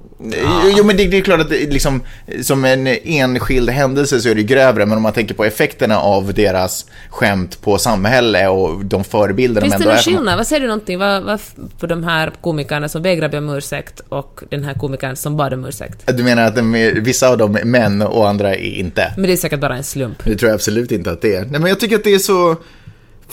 Jo, 0.77 0.85
men 0.85 0.97
det, 0.97 1.07
det, 1.07 1.17
är 1.17 1.21
klart 1.21 1.41
att 1.41 1.49
det, 1.49 1.73
liksom, 1.73 2.03
som 2.43 2.65
en 2.65 2.87
enskild 2.87 3.71
händelse 3.71 4.21
så 4.21 4.29
är 4.29 4.35
det 4.35 4.43
grövre, 4.43 4.87
men 4.87 4.97
om 4.97 5.03
man 5.03 5.13
tänker 5.13 5.35
på 5.35 5.45
effekterna 5.45 5.99
av 5.99 6.35
deras 6.35 6.87
skämt 7.11 7.63
på 7.63 7.79
samhälle 7.79 8.49
och 8.49 8.85
de 8.85 9.05
förebilder 9.05 9.61
Finns 9.61 9.73
de 9.73 9.77
ändå 9.77 9.91
är. 9.91 9.95
Finns 9.95 10.05
det 10.05 10.11
någon 10.11 10.19
skillnad? 10.19 10.37
Vad 10.37 10.47
säger 10.47 10.61
du 10.61 10.67
någonting 10.67 10.99
vad, 10.99 11.23
vad, 11.23 11.41
på 11.79 11.87
de 11.87 12.05
här 12.05 12.33
komikerna 12.41 12.89
som 12.89 13.03
vägrar 13.03 13.29
be 13.29 13.39
om 13.39 13.49
ursäkt 13.49 14.01
och 14.09 14.41
den 14.49 14.65
här 14.65 14.75
komikern 14.75 15.17
som 15.17 15.37
bad 15.37 15.55
om 15.55 15.65
ursäkt? 15.65 16.17
Du 16.17 16.23
menar 16.23 16.43
att 16.43 16.59
är, 16.59 17.01
vissa 17.01 17.29
av 17.29 17.39
dem 17.39 17.57
är 17.57 17.65
män 17.65 18.03
och 18.03 18.29
andra 18.29 18.55
är 18.55 18.79
inte? 18.79 19.13
Men 19.17 19.27
det 19.27 19.33
är 19.33 19.37
säkert 19.37 19.61
bara 19.61 19.77
en 19.77 19.85
slump. 19.85 20.25
Det 20.25 20.37
tror 20.37 20.49
jag 20.49 20.55
absolut 20.55 20.93
inte 20.93 21.11
att 21.11 21.23
det 21.23 21.35
är. 21.35 21.41
Nej, 21.41 21.61
men 21.61 21.67
jag 21.67 21.81
tycker 21.81 21.97
att 21.97 22.05
det 22.05 22.15
är 22.15 22.19
så 22.19 22.57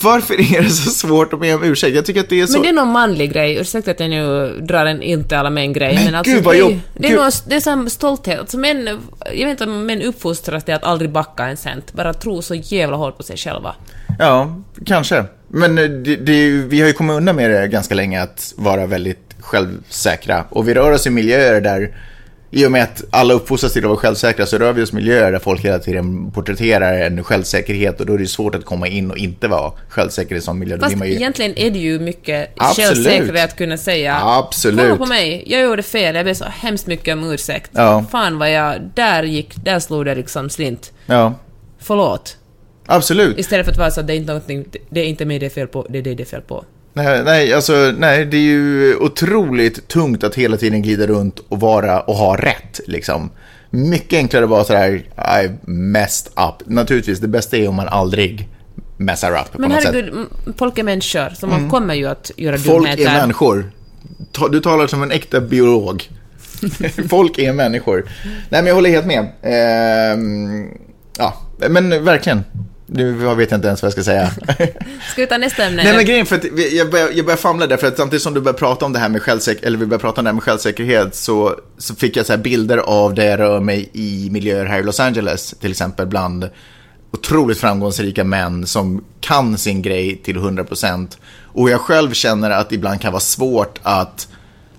varför 0.02 0.54
är 0.54 0.62
det 0.62 0.70
så 0.70 0.90
svårt 0.90 1.32
att 1.32 1.40
be 1.40 1.54
om 1.54 1.64
ursäkt? 1.64 1.96
Jag 1.96 2.06
tycker 2.06 2.20
att 2.20 2.28
det 2.28 2.40
är 2.40 2.46
så... 2.46 2.52
Men 2.52 2.62
det 2.62 2.68
är 2.68 2.72
någon 2.72 2.92
manlig 2.92 3.32
grej. 3.32 3.56
Ursäkta 3.60 3.90
att 3.90 4.00
jag 4.00 4.10
nu 4.10 4.50
drar 4.60 4.86
en 4.86 5.02
inte 5.02 5.38
alla 5.38 5.50
män-grej. 5.50 5.94
Men, 5.94 6.04
men 6.04 6.14
alltså, 6.14 6.34
gud 6.34 6.44
vad 6.44 6.54
det, 6.54 6.58
jag... 6.58 6.80
det 6.94 7.08
är, 7.08 7.16
nog, 7.16 7.32
det 7.46 7.54
är 7.54 7.60
sån 7.60 7.90
stolthet. 7.90 8.38
Alltså 8.38 8.58
män, 8.58 9.00
jag 9.32 9.46
vet 9.46 9.50
inte 9.50 9.64
om 9.64 9.86
män 9.86 10.02
uppfostras 10.02 10.64
till 10.64 10.74
att 10.74 10.84
aldrig 10.84 11.10
backa 11.10 11.44
en 11.44 11.56
cent. 11.56 11.92
Bara 11.92 12.14
tro 12.14 12.42
så 12.42 12.54
jävla 12.54 12.96
hårt 12.96 13.16
på 13.16 13.22
sig 13.22 13.36
själva. 13.36 13.74
Ja, 14.18 14.56
kanske. 14.86 15.24
Men 15.48 15.78
eh, 15.78 15.84
det, 15.84 16.16
det, 16.16 16.50
vi 16.50 16.80
har 16.80 16.88
ju 16.88 16.92
kommit 16.92 17.16
undan 17.16 17.36
med 17.36 17.50
det 17.50 17.68
ganska 17.68 17.94
länge 17.94 18.22
att 18.22 18.54
vara 18.56 18.86
väldigt 18.86 19.34
självsäkra. 19.40 20.44
Och 20.50 20.68
vi 20.68 20.74
rör 20.74 20.92
oss 20.92 21.06
i 21.06 21.10
miljöer 21.10 21.60
där 21.60 21.96
i 22.50 22.66
och 22.66 22.72
med 22.72 22.82
att 22.82 23.04
alla 23.10 23.34
uppfostras 23.34 23.72
till 23.72 23.84
att 23.84 23.88
vara 23.88 23.98
självsäkra 23.98 24.46
så 24.46 24.58
rör 24.58 24.72
vi 24.72 24.82
oss 24.82 24.92
miljöer 24.92 25.32
där 25.32 25.38
folk 25.38 25.64
hela 25.64 25.78
tiden 25.78 26.30
porträtterar 26.30 27.00
en 27.00 27.24
självsäkerhet 27.24 28.00
och 28.00 28.06
då 28.06 28.14
är 28.14 28.18
det 28.18 28.26
svårt 28.26 28.54
att 28.54 28.64
komma 28.64 28.88
in 28.88 29.10
och 29.10 29.18
inte 29.18 29.48
vara 29.48 29.72
självsäker 29.88 30.34
i 30.34 30.40
sån 30.40 30.58
miljö. 30.58 30.78
Fast 30.78 31.04
ju... 31.04 31.12
egentligen 31.12 31.58
är 31.58 31.70
det 31.70 31.78
ju 31.78 31.98
mycket 31.98 32.50
självsäkerhet 32.58 33.44
att 33.44 33.56
kunna 33.56 33.76
säga 33.76 34.20
Absolut. 34.22 34.80
Kolla 34.80 34.96
på 34.96 35.06
mig, 35.06 35.44
jag 35.46 35.62
gjorde 35.62 35.82
fel, 35.82 36.14
jag 36.14 36.24
ber 36.24 36.34
så 36.34 36.44
hemskt 36.44 36.86
mycket 36.86 37.12
om 37.12 37.30
ursäkt. 37.30 37.70
Ja. 37.74 38.04
Fan 38.10 38.38
vad 38.38 38.52
jag, 38.52 38.90
där 38.94 39.22
gick, 39.22 39.56
där 39.64 39.80
slog 39.80 40.04
det 40.04 40.14
liksom 40.14 40.50
slint. 40.50 40.92
Ja. 41.06 41.34
Förlåt. 41.78 42.36
Absolut. 42.86 43.38
Istället 43.38 43.66
för 43.66 43.72
att 43.72 43.78
vara 43.78 43.90
så 43.90 44.00
att 44.00 44.06
det 44.06 44.12
är 44.12 44.16
inte 44.16 44.32
någonting, 44.32 44.64
det 44.90 45.00
är 45.00 45.04
inte 45.04 45.24
mig 45.24 45.38
det 45.38 45.46
är 45.46 45.50
fel 45.50 45.68
på, 45.68 45.86
det 45.88 45.98
är 45.98 46.02
det 46.02 46.14
det 46.14 46.22
är 46.22 46.26
fel 46.26 46.42
på. 46.42 46.64
Nej, 47.04 47.24
nej, 47.24 47.52
alltså, 47.52 47.94
nej, 47.98 48.24
det 48.24 48.36
är 48.36 48.40
ju 48.40 48.96
otroligt 48.96 49.88
tungt 49.88 50.24
att 50.24 50.34
hela 50.34 50.56
tiden 50.56 50.82
glida 50.82 51.06
runt 51.06 51.38
och 51.48 51.60
vara 51.60 52.00
och 52.00 52.14
ha 52.14 52.36
rätt, 52.36 52.80
liksom. 52.86 53.30
Mycket 53.70 54.16
enklare 54.16 54.44
att 54.44 54.50
vara 54.50 54.64
sådär, 54.64 55.02
I 55.44 55.50
messed 55.70 56.32
up. 56.32 56.66
Naturligtvis, 56.66 57.18
det 57.18 57.28
bästa 57.28 57.56
är 57.56 57.68
om 57.68 57.74
man 57.74 57.88
aldrig 57.88 58.48
messar 58.96 59.32
up 59.32 59.52
på 59.52 59.60
Men 59.60 59.70
herregud, 59.70 60.14
folk 60.56 60.78
är 60.78 60.82
människor, 60.82 61.30
så 61.40 61.46
man 61.46 61.70
kommer 61.70 61.94
ju 61.94 62.06
att 62.06 62.30
göra 62.36 62.58
Folk 62.58 62.84
dumheter. 62.84 63.14
är 63.14 63.20
människor. 63.20 63.70
Du 64.50 64.60
talar 64.60 64.86
som 64.86 65.02
en 65.02 65.10
äkta 65.10 65.40
biolog. 65.40 66.08
Folk 67.10 67.38
är 67.38 67.52
människor. 67.52 68.04
Nej, 68.24 68.62
men 68.62 68.66
jag 68.66 68.74
håller 68.74 68.90
helt 68.90 69.06
med. 69.06 69.26
Ehm, 69.42 70.68
ja, 71.18 71.34
men 71.68 72.04
verkligen. 72.04 72.44
Nu 72.90 73.22
jag 73.22 73.36
vet 73.36 73.50
jag 73.50 73.58
inte 73.58 73.68
ens 73.68 73.82
vad 73.82 73.86
jag 73.86 73.92
ska 73.92 74.02
säga. 74.02 74.30
Ska 75.12 75.22
vi 75.22 75.26
ta 75.26 75.38
nästa 75.38 75.64
ämne? 75.64 75.84
Nej 75.84 75.96
men 75.96 76.04
grejen 76.04 76.26
för 76.26 76.36
att 76.36 76.44
jag 76.72 76.90
börjar, 76.90 77.10
jag 77.14 77.24
börjar 77.24 77.36
famla 77.36 77.66
där 77.66 77.76
för 77.76 77.86
att 77.86 77.96
samtidigt 77.96 78.22
som 78.22 78.34
du 78.34 78.40
börjar 78.40 78.58
prata 78.58 78.86
om 78.86 78.92
det 78.92 78.98
här 78.98 79.08
med 79.08 79.22
självsäkerhet, 79.22 79.66
eller 79.66 79.78
vi 79.78 79.86
börjar 79.86 80.00
prata 80.00 80.20
om 80.20 80.24
det 80.24 80.28
här 80.28 80.34
med 80.34 80.42
självsäkerhet 80.42 81.14
så, 81.14 81.60
så 81.78 81.94
fick 81.94 82.16
jag 82.16 82.26
så 82.26 82.36
bilder 82.36 82.78
av 82.78 83.14
där 83.14 83.26
jag 83.26 83.40
rör 83.40 83.60
mig 83.60 83.90
i 83.92 84.28
miljöer 84.30 84.64
här 84.64 84.80
i 84.80 84.82
Los 84.82 85.00
Angeles 85.00 85.54
till 85.60 85.70
exempel 85.70 86.06
bland 86.06 86.50
otroligt 87.10 87.58
framgångsrika 87.58 88.24
män 88.24 88.66
som 88.66 89.04
kan 89.20 89.58
sin 89.58 89.82
grej 89.82 90.20
till 90.24 90.36
100% 90.36 91.08
och 91.42 91.70
jag 91.70 91.80
själv 91.80 92.12
känner 92.12 92.50
att 92.50 92.68
det 92.68 92.74
ibland 92.74 93.00
kan 93.00 93.12
vara 93.12 93.20
svårt 93.20 93.78
att 93.82 94.28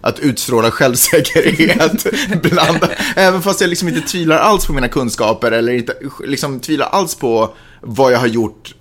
att 0.02 0.20
utstråla 0.20 0.72
självsäkerhet 0.72 2.06
bland, 2.42 2.80
även 3.16 3.42
fast 3.42 3.62
jag 3.62 3.70
liksom 3.70 3.88
inte 3.88 4.02
tvivlar 4.02 4.38
alls 4.38 4.66
på 4.66 4.74
mina 4.74 4.88
kunskaper 4.88 5.52
eller 5.52 5.74
inte 5.74 5.94
liksom 6.26 6.60
tvivlar 6.60 6.88
alls 6.88 7.16
på 7.16 7.54
vad 7.82 8.14
jag 8.14 8.20
har 8.20 8.28
gjort 8.28 8.76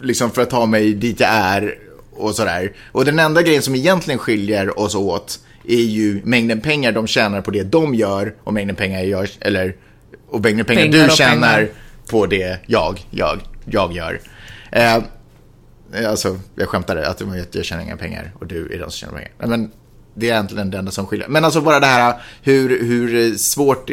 liksom 0.00 0.30
för 0.30 0.42
att 0.42 0.50
ta 0.50 0.66
mig 0.66 0.94
dit 0.94 1.20
jag 1.20 1.30
är 1.30 1.78
och 2.12 2.34
sådär. 2.34 2.72
Och 2.92 3.04
den 3.04 3.18
enda 3.18 3.42
grejen 3.42 3.62
som 3.62 3.74
egentligen 3.74 4.18
skiljer 4.18 4.78
oss 4.78 4.94
åt 4.94 5.40
är 5.68 5.82
ju 5.82 6.20
mängden 6.24 6.60
pengar 6.60 6.92
de 6.92 7.06
tjänar 7.06 7.40
på 7.40 7.50
det 7.50 7.62
de 7.62 7.94
gör 7.94 8.34
och 8.44 8.52
mängden 8.52 8.76
pengar 8.76 8.98
jag 8.98 9.08
gör, 9.08 9.30
eller 9.40 9.76
och 10.28 10.40
mängden 10.40 10.66
pengar, 10.66 10.82
Pengar 10.82 11.08
du 11.08 11.14
tjänar 11.14 11.54
pengar. 11.56 11.70
på 12.10 12.26
det 12.26 12.58
jag, 12.66 13.06
jag, 13.10 13.40
jag 13.64 13.92
gör. 13.92 14.20
Eh, 14.72 15.02
Alltså, 16.08 16.38
jag 16.54 16.68
skämtade 16.68 17.08
att 17.08 17.22
jag 17.52 17.64
tjänar 17.64 17.82
inga 17.82 17.96
pengar 17.96 18.32
och 18.38 18.46
du 18.46 18.64
är 18.74 18.78
den 18.78 18.90
som 18.90 18.90
tjänar 18.90 19.14
pengar. 19.14 19.32
Men 19.38 19.70
det 20.14 20.28
är 20.28 20.32
egentligen 20.32 20.70
det 20.70 20.78
enda 20.78 20.90
som 20.92 21.06
skiljer. 21.06 21.28
Men 21.28 21.44
alltså 21.44 21.60
bara 21.60 21.80
det 21.80 21.86
här 21.86 22.14
hur, 22.42 22.84
hur 22.84 23.36
svårt... 23.36 23.90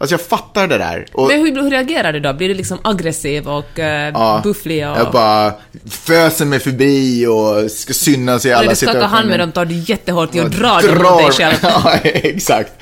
Alltså 0.00 0.14
jag 0.14 0.20
fattar 0.20 0.66
det 0.66 0.78
där. 0.78 1.06
Och, 1.12 1.28
Men 1.28 1.40
hur, 1.40 1.62
hur 1.62 1.70
reagerar 1.70 2.12
du 2.12 2.20
då? 2.20 2.32
Blir 2.32 2.48
du 2.48 2.54
liksom 2.54 2.78
aggressiv 2.82 3.48
och 3.48 3.78
uh, 3.78 3.84
ja, 3.84 4.40
bufflig? 4.44 4.88
Och, 4.88 4.98
Jag 4.98 5.12
bara 5.12 5.52
föser 5.90 6.44
mig 6.44 6.60
förbi 6.60 7.26
och 7.26 7.70
ska 7.70 7.92
synas 7.92 8.46
i 8.46 8.48
När 8.48 8.54
alla 8.54 8.70
du 8.70 8.76
skakar 8.76 8.92
situationer. 8.92 9.16
hand 9.16 9.28
med 9.28 9.40
dem 9.40 9.52
tar 9.52 9.64
du 9.64 9.74
jättehårt 9.74 10.34
i 10.34 10.40
och 10.40 10.50
drar 10.50 10.82
dem 10.82 11.02
mot 11.02 11.18
dig 11.18 11.32
själv. 11.32 11.56
ja, 11.62 11.94
exakt. 12.02 12.72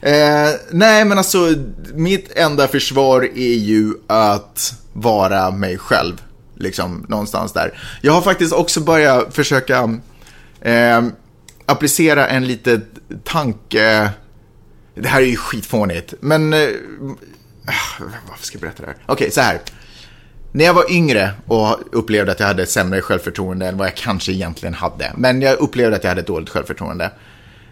Eh, 0.00 0.12
nej, 0.70 1.04
men 1.04 1.18
alltså 1.18 1.54
mitt 1.94 2.32
enda 2.36 2.68
försvar 2.68 3.22
är 3.34 3.54
ju 3.54 3.94
att 4.06 4.74
vara 4.92 5.50
mig 5.50 5.78
själv. 5.78 6.22
Liksom, 6.58 7.06
någonstans 7.08 7.52
där. 7.52 7.78
Jag 8.00 8.12
har 8.12 8.22
faktiskt 8.22 8.52
också 8.52 8.80
börjat 8.80 9.34
försöka 9.34 9.98
eh, 10.60 11.02
applicera 11.66 12.28
en 12.28 12.46
liten 12.46 12.84
tanke... 13.24 14.10
Det 15.00 15.08
här 15.08 15.20
är 15.20 15.26
ju 15.26 15.36
skitfånigt, 15.36 16.14
men... 16.20 16.52
Eh, 16.52 16.68
varför 18.28 18.44
ska 18.46 18.54
jag 18.56 18.60
berätta 18.60 18.82
det 18.82 18.88
här? 18.88 18.96
Okej, 19.06 19.30
så 19.30 19.40
här. 19.40 19.58
När 20.52 20.64
jag 20.64 20.74
var 20.74 20.92
yngre 20.92 21.30
och 21.46 21.78
upplevde 21.92 22.32
att 22.32 22.40
jag 22.40 22.46
hade 22.46 22.66
sämre 22.66 23.00
självförtroende 23.00 23.66
än 23.68 23.76
vad 23.78 23.86
jag 23.86 23.94
kanske 23.96 24.32
egentligen 24.32 24.74
hade. 24.74 25.12
Men 25.16 25.42
jag 25.42 25.58
upplevde 25.58 25.96
att 25.96 26.04
jag 26.04 26.08
hade 26.10 26.22
dåligt 26.22 26.48
självförtroende. 26.48 27.10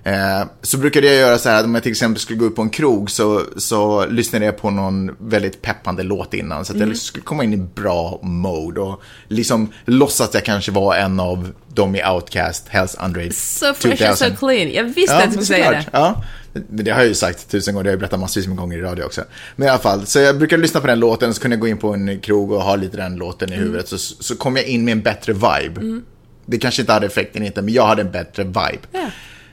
Eh, 0.04 0.44
så 0.62 0.78
brukade 0.78 1.06
jag 1.06 1.16
göra 1.16 1.38
så 1.38 1.48
här 1.48 1.58
att 1.58 1.64
om 1.64 1.74
jag 1.74 1.82
till 1.82 1.92
exempel 1.92 2.20
skulle 2.20 2.38
gå 2.38 2.46
ut 2.46 2.56
på 2.56 2.62
en 2.62 2.70
krog 2.70 3.10
så, 3.10 3.42
så 3.56 4.06
lyssnade 4.06 4.44
jag 4.44 4.56
på 4.56 4.70
någon 4.70 5.16
väldigt 5.18 5.62
peppande 5.62 6.02
låt 6.02 6.34
innan. 6.34 6.64
Så 6.64 6.72
att 6.72 6.76
Mm. 6.76 6.88
jag 6.88 6.98
skulle 6.98 7.24
komma 7.24 7.44
in 7.44 7.52
i 7.52 7.56
bra 7.56 8.18
mode 8.22 8.80
och 8.80 9.02
liksom 9.28 9.72
låtsas 9.84 10.28
att 10.28 10.34
jag 10.34 10.44
kanske 10.44 10.72
var 10.72 10.94
en 10.96 11.20
av 11.20 11.52
dem 11.74 11.94
i 11.96 12.04
Outcast, 12.04 12.68
Hells 12.68 12.96
Andre 12.98 13.32
Så 13.32 13.74
fresh 13.74 14.08
and 14.08 14.18
so 14.18 14.24
2000. 14.24 14.36
clean. 14.36 14.72
Jag 14.72 14.84
visste 14.84 15.16
att 15.16 15.24
du 15.24 15.30
skulle 15.30 15.46
säga 15.46 15.70
det. 15.70 15.84
Ja, 15.92 16.24
men 16.68 16.84
det 16.84 16.90
har 16.90 16.98
jag 16.98 17.08
ju 17.08 17.14
sagt 17.14 17.48
tusen 17.50 17.74
gånger, 17.74 17.84
det 17.84 17.90
har 17.90 17.92
jag 17.92 18.00
berättat 18.00 18.20
massvis 18.20 18.46
med 18.46 18.56
gånger 18.56 18.78
i 18.78 18.80
radio 18.82 19.04
också. 19.04 19.24
Men 19.56 19.66
i 19.66 19.70
alla 19.70 19.78
fall, 19.78 20.06
så 20.06 20.18
jag 20.18 20.38
brukade 20.38 20.62
lyssna 20.62 20.80
på 20.80 20.86
den 20.86 21.00
låten, 21.00 21.34
så 21.34 21.40
kunde 21.40 21.54
jag 21.54 21.60
gå 21.60 21.68
in 21.68 21.78
på 21.78 21.94
en 21.94 22.20
krog 22.20 22.52
och 22.52 22.62
ha 22.62 22.76
lite 22.76 22.96
den 22.96 23.16
låten 23.16 23.48
Mm. 23.48 23.60
i 23.60 23.64
huvudet, 23.64 23.88
så, 23.88 23.98
så 23.98 24.36
kom 24.36 24.56
jag 24.56 24.64
in 24.66 24.84
med 24.84 24.92
en 24.92 25.02
bättre 25.02 25.32
vibe. 25.32 26.00
Det 26.46 26.58
kanske 26.58 26.82
inte 26.82 26.92
hade 26.92 27.06
effekten 27.06 27.42
inte, 27.42 27.62
men 27.62 27.74
jag 27.74 27.86
hade 27.86 28.02
en 28.02 28.10
bättre 28.10 28.44
vibe. 28.44 28.78
Ja. 28.92 29.10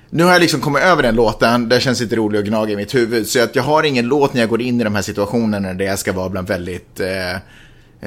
Nu 0.09 0.23
har 0.23 0.31
jag 0.31 0.41
liksom 0.41 0.61
kommit 0.61 0.83
över 0.83 1.03
den 1.03 1.15
låten, 1.15 1.69
det 1.69 1.79
känns 1.79 2.01
lite 2.01 2.15
roligt 2.15 2.39
att 2.39 2.45
gnaga 2.45 2.73
i 2.73 2.75
mitt 2.75 2.95
huvud. 2.95 3.27
Så 3.27 3.43
att 3.43 3.55
jag 3.55 3.63
har 3.63 3.83
ingen 3.83 4.05
låt 4.07 4.33
när 4.33 4.41
jag 4.41 4.49
går 4.49 4.61
in 4.61 4.81
i 4.81 4.83
de 4.83 4.95
här 4.95 5.01
situationerna 5.01 5.73
där 5.73 5.85
jag 5.85 5.99
ska 5.99 6.13
vara 6.13 6.29
bland 6.29 6.47
väldigt 6.47 6.99
eh, 6.99 7.31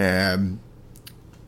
eh, 0.05 0.39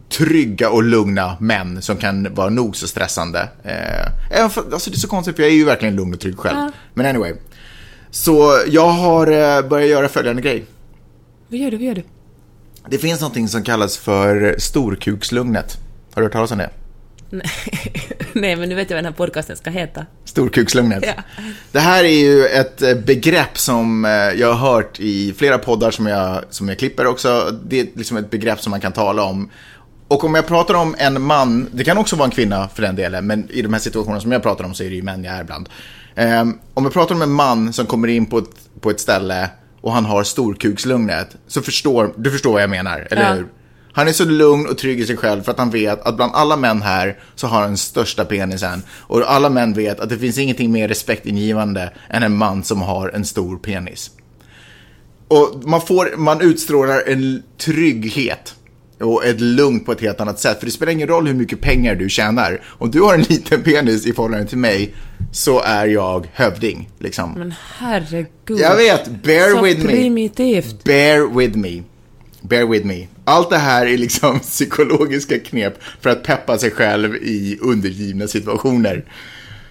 trygga 0.09 0.71
och 0.71 0.83
lugna 0.83 1.37
män 1.41 1.83
som 1.83 1.97
kan 1.97 2.35
vara 2.35 2.49
nog 2.49 2.77
så 2.77 2.89
stressande. 2.89 3.49
Eh, 3.63 4.39
även 4.39 4.51
för, 4.51 4.65
alltså 4.73 4.91
det 4.91 4.97
är 4.97 4.99
så 4.99 5.09
konstigt 5.09 5.37
för 5.37 5.43
jag 5.43 5.53
är 5.53 5.57
ju 5.57 5.65
verkligen 5.65 5.97
lugn 5.97 6.15
och 6.15 6.21
trygg 6.21 6.39
själv. 6.39 6.57
Ja. 6.59 6.71
Men 6.95 7.07
anyway. 7.07 7.35
Så 8.11 8.63
jag 8.67 8.89
har 8.89 9.27
eh, 9.27 9.69
börjat 9.69 9.91
göra 9.91 10.09
följande 10.09 10.43
grej. 10.43 10.65
Vad 11.49 11.61
gör 11.61 11.71
du? 11.71 11.77
Vad 11.77 11.87
gör 11.87 11.95
du? 11.95 12.03
Det 12.91 12.99
finns 12.99 13.21
någonting 13.21 13.49
som 13.49 13.63
kallas 13.63 13.99
för 13.99 14.57
storkukslugnet. 14.59 15.79
Har 16.15 16.23
du 16.23 16.27
hört 16.27 16.33
talas 16.33 16.51
om 16.51 16.59
det? 16.59 16.71
Nej, 17.31 18.57
men 18.57 18.69
nu 18.69 18.75
vet 18.75 18.91
jag 18.91 18.97
vad 18.97 19.05
den 19.05 19.13
här 19.13 19.17
podcasten 19.17 19.57
ska 19.57 19.71
heta. 19.71 20.07
Storkukslugnet. 20.25 21.05
Ja. 21.07 21.45
Det 21.73 21.79
här 21.79 22.05
är 22.05 22.19
ju 22.19 22.47
ett 22.47 22.83
eh, 22.83 22.95
begrepp 22.95 23.59
som 23.59 24.05
eh, 24.05 24.11
jag 24.11 24.53
har 24.53 24.73
hört 24.73 25.01
i 25.01 25.33
flera 25.33 25.59
poddar 25.59 25.91
som 25.91 26.07
jag, 26.07 26.45
som 26.51 26.69
jag 26.69 26.79
klipper 26.79 27.07
också. 27.07 27.59
Det 27.65 27.81
är 27.81 27.87
liksom 27.95 28.17
ett 28.17 28.31
begrepp 28.31 28.61
som 28.61 28.71
man 28.71 28.81
kan 28.81 28.93
tala 28.93 29.23
om. 29.23 29.51
Och 30.09 30.25
om 30.25 30.35
jag 30.35 30.47
pratar 30.47 30.75
om 30.75 30.95
en 30.99 31.23
man, 31.23 31.69
det 31.73 31.85
kan 31.85 31.99
också 31.99 32.17
vara 32.17 32.25
en 32.25 32.31
kvinna 32.31 32.69
för 32.69 32.83
den 32.83 32.97
delen, 32.97 33.27
men 33.27 33.51
i 33.51 33.63
de 33.63 33.73
här 33.73 33.81
situationerna 33.81 34.21
som 34.21 34.33
jag 34.33 34.43
pratar 34.43 34.65
om 34.65 34.75
så 34.75 34.85
är 34.85 34.89
det 34.91 34.97
ju 34.97 35.03
män 35.03 35.25
jag 35.25 35.35
är 35.35 35.41
ibland. 35.41 35.69
Ehm, 36.15 36.59
om 36.75 36.85
jag 36.85 36.93
pratar 36.93 37.15
om 37.15 37.23
en 37.23 37.33
man 37.33 37.73
som 37.73 37.87
kommer 37.87 38.09
in 38.09 38.27
på 38.27 38.39
ett, 38.39 38.81
på 38.81 38.91
ett 38.91 39.01
ställe 39.01 39.51
och 39.81 39.93
han 39.93 40.05
har 40.05 40.25
storkukslugnet, 40.25 41.37
så 41.47 41.63
förstår, 41.63 42.13
du 42.17 42.31
förstår 42.31 42.53
vad 42.53 42.63
jag 42.63 42.71
menar, 42.71 43.09
eller 43.11 43.23
Ja. 43.23 43.33
hur? 43.33 43.47
Han 43.93 44.09
är 44.09 44.13
så 44.13 44.25
lugn 44.25 44.67
och 44.67 44.79
trygg 44.79 45.01
i 45.01 45.07
sig 45.07 45.17
själv 45.17 45.43
för 45.43 45.53
att 45.53 45.59
han 45.59 45.71
vet 45.71 46.03
att 46.03 46.17
bland 46.17 46.35
alla 46.35 46.57
män 46.57 46.83
här 46.83 47.19
så 47.35 47.47
har 47.47 47.61
han 47.61 47.69
den 47.69 47.77
största 47.77 48.25
penisen. 48.25 48.83
Och 48.91 49.31
alla 49.33 49.49
män 49.51 49.73
vet 49.73 50.01
att 50.01 50.09
det 50.09 50.19
finns 50.19 50.39
ingenting 50.39 50.73
mer 50.73 50.89
respektingivande 50.89 51.93
än 52.11 52.23
en 52.23 52.37
man 52.37 52.63
som 52.63 52.83
har 52.83 53.09
en 53.09 53.25
stor 53.25 53.57
penis. 53.57 54.11
Och 55.29 55.63
man, 55.65 55.81
får, 55.81 56.17
man 56.17 56.41
utstrålar 56.41 57.03
en 57.07 57.43
trygghet 57.59 58.55
och 59.01 59.25
ett 59.25 59.41
lugn 59.41 59.81
på 59.81 59.93
ett 59.93 60.01
helt 60.01 60.21
annat 60.21 60.41
sätt. 60.41 60.59
För 60.59 60.67
det 60.67 60.73
spelar 60.73 60.93
ingen 60.93 61.09
roll 61.09 61.27
hur 61.27 61.35
mycket 61.35 61.61
pengar 61.61 61.95
du 61.95 62.09
tjänar. 62.09 62.61
Om 62.67 62.91
du 62.91 63.01
har 63.01 63.15
en 63.15 63.23
liten 63.29 63.63
penis 63.63 64.07
i 64.07 64.13
förhållande 64.13 64.47
till 64.47 64.59
mig 64.59 64.95
så 65.33 65.61
är 65.63 65.87
jag 65.87 66.29
hövding. 66.33 66.89
Liksom. 66.99 67.33
Men 67.33 67.55
herregud. 67.79 68.59
Jag 68.59 68.77
vet, 68.77 69.23
bear 69.23 69.51
så 69.51 69.63
with 69.63 69.85
me. 69.85 69.93
primitivt. 69.93 70.85
Bear 70.85 71.37
with 71.37 71.59
me. 71.59 71.83
Bear 72.41 72.67
with 72.67 72.87
me. 72.87 73.07
Allt 73.25 73.51
det 73.51 73.59
här 73.59 73.87
är 73.87 73.99
liksom 73.99 74.41
psykologiska 74.41 75.39
knep 75.39 75.79
för 76.01 76.11
att 76.11 76.23
peppa 76.23 76.59
sig 76.59 76.71
själv 76.71 77.15
i 77.17 77.59
undergivna 77.63 78.29
situationer. 78.29 79.05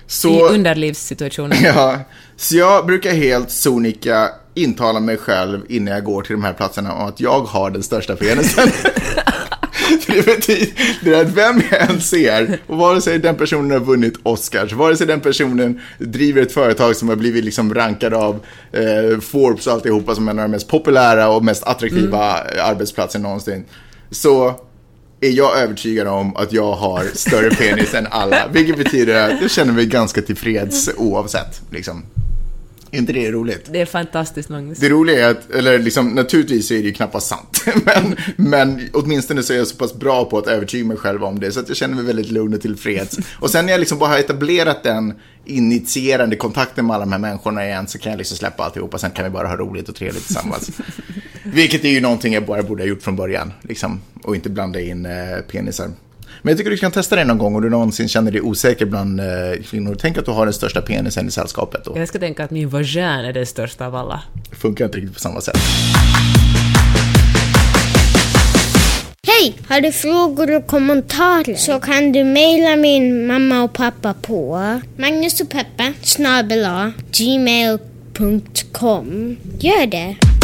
Så, 0.07 0.29
I 0.29 0.53
underlivssituationen. 0.53 1.57
ja, 1.63 1.99
så 2.35 2.55
jag 2.55 2.85
brukar 2.85 3.11
helt 3.11 3.51
sonika 3.51 4.29
intala 4.55 4.99
mig 4.99 5.17
själv 5.17 5.61
innan 5.69 5.93
jag 5.93 6.03
går 6.03 6.21
till 6.21 6.35
de 6.35 6.43
här 6.43 6.53
platserna 6.53 6.93
om 6.93 7.07
att 7.07 7.19
jag 7.19 7.39
har 7.41 7.69
den 7.71 7.83
största 7.83 8.15
penisen. 8.15 8.69
Det 10.07 10.25
betyder 10.25 11.21
att 11.21 11.31
vem 11.31 11.61
jag 11.71 11.89
än 11.89 12.01
ser, 12.01 12.59
och 12.67 12.77
vare 12.77 13.01
sig 13.01 13.19
den 13.19 13.35
personen 13.35 13.71
har 13.71 13.79
vunnit 13.79 14.13
Oscars, 14.23 14.73
vare 14.73 14.97
sig 14.97 15.07
den 15.07 15.21
personen 15.21 15.81
driver 15.97 16.41
ett 16.41 16.51
företag 16.51 16.95
som 16.95 17.09
har 17.09 17.15
blivit 17.15 17.45
liksom 17.45 17.73
rankad 17.73 18.13
av 18.13 18.39
eh, 18.71 19.19
Forbes 19.19 19.67
och 19.67 19.73
alltihopa 19.73 20.15
som 20.15 20.27
en 20.27 20.39
av 20.39 20.45
de 20.45 20.51
mest 20.51 20.67
populära 20.67 21.29
och 21.29 21.43
mest 21.43 21.63
attraktiva 21.63 22.19
arbetsplatser 22.61 23.19
någonsin, 23.19 23.65
så 24.11 24.59
är 25.21 25.29
jag 25.29 25.57
övertygad 25.57 26.07
om 26.07 26.35
att 26.35 26.53
jag 26.53 26.71
har 26.71 27.03
större 27.13 27.49
penis 27.49 27.93
än 27.93 28.07
alla. 28.07 28.47
Vilket 28.51 28.77
betyder 28.77 29.29
att 29.29 29.41
jag 29.41 29.51
känner 29.51 29.73
mig 29.73 29.85
ganska 29.85 30.21
tillfreds 30.21 30.89
oavsett. 30.97 31.61
Liksom. 31.71 32.03
Är 32.95 32.99
inte 32.99 33.13
det 33.13 33.31
roligt? 33.31 33.69
Det 33.71 33.81
är 33.81 33.85
fantastiskt, 33.85 34.49
Magnus. 34.49 34.77
Det 34.77 34.89
roliga 34.89 35.25
är 35.25 35.31
att, 35.31 35.51
eller 35.51 35.79
liksom, 35.79 36.09
naturligtvis 36.09 36.71
är 36.71 36.75
det 36.75 36.81
ju 36.81 36.93
knappast 36.93 37.27
sant. 37.27 37.65
Men, 37.85 38.15
men 38.35 38.89
åtminstone 38.93 39.43
så 39.43 39.53
är 39.53 39.57
jag 39.57 39.67
så 39.67 39.75
pass 39.75 39.93
bra 39.93 40.25
på 40.25 40.37
att 40.37 40.47
övertyga 40.47 40.85
mig 40.85 40.97
själv 40.97 41.23
om 41.23 41.39
det. 41.39 41.51
Så 41.51 41.59
att 41.59 41.67
jag 41.67 41.77
känner 41.77 41.95
mig 41.95 42.05
väldigt 42.05 42.31
lugn 42.31 42.53
och 42.53 42.61
tillfreds. 42.61 43.17
Och 43.39 43.49
sen 43.49 43.65
när 43.65 43.73
jag 43.73 43.79
liksom 43.79 43.99
bara 43.99 44.09
har 44.09 44.17
etablerat 44.17 44.83
den 44.83 45.13
initierande 45.45 46.35
kontakten 46.35 46.85
med 46.85 46.95
alla 46.95 47.05
de 47.05 47.11
här 47.11 47.19
människorna 47.19 47.65
igen 47.65 47.87
så 47.87 47.97
kan 47.97 48.11
jag 48.11 48.17
liksom 48.17 48.37
släppa 48.37 48.63
alltihopa. 48.63 48.97
Sen 48.97 49.11
kan 49.11 49.25
vi 49.25 49.31
bara 49.31 49.47
ha 49.47 49.55
roligt 49.55 49.89
och 49.89 49.95
trevligt 49.95 50.25
tillsammans. 50.25 50.71
Vilket 51.43 51.85
är 51.85 51.89
ju 51.89 52.01
någonting 52.01 52.33
jag 52.33 52.45
bara 52.45 52.63
borde 52.63 52.83
ha 52.83 52.87
gjort 52.87 53.01
från 53.01 53.15
början. 53.15 53.53
Liksom, 53.61 54.01
och 54.23 54.35
inte 54.35 54.49
blanda 54.49 54.81
in 54.81 55.05
eh, 55.05 55.39
penisar. 55.51 55.91
Men 56.41 56.51
jag 56.51 56.57
tycker 56.57 56.71
du 56.71 56.77
kan 56.77 56.91
testa 56.91 57.15
det 57.15 57.23
någon 57.23 57.37
gång 57.37 57.55
om 57.55 57.61
du 57.61 57.69
någonsin 57.69 58.07
känner 58.07 58.31
dig 58.31 58.41
osäker 58.41 58.85
bland 58.85 59.19
eh, 59.19 59.25
kvinnor. 59.69 59.95
Tänk 59.99 60.17
att 60.17 60.25
du 60.25 60.31
har 60.31 60.45
den 60.45 60.53
största 60.53 60.81
penisen 60.81 61.27
i 61.27 61.31
sällskapet 61.31 61.85
då. 61.85 61.93
Jag 61.95 62.07
ska 62.07 62.19
tänka 62.19 62.43
att 62.43 62.51
min 62.51 62.69
vagin 62.69 63.03
är 63.03 63.33
den 63.33 63.45
största 63.45 63.87
av 63.87 63.95
alla. 63.95 64.21
Det 64.49 64.55
funkar 64.55 64.85
inte 64.85 64.97
riktigt 64.97 65.13
på 65.13 65.19
samma 65.19 65.41
sätt. 65.41 65.57
Hej! 69.27 69.55
Har 69.69 69.81
du 69.81 69.91
frågor 69.91 70.55
och 70.55 70.67
kommentarer 70.67 71.55
så 71.55 71.79
kan 71.79 72.11
du 72.11 72.23
mejla 72.23 72.75
min 72.75 73.27
mamma 73.27 73.63
och 73.63 73.73
pappa 73.73 74.13
på 74.13 74.79
Magnus 74.97 75.41
och 75.41 75.49
Peppe 75.49 75.93
snabel-a 76.01 76.93
gmail.com. 77.11 78.57
Gör 79.59 79.87
det! 79.87 80.34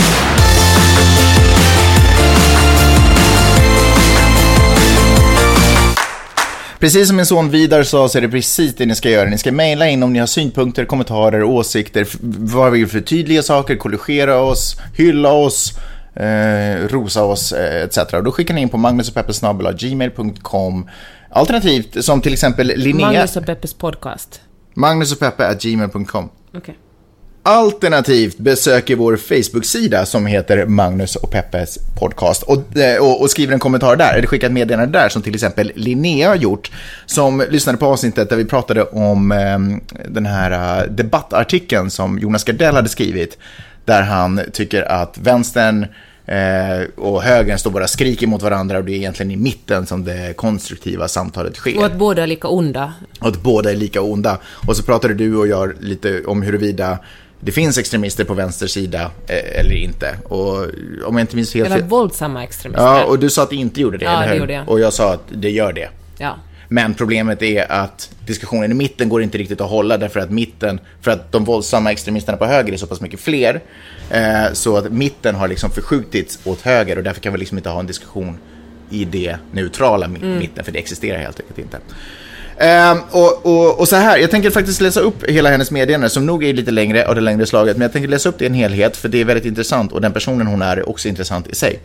Precis 6.81 7.07
som 7.07 7.17
min 7.17 7.25
son 7.25 7.49
Vidar 7.49 7.83
sa 7.83 8.09
så 8.09 8.17
är 8.17 8.21
det 8.21 8.29
precis 8.29 8.75
det 8.75 8.85
ni 8.85 8.95
ska 8.95 9.09
göra. 9.09 9.29
Ni 9.29 9.37
ska 9.37 9.51
mejla 9.51 9.89
in 9.89 10.03
om 10.03 10.13
ni 10.13 10.19
har 10.19 10.27
synpunkter, 10.27 10.85
kommentarer, 10.85 11.43
åsikter, 11.43 12.07
vad 12.53 12.71
vi 12.71 12.79
vill 12.79 12.87
förtydliga 12.87 13.43
saker, 13.43 13.75
korrigera 13.75 14.41
oss, 14.41 14.77
hylla 14.97 15.31
oss, 15.31 15.73
eh, 16.15 16.87
rosa 16.87 17.23
oss 17.23 17.51
eh, 17.51 17.83
etc. 17.83 17.97
Och 17.97 18.23
då 18.23 18.31
skickar 18.31 18.53
ni 18.53 18.61
in 18.61 18.69
på 18.69 18.77
magnusochpeppe.gmail.com 18.77 20.89
Alternativt 21.29 22.05
som 22.05 22.21
till 22.21 22.33
exempel 22.33 22.73
Linnea, 22.75 23.05
Magnus 23.05 23.37
och 23.37 23.45
Peppes 23.45 23.73
podcast. 23.73 24.41
magnusochpeppe.gmail.com 24.73 26.29
Okej. 26.53 26.77
Alternativt 27.43 28.37
besöker 28.37 28.95
vår 28.95 29.17
Facebook-sida 29.17 30.05
som 30.05 30.25
heter 30.25 30.65
Magnus 30.65 31.15
och 31.15 31.31
Peppes 31.31 31.79
podcast 31.99 32.43
och, 32.43 32.77
eh, 32.77 33.01
och, 33.01 33.21
och 33.21 33.29
skriver 33.29 33.53
en 33.53 33.59
kommentar 33.59 33.95
där, 33.95 34.13
eller 34.13 34.27
skickar 34.27 34.47
ett 34.47 34.53
meddelande 34.53 34.99
där 34.99 35.09
som 35.09 35.21
till 35.21 35.35
exempel 35.35 35.71
Linnea 35.75 36.27
har 36.27 36.35
gjort, 36.35 36.71
som 37.05 37.43
lyssnade 37.49 37.77
på 37.77 37.85
avsnittet 37.85 38.29
där 38.29 38.37
vi 38.37 38.45
pratade 38.45 38.83
om 38.83 39.31
eh, 39.31 39.59
den 40.09 40.25
här 40.25 40.81
eh, 40.81 40.91
debattartikeln 40.91 41.89
som 41.89 42.19
Jonas 42.19 42.43
Gardell 42.43 42.75
hade 42.75 42.89
skrivit, 42.89 43.37
där 43.85 44.01
han 44.01 44.41
tycker 44.53 44.91
att 44.91 45.17
vänstern 45.17 45.85
eh, 46.25 46.89
och 46.97 47.23
högern 47.23 47.57
står 47.57 47.71
bara 47.71 47.83
och 47.83 47.89
skriker 47.89 48.27
mot 48.27 48.41
varandra 48.41 48.77
och 48.77 48.83
det 48.85 48.91
är 48.91 48.97
egentligen 48.97 49.31
i 49.31 49.37
mitten 49.37 49.85
som 49.85 50.03
det 50.03 50.33
konstruktiva 50.37 51.07
samtalet 51.07 51.55
sker. 51.55 51.77
Och 51.77 51.85
att 51.85 51.97
båda 51.97 52.23
är 52.23 52.27
lika 52.27 52.47
onda. 52.47 52.93
Och 53.19 53.27
att 53.27 53.43
båda 53.43 53.71
är 53.71 53.75
lika 53.75 54.01
onda. 54.01 54.37
Och 54.67 54.77
så 54.77 54.83
pratade 54.83 55.13
du 55.13 55.35
och 55.35 55.47
jag 55.47 55.73
lite 55.79 56.23
om 56.25 56.41
huruvida 56.41 56.99
det 57.41 57.51
finns 57.51 57.77
extremister 57.77 58.23
på 58.23 58.33
vänster 58.33 58.67
sida 58.67 59.11
eh, 59.27 59.59
eller 59.59 59.75
inte. 59.75 60.15
Och 60.23 60.57
om 61.05 61.17
jag 61.17 61.21
inte 61.21 61.35
minns 61.35 61.53
helt 61.53 61.69
fel... 61.73 61.83
våldsamma 61.83 62.43
extremister. 62.43 62.83
Ja, 62.83 63.03
och 63.03 63.19
du 63.19 63.29
sa 63.29 63.43
att 63.43 63.49
det 63.49 63.55
inte 63.55 63.81
gjorde 63.81 63.97
det, 63.97 64.05
Ja, 64.05 64.11
eller 64.11 64.25
det 64.27 64.33
hur? 64.33 64.39
gjorde 64.39 64.53
jag. 64.53 64.69
Och 64.69 64.79
jag 64.79 64.93
sa 64.93 65.13
att 65.13 65.23
det 65.31 65.49
gör 65.49 65.73
det. 65.73 65.89
Ja. 66.17 66.35
Men 66.67 66.93
problemet 66.93 67.41
är 67.41 67.71
att 67.71 68.09
diskussionen 68.25 68.71
i 68.71 68.73
mitten 68.73 69.09
går 69.09 69.21
inte 69.23 69.37
riktigt 69.37 69.61
att 69.61 69.69
hålla 69.69 69.97
därför 69.97 70.19
att 70.19 70.31
mitten, 70.31 70.79
för 71.01 71.11
att 71.11 71.31
de 71.31 71.43
våldsamma 71.43 71.91
extremisterna 71.91 72.37
på 72.37 72.45
höger 72.45 72.73
är 72.73 72.77
så 72.77 72.87
pass 72.87 73.01
mycket 73.01 73.19
fler. 73.19 73.61
Eh, 74.09 74.53
så 74.53 74.77
att 74.77 74.91
mitten 74.91 75.35
har 75.35 75.47
liksom 75.47 75.71
förskjutits 75.71 76.39
åt 76.43 76.61
höger 76.61 76.97
och 76.97 77.03
därför 77.03 77.21
kan 77.21 77.33
vi 77.33 77.39
liksom 77.39 77.57
inte 77.57 77.69
ha 77.69 77.79
en 77.79 77.87
diskussion 77.87 78.37
i 78.89 79.05
det 79.05 79.35
neutrala 79.51 80.05
Mm. 80.05 80.37
mitten, 80.37 80.63
för 80.65 80.71
det 80.71 80.79
existerar 80.79 81.17
helt 81.19 81.39
enkelt 81.39 81.57
inte. 81.59 81.77
Ehm, 82.57 82.97
och, 83.11 83.45
och, 83.45 83.79
och 83.79 83.87
så 83.87 83.95
här, 83.95 84.17
jag 84.17 84.31
tänker 84.31 84.49
faktiskt 84.49 84.81
läsa 84.81 84.99
upp 84.99 85.29
hela 85.29 85.49
hennes 85.49 85.71
meddelande 85.71 86.09
som 86.09 86.25
nog 86.25 86.43
är 86.43 86.53
lite 86.53 86.71
längre 86.71 87.07
av 87.07 87.15
det 87.15 87.21
längre 87.21 87.45
slaget, 87.45 87.77
men 87.77 87.81
jag 87.81 87.91
tänker 87.93 88.09
läsa 88.09 88.29
upp 88.29 88.39
det 88.39 88.45
i 88.45 88.47
en 88.47 88.53
helhet 88.53 88.97
för 88.97 89.09
det 89.09 89.21
är 89.21 89.25
väldigt 89.25 89.45
intressant 89.45 89.91
och 89.91 90.01
den 90.01 90.13
personen 90.13 90.47
hon 90.47 90.61
är 90.61 90.77
är 90.77 90.89
också 90.89 91.07
intressant 91.07 91.47
i 91.47 91.55
sig. 91.55 91.79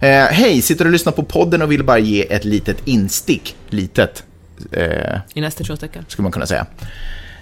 Eh, 0.00 0.08
Hej, 0.08 0.62
sitter 0.62 0.84
och 0.84 0.90
lyssnar 0.90 1.12
på 1.12 1.22
podden 1.22 1.62
och 1.62 1.72
vill 1.72 1.84
bara 1.84 1.98
ge 1.98 2.32
ett 2.32 2.44
litet 2.44 2.76
instick, 2.84 3.56
litet, 3.68 4.24
eh, 4.72 5.18
I 5.34 5.40
nästa 5.40 5.50
stationstecken. 5.50 6.04
skulle 6.08 6.22
man 6.22 6.32
kunna 6.32 6.46
säga. 6.46 6.66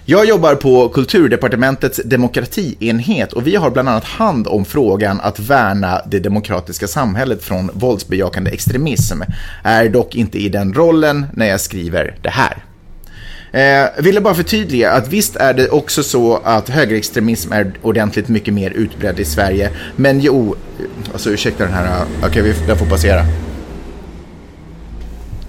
Jag 0.05 0.25
jobbar 0.25 0.55
på 0.55 0.89
Kulturdepartementets 0.89 2.01
demokratienhet 2.05 3.33
och 3.33 3.47
vi 3.47 3.55
har 3.55 3.69
bland 3.69 3.89
annat 3.89 4.03
hand 4.03 4.47
om 4.47 4.65
frågan 4.65 5.21
att 5.21 5.39
värna 5.39 6.01
det 6.07 6.19
demokratiska 6.19 6.87
samhället 6.87 7.43
från 7.43 7.69
våldsbejakande 7.73 8.51
extremism. 8.51 9.21
Är 9.63 9.89
dock 9.89 10.15
inte 10.15 10.37
i 10.37 10.49
den 10.49 10.73
rollen 10.73 11.25
när 11.33 11.45
jag 11.45 11.61
skriver 11.61 12.15
det 12.21 12.29
här. 12.29 12.63
Eh, 13.51 14.03
ville 14.03 14.21
bara 14.21 14.33
förtydliga 14.33 14.91
att 14.91 15.07
visst 15.07 15.35
är 15.35 15.53
det 15.53 15.69
också 15.69 16.03
så 16.03 16.41
att 16.43 16.69
högerextremism 16.69 17.51
är 17.51 17.73
ordentligt 17.81 18.27
mycket 18.27 18.53
mer 18.53 18.71
utbredd 18.71 19.19
i 19.19 19.25
Sverige. 19.25 19.69
Men 19.95 20.19
jo, 20.19 20.55
eh, 20.79 20.85
alltså 21.13 21.29
ursäkta 21.29 21.63
den 21.63 21.73
här, 21.73 21.85
eh, 21.85 22.27
okej 22.27 22.41
vi 22.41 22.53
den 22.67 22.77
får 22.77 22.85
passera. 22.85 23.25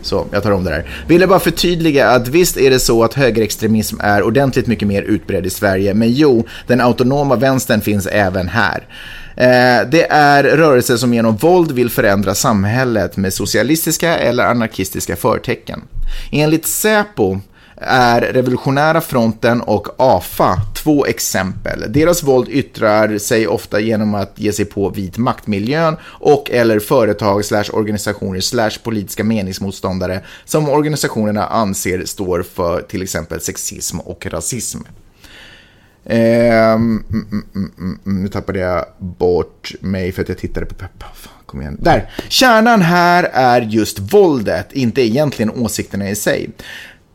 Så, 0.03 0.26
jag 0.30 0.42
tar 0.42 0.50
om 0.50 0.64
det 0.64 0.70
där. 0.70 0.86
Ville 1.07 1.26
bara 1.26 1.40
förtydliga 1.40 2.09
att 2.11 2.28
visst 2.28 2.57
är 2.57 2.70
det 2.70 2.78
så 2.78 3.05
att 3.05 3.14
högerextremism 3.14 3.96
är 4.00 4.22
ordentligt 4.22 4.66
mycket 4.66 4.88
mer 4.88 5.03
utbredd 5.03 5.46
i 5.46 5.50
Sverige, 5.50 5.94
men 5.94 6.12
jo, 6.12 6.46
den 6.66 6.80
autonoma 6.80 7.36
vänstern 7.36 7.80
finns 7.80 8.07
även 8.07 8.48
här. 8.48 8.86
Eh, 9.36 9.88
det 9.90 10.07
är 10.11 10.44
rörelser 10.44 10.96
som 10.96 11.14
genom 11.14 11.36
våld 11.36 11.72
vill 11.72 11.90
förändra 11.90 12.34
samhället 12.34 13.16
med 13.16 13.32
socialistiska 13.32 14.18
eller 14.18 14.44
anarkistiska 14.44 15.16
förtecken. 15.16 15.82
Enligt 16.32 16.66
Säpo 16.66 17.40
är 17.86 18.20
Revolutionära 18.20 19.00
fronten 19.00 19.60
och 19.60 19.88
AFA 19.96 20.60
två 20.74 21.06
exempel. 21.06 21.92
Deras 21.92 22.22
våld 22.22 22.48
yttrar 22.48 23.18
sig 23.18 23.46
ofta 23.46 23.80
genom 23.80 24.14
att 24.14 24.32
ge 24.34 24.52
sig 24.52 24.64
på 24.64 24.88
vit 24.88 25.18
maktmiljön 25.18 25.96
och 26.04 26.50
eller 26.50 26.78
företag 26.78 27.44
slash 27.44 27.64
organisationer 27.72 28.40
slash 28.40 28.70
politiska 28.82 29.24
meningsmotståndare 29.24 30.20
som 30.44 30.68
organisationerna 30.68 31.46
anser 31.46 32.04
står 32.04 32.42
för 32.42 32.82
till 32.82 33.02
exempel 33.02 33.40
sexism 33.40 34.00
och 34.00 34.26
rasism. 34.26 34.78
Ehm, 36.04 37.04
mm, 37.10 37.44
mm, 37.54 37.70
mm, 37.78 38.22
nu 38.22 38.28
tappade 38.28 38.58
jag 38.58 38.84
bort 38.98 39.72
mig 39.80 40.12
för 40.12 40.22
att 40.22 40.28
jag 40.28 40.38
tittade 40.38 40.66
på 40.66 40.74
Peppa. 40.74 41.06
Kom 41.46 41.60
igen. 41.60 41.76
Där. 41.80 42.10
Kärnan 42.28 42.82
här 42.82 43.30
är 43.32 43.60
just 43.60 43.98
våldet, 43.98 44.72
inte 44.72 45.02
egentligen 45.02 45.50
åsikterna 45.50 46.10
i 46.10 46.14
sig. 46.14 46.50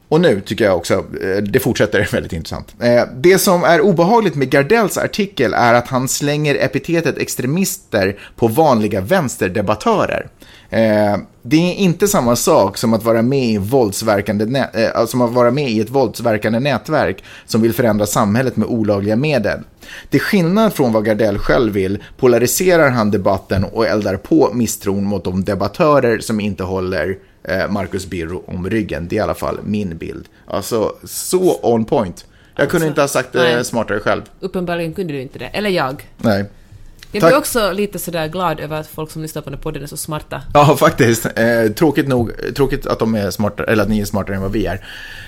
Och 0.10 0.22
nu 0.22 0.41
tycker 0.41 0.66
jag 0.66 0.78
också, 0.78 0.93
eh, 0.93 1.43
det 1.43 1.60
fortsätter 1.60 2.10
väldigt 2.12 2.34
intressant. 2.34 2.76
Eh, 2.80 3.03
det 3.16 3.38
som 3.38 3.64
är 3.64 3.82
obehagligt 3.82 4.36
med 4.36 4.49
Gardells 4.49 4.97
artikel 4.97 5.53
är 5.53 5.74
att 5.74 5.88
han 5.88 6.08
slänger 6.08 6.55
epitetet 6.55 7.18
extremister 7.18 8.20
på 8.36 8.47
vanliga 8.47 9.01
vänsterdebattörer. 9.01 10.28
Eh, 10.70 11.18
det 11.41 11.58
är 11.58 11.74
inte 11.74 12.08
samma 12.08 12.36
sak 12.36 12.78
som 12.78 12.93
att 12.93 13.03
vara 13.03 13.22
med 13.22 13.45
i, 13.45 13.58
våldsverkande 13.58 14.66
som 15.08 15.22
att 15.22 15.32
vara 15.32 15.51
med 15.51 15.70
i 15.70 15.80
ett 15.80 15.89
våldsverkande 15.89 16.60
nätverk 16.60 17.24
som 17.45 17.62
vill 17.62 17.74
förändra 17.74 18.05
samhället 18.05 18.58
med 18.58 18.68
olagliga 18.68 19.16
medel. 19.16 19.60
Till 20.10 20.22
skillnad 20.22 20.74
från 20.74 20.93
vad 20.93 21.05
Gardell 21.05 21.38
själv 21.38 21.74
vill 21.74 22.03
polariserar 22.18 22.89
han 22.89 23.12
debatten 23.12 23.64
och 23.64 23.88
eldar 23.88 24.18
på 24.18 24.49
misstron 24.53 25.03
mot 25.03 25.24
de 25.24 25.43
debattörer 25.43 26.20
som 26.20 26.39
inte 26.39 26.64
håller 26.64 27.10
eh, 27.10 27.16
Marcus 27.70 28.06
Birro 28.06 28.43
om 28.48 28.70
ryggen. 28.70 29.08
Det 29.08 29.16
är 29.16 29.18
i 29.18 29.22
alla 29.22 29.36
fall 29.36 29.60
min 29.64 29.98
bild. 29.98 30.26
Alltså, 30.48 30.95
så 31.04 31.60
on 31.62 31.86
point. 31.86 32.26
Jag 32.56 32.70
kunde 32.70 32.88
inte 32.88 33.02
ha 33.02 33.08
sagt 33.08 33.34
det 33.34 33.39
nej. 33.39 33.66
smartare 33.66 34.00
själv. 34.00 34.22
Uppenbarligen 34.39 34.93
kunde 34.93 35.14
du 35.14 35.22
inte 35.22 35.39
det. 35.39 35.45
Eller 35.45 35.70
jag. 35.70 36.10
Nej. 36.18 36.45
Jag 37.12 37.22
Tack. 37.22 37.30
blir 37.30 37.38
också 37.38 37.72
lite 37.72 38.00
sådär 38.00 38.28
glad 38.28 38.60
över 38.60 38.80
att 38.80 38.88
folk 38.88 39.12
som 39.12 39.22
lyssnar 39.22 39.41
på 39.41 39.50
den 39.50 39.58
här 39.60 39.64
podden 39.64 39.84
är 39.84 39.88
så 39.88 39.98
smarta. 39.98 40.41
Ja, 40.54 40.76
faktiskt. 40.80 41.26
Eh, 41.26 41.72
tråkigt 41.76 42.08
nog, 42.08 42.32
tråkigt 42.56 42.88
att 42.88 43.00
de 43.00 43.16
är 43.16 43.32
smartare, 43.32 43.68
eller 43.68 43.84
att 43.84 43.89
ni 43.89 44.00
är 44.02 44.06
smartare 44.06 44.36
än 44.36 44.41
vad 44.41 44.52
vi 44.52 44.66
är. 44.66 44.86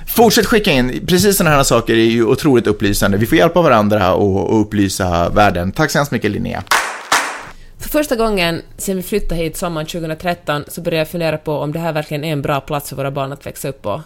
Fortsätt 0.07 0.45
skicka 0.45 0.71
in, 0.71 1.05
precis 1.07 1.37
sådana 1.37 1.55
här 1.55 1.63
saker 1.63 1.93
är 1.93 1.97
ju 1.97 2.25
otroligt 2.25 2.67
upplysande. 2.67 3.17
Vi 3.17 3.25
får 3.25 3.37
hjälpa 3.37 3.61
varandra 3.61 4.13
och, 4.13 4.49
och 4.49 4.61
upplysa 4.61 5.29
världen. 5.29 5.71
Tack 5.71 5.91
så 5.91 5.97
hemskt 5.97 6.11
mycket 6.11 6.31
Linnea. 6.31 6.63
För 7.79 7.89
första 7.89 8.15
gången 8.15 8.61
sedan 8.77 8.95
vi 8.95 9.03
flyttade 9.03 9.41
hit 9.41 9.57
sommaren 9.57 9.87
2013 9.87 10.63
så 10.67 10.81
började 10.81 10.97
jag 10.97 11.09
fundera 11.09 11.37
på 11.37 11.53
om 11.53 11.71
det 11.71 11.79
här 11.79 11.93
verkligen 11.93 12.23
är 12.23 12.31
en 12.31 12.41
bra 12.41 12.61
plats 12.61 12.89
för 12.89 12.95
våra 12.95 13.11
barn 13.11 13.31
att 13.31 13.45
växa 13.45 13.69
upp 13.69 13.81
på. 13.81 14.03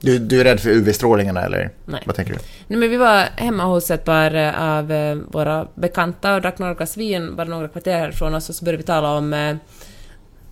Du, 0.00 0.18
du 0.18 0.40
är 0.40 0.44
rädd 0.44 0.60
för 0.60 0.70
UV-strålningarna 0.70 1.42
eller? 1.42 1.70
Nej. 1.84 2.02
Vad 2.06 2.16
tänker 2.16 2.32
du? 2.32 2.38
Nej, 2.66 2.78
men 2.78 2.90
vi 2.90 2.96
var 2.96 3.28
hemma 3.36 3.64
hos 3.64 3.90
ett 3.90 4.04
par 4.04 4.34
eh, 4.34 4.62
av 4.62 4.92
eh, 4.92 5.14
våra 5.14 5.68
bekanta 5.74 6.34
och 6.34 6.40
drack 6.40 6.58
några 6.58 6.74
glas 6.74 6.96
vin, 6.96 7.36
bara 7.36 7.48
några 7.48 7.68
kvarter 7.68 7.98
härifrån 7.98 8.34
oss, 8.34 8.48
och 8.48 8.54
så 8.54 8.64
började 8.64 8.76
vi 8.76 8.86
tala 8.86 9.12
om, 9.16 9.32
eh, 9.32 9.56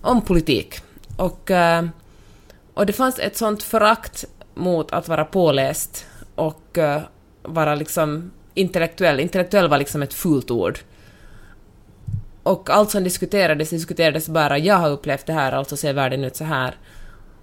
om 0.01 0.21
politik. 0.21 0.75
Och, 1.17 1.51
och 2.73 2.85
det 2.85 2.93
fanns 2.93 3.19
ett 3.19 3.37
sånt 3.37 3.63
förakt 3.63 4.25
mot 4.53 4.91
att 4.91 5.07
vara 5.07 5.25
påläst 5.25 6.05
och 6.35 6.77
vara 7.41 7.75
liksom 7.75 8.31
intellektuell. 8.53 9.19
Intellektuell 9.19 9.67
var 9.67 9.77
liksom 9.77 10.01
ett 10.01 10.13
fult 10.13 10.51
ord. 10.51 10.79
Och 12.43 12.69
allt 12.69 12.91
som 12.91 13.03
diskuterades, 13.03 13.69
diskuterades 13.69 14.29
bara 14.29 14.57
jag 14.57 14.75
har 14.75 14.89
upplevt 14.89 15.25
det 15.25 15.33
här, 15.33 15.51
alltså 15.51 15.77
ser 15.77 15.93
världen 15.93 16.23
ut 16.23 16.35
så 16.35 16.43
här. 16.43 16.75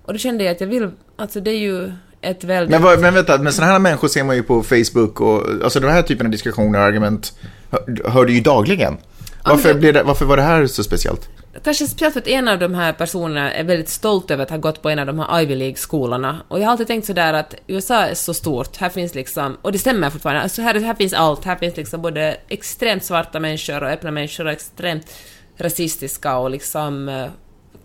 Och 0.05 0.13
då 0.13 0.19
kände 0.19 0.45
jag 0.45 0.53
att 0.53 0.61
jag 0.61 0.69
vill, 0.69 0.91
alltså 1.17 1.41
det 1.41 1.51
är 1.51 1.59
ju 1.59 1.93
ett 2.21 2.45
väldigt... 2.45 2.71
Men, 2.71 2.83
vad, 2.83 3.01
men 3.01 3.15
vänta, 3.15 3.39
men 3.39 3.53
sådana 3.53 3.73
här 3.73 3.79
människor 3.79 4.09
ser 4.09 4.25
man 4.25 4.37
ju 4.37 4.43
på 4.43 4.63
Facebook 4.63 5.21
och 5.21 5.47
alltså 5.65 5.81
den 5.81 5.91
här 5.91 6.03
typen 6.03 6.27
av 6.27 6.33
diskussioner 6.33 6.79
och 6.79 6.85
argument 6.85 7.33
hör, 7.71 8.11
hör 8.11 8.25
du 8.25 8.35
ju 8.35 8.41
dagligen. 8.41 8.97
Varför, 9.45 9.75
det, 9.75 10.03
varför 10.03 10.25
var 10.25 10.37
det 10.37 10.43
här 10.43 10.67
så 10.67 10.85
speciellt? 10.85 11.29
Kanske 11.65 11.87
speciellt 11.87 12.13
för 12.13 12.21
att 12.21 12.27
en 12.27 12.49
av 12.49 12.59
de 12.59 12.75
här 12.75 12.93
personerna 12.93 13.53
är 13.53 13.65
väldigt 13.65 13.89
stolt 13.89 14.31
över 14.31 14.43
att 14.43 14.51
ha 14.51 14.57
gått 14.57 14.83
på 14.83 14.91
en 14.91 14.99
av 14.99 15.07
de 15.07 15.19
här 15.19 15.41
Ivy 15.41 15.55
League-skolorna. 15.55 16.43
Och 16.49 16.61
jag 16.61 16.65
har 16.65 16.73
alltid 16.73 16.87
tänkt 16.87 17.07
sådär 17.07 17.33
att 17.33 17.55
USA 17.67 18.07
är 18.07 18.15
så 18.15 18.35
stort, 18.35 18.77
här 18.77 18.89
finns 18.89 19.15
liksom, 19.15 19.57
och 19.63 19.73
det 19.73 19.79
stämmer 19.79 20.11
fortfarande, 20.11 20.43
alltså 20.43 20.63
här, 20.63 20.81
här 20.81 20.95
finns 20.95 21.13
allt, 21.13 21.45
här 21.45 21.57
finns 21.57 21.77
liksom 21.77 22.03
både 22.03 22.37
extremt 22.49 23.05
svarta 23.05 23.41
människor 23.41 23.83
och 23.83 23.89
öppna 23.91 24.11
människor 24.11 24.45
och 24.45 24.53
extremt 24.53 25.13
rasistiska 25.57 26.37
och 26.37 26.51
liksom 26.51 27.09
eh, 27.09 27.27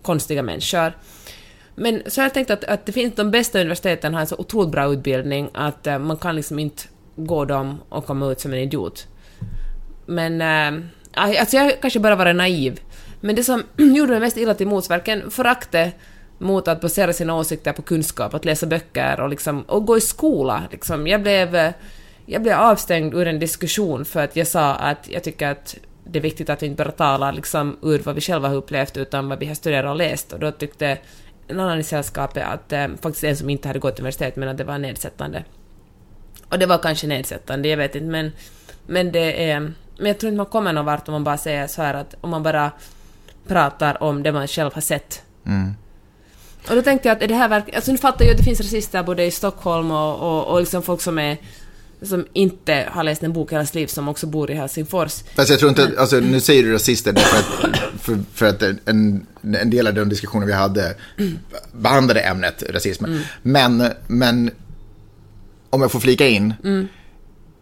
konstiga 0.02 0.44
människor. 0.44 0.94
Men 1.76 2.02
så 2.08 2.22
har 2.22 2.26
jag 2.26 2.34
tänkt 2.34 2.52
att, 2.52 2.64
att 2.64 2.86
det 2.86 2.92
finns, 2.92 3.16
de 3.16 3.32
bästa 3.32 3.60
universiteten 3.60 4.14
har 4.14 4.22
en 4.22 4.28
så 4.28 4.36
otroligt 4.38 4.72
bra 4.72 4.94
utbildning 4.94 5.50
att 5.54 5.88
eh, 5.88 6.00
man 6.00 6.18
kan 6.18 6.36
liksom 6.36 6.60
inte 6.60 6.84
gå 7.16 7.46
dem 7.46 7.82
och 7.90 8.06
komma 8.06 8.32
ut 8.32 8.40
som 8.40 8.54
en 8.54 8.60
idiot. 8.60 9.08
Men, 10.06 10.42
eh, 10.42 10.84
alltså 11.14 11.58
jag 11.58 11.82
kanske 11.82 12.00
bara 12.00 12.16
var 12.16 12.34
naiv. 12.34 12.80
Men 13.26 13.36
det 13.36 13.44
som 13.44 13.64
gjorde 13.78 14.12
mig 14.12 14.20
mest 14.20 14.38
illa 14.38 14.54
till 14.54 14.68
mots, 14.68 14.90
verkligen 14.90 15.32
föraktet 15.32 15.96
mot 16.38 16.68
att 16.68 16.82
basera 16.82 17.14
sina 17.14 17.36
åsikter 17.36 17.74
på 17.74 17.82
kunskap, 17.82 18.34
att 18.34 18.46
läsa 18.46 18.66
böcker 18.66 19.20
och, 19.20 19.30
liksom, 19.30 19.62
och 19.62 19.86
gå 19.86 19.98
i 19.98 20.02
skola. 20.02 20.64
Liksom. 20.72 21.08
Jag, 21.08 21.22
blev, 21.22 21.56
eh, 21.56 21.72
jag 22.26 22.42
blev 22.42 22.60
avstängd 22.60 23.14
ur 23.14 23.28
en 23.28 23.40
diskussion 23.40 24.06
för 24.06 24.24
att 24.24 24.36
jag 24.36 24.48
sa 24.48 24.74
att 24.74 25.10
jag 25.10 25.24
tycker 25.24 25.48
att 25.48 25.78
det 26.04 26.20
är 26.20 26.24
viktigt 26.24 26.50
att 26.50 26.64
vi 26.64 26.68
inte 26.68 26.84
bara 26.84 26.92
talar 26.92 27.34
liksom, 27.34 27.78
ur 27.82 28.00
vad 28.00 28.16
vi 28.16 28.22
själva 28.22 28.48
har 28.48 28.56
upplevt 28.56 28.98
utan 28.98 29.30
vad 29.30 29.40
vi 29.40 29.46
har 29.46 29.56
studerat 29.56 29.90
och 29.90 29.96
läst. 29.96 30.34
Och 30.34 30.40
då 30.40 30.52
tyckte 30.52 30.98
en 31.48 31.60
annan 31.60 31.80
i 31.80 31.84
sällskapet 31.84 32.44
att, 32.48 32.74
eh, 32.74 32.88
faktiskt 33.02 33.24
en 33.24 33.38
som 33.38 33.50
inte 33.50 33.68
hade 33.68 33.80
gått 33.80 34.00
universitet, 34.00 34.36
men 34.36 34.50
att 34.50 34.58
det 34.58 34.64
var 34.64 34.78
nedsättande. 34.78 35.44
Och 36.50 36.60
det 36.60 36.66
var 36.66 36.78
kanske 36.78 37.08
nedsättande, 37.08 37.70
jag 37.70 37.78
vet 37.78 37.96
inte, 37.96 38.08
men, 38.08 38.32
men 38.88 39.12
det 39.12 39.52
är... 39.52 39.60
Men 39.98 40.08
jag 40.08 40.20
tror 40.20 40.28
inte 40.28 40.38
man 40.38 40.46
kommer 40.46 40.74
någon 40.74 40.86
vart 40.86 41.08
om 41.08 41.12
man 41.12 41.24
bara 41.24 41.38
säger 41.38 41.68
så 41.68 41.82
här 41.82 41.94
att 41.94 42.16
om 42.22 42.30
man 42.30 42.44
bara 42.44 42.72
pratar 43.48 44.04
om 44.04 44.24
det 44.24 44.32
man 44.32 44.48
själv 44.48 44.74
har 44.74 44.82
sett. 44.82 45.22
Mm. 45.46 45.74
Och 46.70 46.76
då 46.76 46.82
tänkte 46.82 47.08
jag 47.08 47.16
att 47.16 47.24
är 47.24 47.28
det 47.28 47.36
här 47.36 47.50
verkligen... 47.50 47.76
Alltså 47.76 47.92
nu 47.92 47.98
fattar 47.98 48.26
jag 48.26 48.32
att 48.32 48.38
det 48.38 48.44
finns 48.44 48.62
rasister 48.62 49.04
både 49.04 49.24
i 49.26 49.32
Stockholm 49.32 49.92
och, 49.92 50.20
och, 50.20 50.46
och 50.46 50.60
liksom 50.60 50.82
folk 50.82 51.02
som 51.02 51.20
är 51.20 51.38
som 52.02 52.26
inte 52.34 52.90
har 52.92 53.04
läst 53.04 53.24
en 53.24 53.34
bok 53.34 53.52
hela 53.52 53.66
sitt 53.66 53.76
liv 53.76 53.88
som 53.88 54.08
också 54.10 54.28
bor 54.28 54.52
i 54.52 54.54
Helsingfors. 54.54 55.24
Fast 55.36 55.50
jag 55.50 55.60
tror 55.60 55.70
inte, 55.70 55.92
alltså 55.98 56.20
nu 56.20 56.40
säger 56.40 56.64
du 56.64 56.74
rasister 56.74 57.14
därför 57.14 57.38
att, 57.38 58.02
för, 58.02 58.20
för 58.34 58.46
att 58.46 58.62
en, 58.62 59.26
en 59.42 59.70
del 59.70 59.88
av 59.88 59.94
de 59.94 60.10
diskussioner 60.10 60.48
vi 60.48 60.54
hade 60.54 60.96
behandlade 61.72 62.20
ämnet 62.20 62.64
rasism. 62.70 63.06
Mm. 63.06 63.22
Men, 63.42 63.92
men 64.08 64.52
om 65.70 65.82
jag 65.82 65.92
får 65.92 66.00
flika 66.00 66.28
in, 66.28 66.54
mm. 66.64 66.88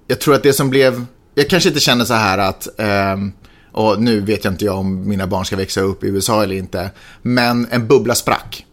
jag 0.07 0.19
tror 0.19 0.36
att 0.36 0.43
det 0.43 0.53
som 0.53 0.69
blev, 0.69 1.05
jag 1.36 1.49
kanske 1.49 1.69
inte 1.69 1.81
känner 1.81 2.05
så 2.05 2.13
här 2.13 2.38
att, 2.38 2.67
um, 2.77 3.34
och 3.74 4.01
nu 4.01 4.19
vet 4.19 4.43
jag 4.43 4.53
inte 4.53 4.65
jag 4.65 4.78
om 4.78 5.09
mina 5.09 5.28
barn 5.28 5.45
ska 5.45 5.55
växa 5.55 5.82
upp 5.82 6.03
i 6.03 6.07
USA 6.07 6.43
eller 6.43 6.55
inte, 6.55 6.91
men 7.21 7.67
en 7.71 7.88
bubbla 7.88 8.15
sprack. 8.15 8.65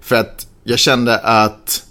För 0.00 0.16
att 0.16 0.46
jag 0.64 0.78
kände 0.78 1.18
att 1.18 1.84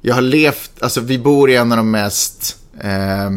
jag 0.00 0.14
har 0.14 0.22
levt, 0.22 0.70
alltså 0.80 1.00
vi 1.00 1.18
bor 1.18 1.50
i 1.50 1.56
en 1.56 1.72
av 1.72 1.78
de 1.78 1.90
mest, 1.90 2.56
eh, 2.80 3.30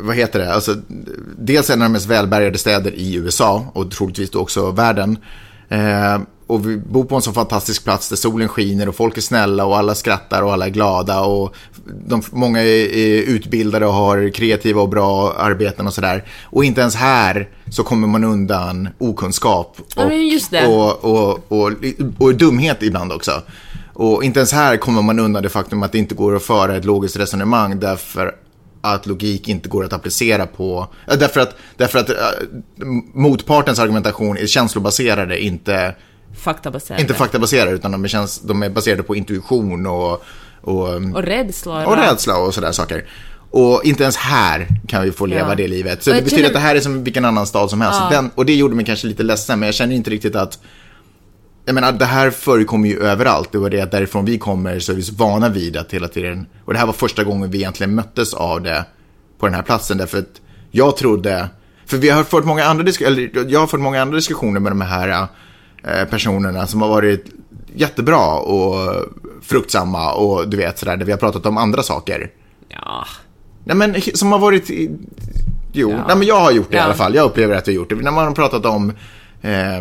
vad 0.00 0.16
heter 0.16 0.38
det, 0.38 0.54
alltså 0.54 0.76
dels 1.38 1.70
en 1.70 1.82
av 1.82 1.86
de 1.86 1.92
mest 1.92 2.06
välbärgade 2.06 2.58
städer 2.58 2.92
i 2.94 3.14
USA 3.14 3.70
och 3.74 3.90
troligtvis 3.90 4.30
då 4.30 4.38
också 4.38 4.70
världen. 4.70 5.18
Eh, 5.68 6.18
och 6.50 6.68
vi 6.68 6.76
bor 6.76 7.04
på 7.04 7.16
en 7.16 7.22
så 7.22 7.32
fantastisk 7.32 7.84
plats 7.84 8.08
där 8.08 8.16
solen 8.16 8.48
skiner 8.48 8.88
och 8.88 8.94
folk 8.94 9.16
är 9.16 9.20
snälla 9.20 9.64
och 9.64 9.78
alla 9.78 9.94
skrattar 9.94 10.42
och 10.42 10.52
alla 10.52 10.66
är 10.66 10.70
glada 10.70 11.20
och 11.20 11.54
de, 12.06 12.22
många 12.30 12.60
är, 12.60 12.96
är 12.96 13.22
utbildade 13.22 13.86
och 13.86 13.92
har 13.92 14.30
kreativa 14.34 14.80
och 14.82 14.88
bra 14.88 15.34
arbeten 15.38 15.86
och 15.86 15.94
sådär. 15.94 16.24
Och 16.42 16.64
inte 16.64 16.80
ens 16.80 16.94
här 16.94 17.48
så 17.70 17.82
kommer 17.82 18.08
man 18.08 18.24
undan 18.24 18.88
okunskap 18.98 19.76
och, 19.96 20.12
och, 20.66 21.04
och, 21.04 21.52
och, 21.52 21.72
och, 22.18 22.34
dumhet 22.34 22.82
ibland 22.82 23.12
också. 23.12 23.42
Och 23.92 24.24
inte 24.24 24.40
ens 24.40 24.52
här 24.52 24.76
kommer 24.76 25.02
man 25.02 25.18
undan 25.18 25.42
det 25.42 25.48
faktum 25.48 25.82
att 25.82 25.92
det 25.92 25.98
inte 25.98 26.14
går 26.14 26.36
att 26.36 26.42
föra 26.42 26.76
ett 26.76 26.84
logiskt 26.84 27.16
resonemang 27.16 27.80
därför 27.80 28.34
att 28.80 29.06
logik 29.06 29.48
inte 29.48 29.68
går 29.68 29.84
att 29.84 29.92
applicera 29.92 30.46
på, 30.46 30.88
därför 31.06 31.40
att, 31.40 31.56
därför 31.76 31.98
att 31.98 32.10
äh, 32.10 32.16
motpartens 33.14 33.78
argumentation 33.78 34.36
är 34.36 34.46
känslobaserade, 34.46 35.44
inte 35.44 35.94
faktabaserade. 36.34 37.02
Inte 37.02 37.14
faktabaserade, 37.14 37.70
utan 37.70 37.92
de 37.92 38.04
är, 38.04 38.08
käns 38.08 38.40
de 38.40 38.62
är 38.62 38.70
baserade 38.70 39.02
på 39.02 39.16
intuition 39.16 39.86
och... 39.86 40.24
Och, 40.62 40.88
och 41.14 41.22
rädsla. 41.22 41.86
Och 41.86 41.96
rädsla 41.96 42.36
och 42.36 42.54
sådär 42.54 42.72
saker. 42.72 43.04
Och 43.50 43.84
inte 43.84 44.02
ens 44.02 44.16
här 44.16 44.68
kan 44.88 45.02
vi 45.02 45.12
få 45.12 45.26
leva 45.26 45.48
ja. 45.48 45.54
det 45.54 45.68
livet. 45.68 46.02
Så 46.02 46.10
det 46.10 46.22
betyder 46.22 46.36
känner... 46.36 46.46
att 46.46 46.54
det 46.54 46.60
här 46.60 46.76
är 46.76 46.80
som 46.80 47.04
vilken 47.04 47.24
annan 47.24 47.46
stad 47.46 47.70
som 47.70 47.80
helst. 47.80 48.00
Ja. 48.00 48.08
Den, 48.10 48.30
och 48.34 48.46
det 48.46 48.54
gjorde 48.54 48.74
mig 48.74 48.84
kanske 48.84 49.06
lite 49.06 49.22
ledsen, 49.22 49.58
men 49.58 49.66
jag 49.66 49.74
känner 49.74 49.94
inte 49.94 50.10
riktigt 50.10 50.36
att 50.36 50.58
jag 51.64 51.74
menar, 51.74 51.92
det 51.92 52.04
här 52.04 52.30
förekommer 52.30 52.88
ju 52.88 53.00
överallt. 53.00 53.52
Det 53.52 53.58
var 53.58 53.70
det 53.70 53.80
att 53.80 53.90
därifrån 53.90 54.24
vi 54.24 54.38
kommer 54.38 54.80
så 54.80 54.92
är 54.92 54.96
vi 54.96 55.02
så 55.02 55.14
vana 55.14 55.48
vid 55.48 55.76
att 55.76 55.92
hela 55.92 56.08
tiden... 56.08 56.46
Och 56.64 56.72
det 56.72 56.78
här 56.78 56.86
var 56.86 56.92
första 56.92 57.24
gången 57.24 57.50
vi 57.50 57.58
egentligen 57.58 57.94
möttes 57.94 58.34
av 58.34 58.62
det 58.62 58.84
på 59.38 59.46
den 59.46 59.54
här 59.54 59.62
platsen. 59.62 59.98
Därför 59.98 60.18
att 60.18 60.40
jag 60.70 60.96
trodde... 60.96 61.48
För 61.86 61.96
vi 61.96 62.08
har 62.08 62.24
fått 62.24 62.44
många 62.44 62.64
andra, 62.64 62.92
eller 63.00 63.48
jag 63.48 63.60
har 63.60 63.66
fått 63.66 63.80
många 63.80 64.02
andra 64.02 64.16
diskussioner 64.16 64.60
med 64.60 64.72
de 64.72 64.80
här 64.80 65.26
personerna 65.82 66.66
som 66.66 66.82
har 66.82 66.88
varit 66.88 67.24
jättebra 67.74 68.38
och 68.38 68.94
fruktsamma 69.42 70.12
och 70.12 70.48
du 70.48 70.56
vet 70.56 70.78
sådär, 70.78 70.96
där 70.96 71.06
vi 71.06 71.12
har 71.12 71.18
pratat 71.18 71.46
om 71.46 71.56
andra 71.56 71.82
saker. 71.82 72.30
Ja. 72.68 73.06
Nej 73.64 73.76
men 73.76 73.94
som 74.14 74.32
har 74.32 74.38
varit... 74.38 74.70
Jo, 75.72 75.90
ja. 75.90 76.04
nej 76.06 76.16
men 76.16 76.26
jag 76.26 76.40
har 76.40 76.50
gjort 76.50 76.70
det 76.70 76.76
ja. 76.76 76.82
i 76.82 76.84
alla 76.84 76.94
fall. 76.94 77.14
Jag 77.14 77.24
upplever 77.24 77.56
att 77.56 77.68
vi 77.68 77.72
har 77.72 77.76
gjort 77.76 77.88
det. 77.88 77.94
När 77.94 78.10
man 78.10 78.26
har 78.26 78.34
pratat 78.34 78.66
om... 78.66 78.92
Eh, 79.42 79.80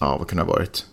ja, 0.00 0.16
vad 0.18 0.28
kunde 0.28 0.44
det 0.44 0.46
ha 0.46 0.52
varit? 0.52 0.84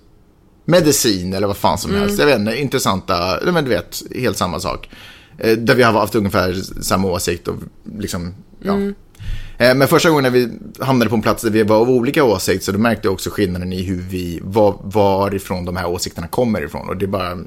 Medicin 0.66 1.34
eller 1.34 1.48
vad 1.48 1.58
fan 1.58 1.78
som 1.78 1.92
mm. 1.92 2.02
helst. 2.02 2.20
Jag 2.20 2.26
vet 2.26 2.40
inte, 2.40 2.62
intressanta, 2.62 3.40
men 3.44 3.64
du 3.64 3.70
vet, 3.70 4.04
helt 4.16 4.38
samma 4.38 4.60
sak. 4.60 4.90
Eh, 5.38 5.58
där 5.58 5.76
vi 5.76 5.84
har 5.84 5.94
haft 5.94 6.16
ungefär 6.16 6.54
samma 6.82 7.08
åsikt 7.08 7.48
och 7.48 7.56
liksom, 7.98 8.34
ja. 8.62 8.74
Mm. 8.74 8.96
Eh, 9.58 9.76
men 9.76 9.88
första 9.88 10.10
gången 10.10 10.24
när 10.24 10.30
vi 10.30 10.50
hamnade 10.80 11.10
på 11.10 11.16
en 11.16 11.22
plats 11.22 11.44
där 11.44 11.50
vi 11.50 11.64
var 11.64 11.78
av 11.78 11.90
olika 11.90 12.24
åsikter 12.24 12.66
så 12.66 12.72
då 12.72 12.78
märkte 12.80 13.08
jag 13.08 13.14
också 13.14 13.30
skillnaden 13.30 13.74
i 13.74 13.84
hur 13.84 14.02
vi, 14.02 14.40
var, 14.44 14.80
varifrån 14.84 15.66
de 15.66 15.76
här 15.76 15.88
åsikterna 15.90 16.28
kommer 16.28 16.66
ifrån. 16.66 16.90
Och 16.90 16.98
det 16.98 17.08
bara, 17.08 17.38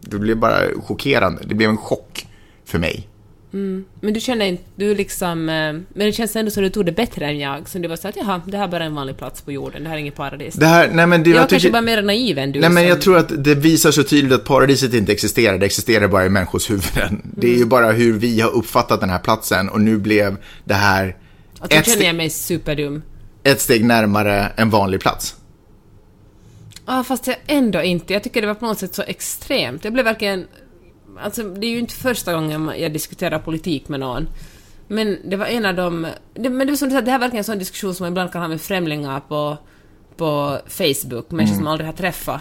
det 0.00 0.18
blev 0.18 0.36
bara 0.36 0.58
chockerande. 0.86 1.42
Det 1.44 1.54
blev 1.54 1.70
en 1.70 1.76
chock 1.76 2.26
för 2.64 2.78
mig. 2.78 3.06
Mm. 3.52 3.84
Men 4.00 4.14
du 4.14 4.20
känner 4.20 4.46
inte, 4.46 4.62
du 4.76 4.94
liksom, 4.94 5.48
eh, 5.48 5.54
men 5.72 5.86
det 5.94 6.12
känns 6.12 6.36
ändå 6.36 6.50
som 6.50 6.62
du 6.62 6.70
tog 6.70 6.86
det 6.86 6.92
bättre 6.92 7.26
än 7.26 7.38
jag, 7.38 7.68
som 7.68 7.82
du 7.82 7.88
var 7.88 7.96
så 7.96 8.08
att 8.08 8.16
jaha, 8.16 8.40
det 8.46 8.56
här 8.56 8.64
är 8.64 8.68
bara 8.68 8.84
en 8.84 8.94
vanlig 8.94 9.16
plats 9.16 9.40
på 9.40 9.52
jorden, 9.52 9.82
det 9.82 9.88
här 9.88 9.96
är 9.96 10.00
inget 10.00 10.14
paradis. 10.14 10.54
Det 10.54 10.66
här, 10.66 10.90
nej 10.92 11.06
men 11.06 11.22
det, 11.22 11.30
jag, 11.30 11.38
jag 11.38 11.48
tycker, 11.48 11.60
kanske 11.60 11.70
bara 11.70 11.82
mer 11.82 12.02
naiv 12.02 12.38
än 12.38 12.52
du. 12.52 12.60
Nej 12.60 12.70
men 12.70 12.82
som... 12.82 12.88
jag 12.88 13.00
tror 13.00 13.18
att 13.18 13.44
det 13.44 13.54
visar 13.54 13.90
så 13.90 14.02
tydligt 14.02 14.32
att 14.32 14.44
paradiset 14.44 14.94
inte 14.94 15.12
existerar, 15.12 15.58
det 15.58 15.66
existerar 15.66 16.08
bara 16.08 16.26
i 16.26 16.28
människors 16.28 16.70
huvuden. 16.70 17.08
Mm. 17.08 17.20
Det 17.36 17.54
är 17.54 17.58
ju 17.58 17.64
bara 17.64 17.92
hur 17.92 18.12
vi 18.12 18.40
har 18.40 18.50
uppfattat 18.50 19.00
den 19.00 19.10
här 19.10 19.18
platsen 19.18 19.68
och 19.68 19.80
nu 19.80 19.98
blev 19.98 20.36
det 20.64 20.74
här... 20.74 21.16
Och 21.60 21.68
då 21.68 21.82
känner 21.82 22.06
jag 22.06 22.16
mig 22.16 22.30
superdum. 22.30 23.02
Ett 23.42 23.60
steg 23.60 23.84
närmare 23.84 24.52
en 24.56 24.70
vanlig 24.70 25.00
plats. 25.00 25.36
Ja, 26.86 27.04
fast 27.04 27.26
jag 27.26 27.36
ändå 27.46 27.82
inte. 27.82 28.12
Jag 28.12 28.22
tycker 28.22 28.40
det 28.40 28.46
var 28.46 28.54
på 28.54 28.66
något 28.66 28.78
sätt 28.78 28.94
så 28.94 29.02
extremt. 29.02 29.84
Jag 29.84 29.92
blev 29.92 30.04
verkligen 30.04 30.46
alltså 31.22 31.42
det 31.42 31.66
är 31.66 31.70
ju 31.70 31.78
inte 31.78 31.94
första 31.94 32.32
gången 32.32 32.72
jag 32.76 32.92
diskuterar 32.92 33.38
politik 33.38 33.88
med 33.88 34.00
någon. 34.00 34.28
Men 34.88 35.18
det 35.24 35.36
var 35.36 35.46
en 35.46 35.66
av 35.66 35.74
de... 35.74 36.06
Det, 36.34 36.50
men 36.50 36.66
det 36.66 36.72
var 36.72 36.76
som 36.76 36.88
du 36.88 36.94
sa, 36.94 37.00
det 37.00 37.10
här 37.10 37.18
är 37.18 37.20
verkligen 37.20 37.40
en 37.40 37.44
sån 37.44 37.58
diskussion 37.58 37.94
som 37.94 38.04
man 38.04 38.12
ibland 38.12 38.32
kan 38.32 38.40
ha 38.42 38.48
med 38.48 38.60
främlingar 38.60 39.20
på, 39.20 39.58
på 40.16 40.58
Facebook, 40.66 41.30
människor 41.30 41.52
mm. 41.52 41.54
som 41.54 41.64
man 41.64 41.72
aldrig 41.72 41.88
har 41.88 41.96
träffat. 41.96 42.40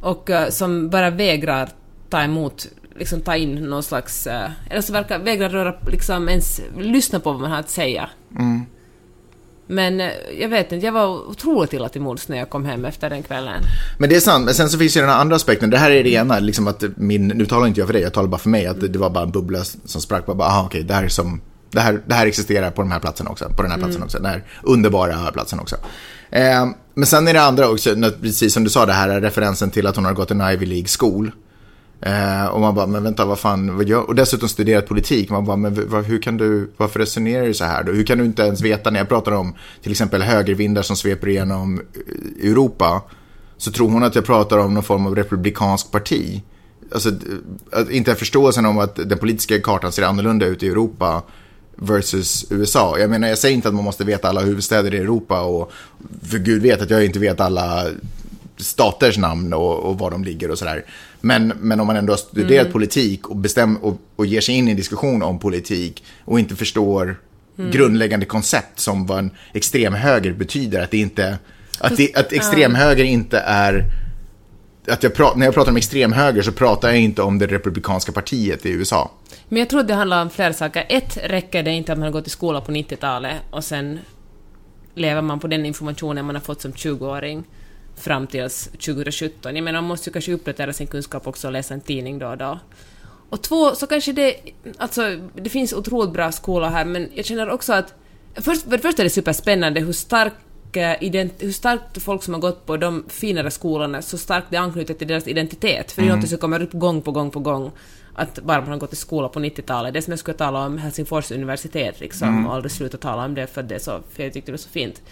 Och 0.00 0.30
uh, 0.30 0.48
som 0.48 0.90
bara 0.90 1.10
vägrar 1.10 1.68
ta 2.10 2.22
emot, 2.22 2.66
liksom 2.98 3.20
ta 3.20 3.36
in 3.36 3.54
någon 3.54 3.82
slags... 3.82 4.26
Uh, 4.26 4.50
eller 4.70 4.80
så 4.80 4.92
verkar 4.92 5.18
vägrar 5.18 5.48
röra, 5.48 5.74
liksom 5.86 6.28
ens 6.28 6.60
lyssna 6.78 7.20
på 7.20 7.32
vad 7.32 7.40
man 7.40 7.50
har 7.50 7.58
att 7.58 7.70
säga. 7.70 8.10
Mm. 8.38 8.66
Men 9.66 10.00
eh, 10.00 10.10
jag 10.40 10.48
vet 10.48 10.72
inte, 10.72 10.86
jag 10.86 10.92
var 10.92 11.28
otroligt 11.28 11.72
illa 11.72 11.88
till 11.88 12.00
mods 12.00 12.28
när 12.28 12.36
jag 12.36 12.50
kom 12.50 12.64
hem 12.64 12.84
efter 12.84 13.10
den 13.10 13.22
kvällen. 13.22 13.62
Men 13.98 14.08
det 14.08 14.16
är 14.16 14.20
sant, 14.20 14.44
men 14.44 14.54
sen 14.54 14.68
så 14.68 14.78
finns 14.78 14.96
ju 14.96 15.00
den 15.00 15.10
här 15.10 15.20
andra 15.20 15.36
aspekten. 15.36 15.70
Det 15.70 15.78
här 15.78 15.90
är 15.90 16.04
det 16.04 16.10
ena, 16.10 16.38
liksom 16.38 16.68
att 16.68 16.84
min, 16.96 17.28
nu 17.28 17.46
talar 17.46 17.66
inte 17.66 17.80
jag 17.80 17.88
för 17.88 17.92
dig, 17.92 18.02
jag 18.02 18.12
talar 18.12 18.28
bara 18.28 18.38
för 18.38 18.48
mig, 18.48 18.66
att 18.66 18.92
det 18.92 18.98
var 18.98 19.10
bara 19.10 19.24
en 19.24 19.30
bubbla 19.30 19.64
som 19.64 20.00
sprack. 20.00 20.26
Bara, 20.26 20.48
aha, 20.48 20.64
okej, 20.66 20.82
det 20.82 20.94
här 20.94 21.04
är 21.04 21.08
som, 21.08 21.40
det 21.70 21.80
här, 21.80 22.02
det 22.06 22.14
här 22.14 22.26
existerar 22.26 22.70
på 22.70 22.82
den 22.82 22.92
här 22.92 23.00
platsen 23.00 23.26
också, 23.26 23.48
på 23.56 23.62
den 23.62 23.70
här 23.70 23.78
platsen 23.78 23.96
mm. 23.96 24.04
också, 24.04 24.18
den 24.18 24.26
här 24.26 24.44
underbara 24.62 25.32
platsen 25.32 25.60
också. 25.60 25.76
Eh, 26.30 26.66
men 26.94 27.06
sen 27.06 27.28
är 27.28 27.34
det 27.34 27.42
andra 27.42 27.68
också, 27.68 27.94
precis 28.22 28.54
som 28.54 28.64
du 28.64 28.70
sa, 28.70 28.86
det 28.86 28.92
här 28.92 29.08
är 29.08 29.20
referensen 29.20 29.70
till 29.70 29.86
att 29.86 29.96
hon 29.96 30.04
har 30.04 30.12
gått 30.12 30.30
en 30.30 30.50
Ivy 30.50 30.66
League-skol. 30.66 31.30
Eh, 32.00 32.46
och 32.46 32.60
man 32.60 32.74
bara, 32.74 32.86
men 32.86 33.02
vänta, 33.02 33.24
vad 33.24 33.38
fan, 33.38 33.76
vad 33.76 33.88
gör? 33.88 34.02
Och 34.02 34.14
dessutom 34.14 34.48
studerat 34.48 34.86
politik. 34.86 35.30
Man 35.30 35.44
bara, 35.44 35.56
men 35.56 35.88
vad, 35.88 36.04
hur 36.04 36.22
kan 36.22 36.36
du, 36.36 36.70
varför 36.76 37.00
resonerar 37.00 37.46
du 37.46 37.54
så 37.54 37.64
här 37.64 37.82
då? 37.82 37.92
Hur 37.92 38.04
kan 38.04 38.18
du 38.18 38.24
inte 38.24 38.42
ens 38.42 38.60
veta 38.60 38.90
när 38.90 39.00
jag 39.00 39.08
pratar 39.08 39.32
om 39.32 39.54
till 39.82 39.90
exempel 39.92 40.22
högervindar 40.22 40.82
som 40.82 40.96
sveper 40.96 41.28
igenom 41.28 41.80
eh, 41.80 42.50
Europa? 42.50 43.02
Så 43.58 43.72
tror 43.72 43.90
hon 43.90 44.02
att 44.02 44.14
jag 44.14 44.24
pratar 44.24 44.58
om 44.58 44.74
någon 44.74 44.82
form 44.82 45.06
av 45.06 45.16
republikansk 45.16 45.90
parti. 45.90 46.42
Alltså, 46.92 47.08
eh, 47.08 47.80
att 47.80 47.90
inte 47.90 48.14
förståelsen 48.14 48.66
om 48.66 48.78
att 48.78 48.96
den 48.96 49.18
politiska 49.18 49.60
kartan 49.60 49.92
ser 49.92 50.02
annorlunda 50.02 50.46
ut 50.46 50.62
i 50.62 50.68
Europa 50.68 51.22
versus 51.76 52.46
USA. 52.50 52.98
Jag 52.98 53.10
menar, 53.10 53.28
jag 53.28 53.38
säger 53.38 53.54
inte 53.54 53.68
att 53.68 53.74
man 53.74 53.84
måste 53.84 54.04
veta 54.04 54.28
alla 54.28 54.40
huvudstäder 54.40 54.94
i 54.94 54.98
Europa 54.98 55.40
och 55.40 55.72
för 56.22 56.38
gud 56.38 56.62
vet 56.62 56.82
att 56.82 56.90
jag 56.90 57.04
inte 57.04 57.18
vet 57.18 57.40
alla 57.40 57.86
staters 58.56 59.18
namn 59.18 59.52
och, 59.52 59.78
och 59.78 59.98
var 59.98 60.10
de 60.10 60.24
ligger 60.24 60.50
och 60.50 60.58
sådär. 60.58 60.84
Men, 61.20 61.52
men 61.60 61.80
om 61.80 61.86
man 61.86 61.96
ändå 61.96 62.12
har 62.12 62.18
studerat 62.18 62.66
mm. 62.66 62.72
politik 62.72 63.28
och, 63.28 63.36
bestäm, 63.36 63.76
och, 63.76 64.00
och 64.16 64.26
ger 64.26 64.40
sig 64.40 64.54
in 64.54 64.68
i 64.68 64.70
en 64.70 64.76
diskussion 64.76 65.22
om 65.22 65.38
politik 65.38 66.04
och 66.24 66.38
inte 66.38 66.56
förstår 66.56 67.20
mm. 67.58 67.70
grundläggande 67.70 68.26
koncept 68.26 68.80
som 68.80 69.06
vad 69.06 69.18
en 69.18 69.30
extremhöger 69.52 70.32
betyder, 70.32 70.82
att 70.82 70.90
det 70.90 70.98
inte, 70.98 71.38
att, 71.78 71.96
det, 71.96 72.16
att 72.16 72.32
extremhöger 72.32 73.04
inte 73.04 73.38
är 73.38 73.84
att 74.88 75.02
jag 75.02 75.14
pra, 75.14 75.34
när 75.36 75.46
jag 75.46 75.54
pratar 75.54 75.70
om 75.70 75.76
extremhöger 75.76 76.42
så 76.42 76.52
pratar 76.52 76.88
jag 76.88 77.00
inte 77.00 77.22
om 77.22 77.38
det 77.38 77.46
republikanska 77.46 78.12
partiet 78.12 78.66
i 78.66 78.70
USA. 78.70 79.10
Men 79.48 79.58
jag 79.58 79.70
tror 79.70 79.82
det 79.82 79.94
handlar 79.94 80.22
om 80.22 80.30
flera 80.30 80.52
saker. 80.52 80.86
Ett, 80.88 81.18
räcker 81.24 81.62
det 81.62 81.70
inte 81.70 81.92
att 81.92 81.98
man 81.98 82.06
har 82.06 82.12
gått 82.12 82.26
i 82.26 82.30
skola 82.30 82.60
på 82.60 82.72
90-talet 82.72 83.36
och 83.50 83.64
sen 83.64 83.98
lever 84.94 85.22
man 85.22 85.40
på 85.40 85.46
den 85.46 85.66
informationen 85.66 86.26
man 86.26 86.34
har 86.34 86.42
fått 86.42 86.62
som 86.62 86.72
20-åring 86.72 87.44
fram 87.96 88.26
till 88.26 88.50
2017. 88.50 89.56
Jag 89.56 89.64
menar, 89.64 89.80
man 89.80 89.88
måste 89.88 90.10
ju 90.10 90.12
kanske 90.12 90.32
uppdatera 90.32 90.72
sin 90.72 90.86
kunskap 90.86 91.26
också 91.26 91.46
och 91.46 91.52
läsa 91.52 91.74
en 91.74 91.80
tidning 91.80 92.18
då 92.18 92.28
och 92.28 92.38
då. 92.38 92.58
Och 93.30 93.42
två, 93.42 93.74
så 93.74 93.86
kanske 93.86 94.12
det... 94.12 94.36
Alltså, 94.78 95.20
det 95.34 95.50
finns 95.50 95.72
otroligt 95.72 96.12
bra 96.12 96.32
skolor 96.32 96.66
här, 96.66 96.84
men 96.84 97.08
jag 97.14 97.24
känner 97.24 97.50
också 97.50 97.72
att... 97.72 97.94
Först, 98.34 98.62
för 98.62 98.70
det 98.70 98.78
första 98.78 99.02
är 99.02 99.04
det 99.04 99.10
superspännande 99.10 99.80
hur 99.80 99.92
stark 99.92 100.32
hur 101.38 101.52
starkt 101.52 102.02
folk 102.02 102.22
som 102.22 102.34
har 102.34 102.40
gått 102.40 102.66
på 102.66 102.76
de 102.76 103.04
finare 103.08 103.50
skolorna, 103.50 104.02
så 104.02 104.18
starkt 104.18 104.46
det 104.50 104.56
anknyter 104.56 104.94
till 104.94 105.08
deras 105.08 105.28
identitet. 105.28 105.92
För 105.92 106.02
det 106.02 106.08
är 106.08 106.10
mm. 106.10 106.20
något 106.20 106.28
som 106.28 106.38
kommer 106.38 106.62
upp 106.62 106.72
gång 106.72 107.02
på 107.02 107.12
gång 107.12 107.30
på 107.30 107.40
gång, 107.40 107.70
att 108.14 108.42
bara 108.42 108.60
man 108.60 108.70
har 108.70 108.78
gått 108.78 108.92
i 108.92 108.96
skola 108.96 109.28
på 109.28 109.40
90-talet. 109.40 109.94
Det 109.94 110.02
som 110.02 110.10
jag 110.10 110.18
skulle 110.18 110.36
tala 110.36 110.66
om 110.66 110.78
Helsingfors 110.78 111.30
universitet 111.30 112.00
liksom, 112.00 112.28
mm. 112.28 112.46
och 112.46 112.54
aldrig 112.54 112.72
sluta 112.72 112.98
tala 112.98 113.24
om 113.24 113.34
det 113.34 113.46
för, 113.46 113.62
det 113.62 113.80
så, 113.80 114.00
för 114.12 114.22
jag 114.22 114.32
tyckte 114.32 114.50
det 114.50 114.52
var 114.52 114.58
så 114.58 114.68
fint. 114.68 115.02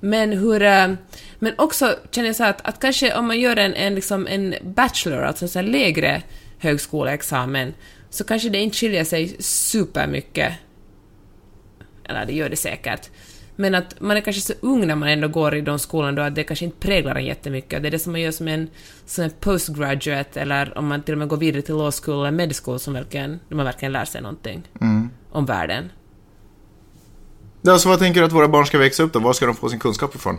Men 0.00 0.32
hur... 0.32 0.62
Eh, 0.62 0.88
men 1.38 1.54
också 1.58 1.96
känner 2.10 2.28
jag 2.28 2.36
så 2.36 2.44
att, 2.44 2.68
att 2.68 2.80
kanske 2.80 3.14
om 3.14 3.26
man 3.26 3.40
gör 3.40 3.56
en, 3.56 3.74
en, 3.74 3.94
liksom 3.94 4.26
en 4.26 4.54
bachelor, 4.62 5.22
alltså 5.22 5.58
en 5.58 5.66
lägre 5.66 6.22
högskoleexamen, 6.58 7.74
så 8.10 8.24
kanske 8.24 8.48
det 8.48 8.58
inte 8.58 8.76
skiljer 8.76 9.04
sig 9.04 9.36
supermycket. 9.38 10.52
Eller 12.04 12.26
det 12.26 12.32
gör 12.32 12.48
det 12.48 12.56
säkert. 12.56 13.10
Men 13.56 13.74
att 13.74 14.00
man 14.00 14.16
är 14.16 14.20
kanske 14.20 14.42
så 14.42 14.52
ung 14.60 14.86
när 14.86 14.94
man 14.94 15.08
ändå 15.08 15.28
går 15.28 15.54
i 15.54 15.60
de 15.60 15.78
skolorna 15.78 16.12
då 16.12 16.22
att 16.22 16.34
det 16.34 16.44
kanske 16.44 16.64
inte 16.64 16.78
präglar 16.78 17.14
en 17.14 17.24
jättemycket. 17.24 17.82
Det 17.82 17.88
är 17.88 17.90
det 17.90 17.98
som 17.98 18.12
man 18.12 18.20
gör 18.20 18.30
som 18.30 18.48
en, 18.48 18.68
som 19.06 19.24
en 19.24 19.30
postgraduate 19.30 20.40
eller 20.40 20.78
om 20.78 20.86
man 20.86 21.02
till 21.02 21.14
och 21.14 21.18
med 21.18 21.28
går 21.28 21.36
vidare 21.36 21.62
till 21.62 21.74
law 21.74 21.90
school 21.90 22.20
eller 22.20 22.30
med 22.30 22.56
school 22.56 22.78
som 22.78 22.94
verkligen, 22.94 23.40
där 23.48 23.56
man 23.56 23.64
verkligen 23.64 23.92
lär 23.92 24.04
sig 24.04 24.22
någonting 24.22 24.62
mm. 24.80 25.10
om 25.30 25.46
världen. 25.46 25.92
Ja, 27.62 27.78
så 27.78 27.88
vad 27.88 27.98
tänker 27.98 28.20
du 28.20 28.26
att 28.26 28.32
våra 28.32 28.48
barn 28.48 28.66
ska 28.66 28.78
växa 28.78 29.02
upp 29.02 29.12
då? 29.12 29.18
Var 29.18 29.32
ska 29.32 29.46
de 29.46 29.56
få 29.56 29.68
sin 29.68 29.78
kunskap 29.78 30.14
ifrån? 30.14 30.38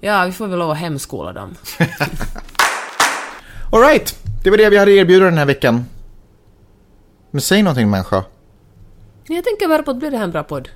Ja, 0.00 0.24
vi 0.26 0.32
får 0.32 0.46
väl 0.46 0.58
lov 0.58 0.70
att 0.70 0.78
hemskola 0.78 1.32
dem. 1.32 1.54
Alright, 3.72 4.18
det 4.44 4.50
var 4.50 4.56
det 4.56 4.70
vi 4.70 4.76
hade 4.78 4.92
erbjuda 4.92 5.24
den 5.24 5.38
här 5.38 5.44
veckan. 5.46 5.84
Men 7.30 7.40
säg 7.40 7.62
någonting 7.62 7.90
människa. 7.90 8.24
Jag 9.28 9.44
tänker 9.44 9.68
bara 9.68 9.82
på 9.82 9.90
att 9.90 9.96
blir 9.96 10.10
det 10.10 10.16
här 10.16 10.24
en 10.24 10.30
bra 10.30 10.42
podd? 10.42 10.68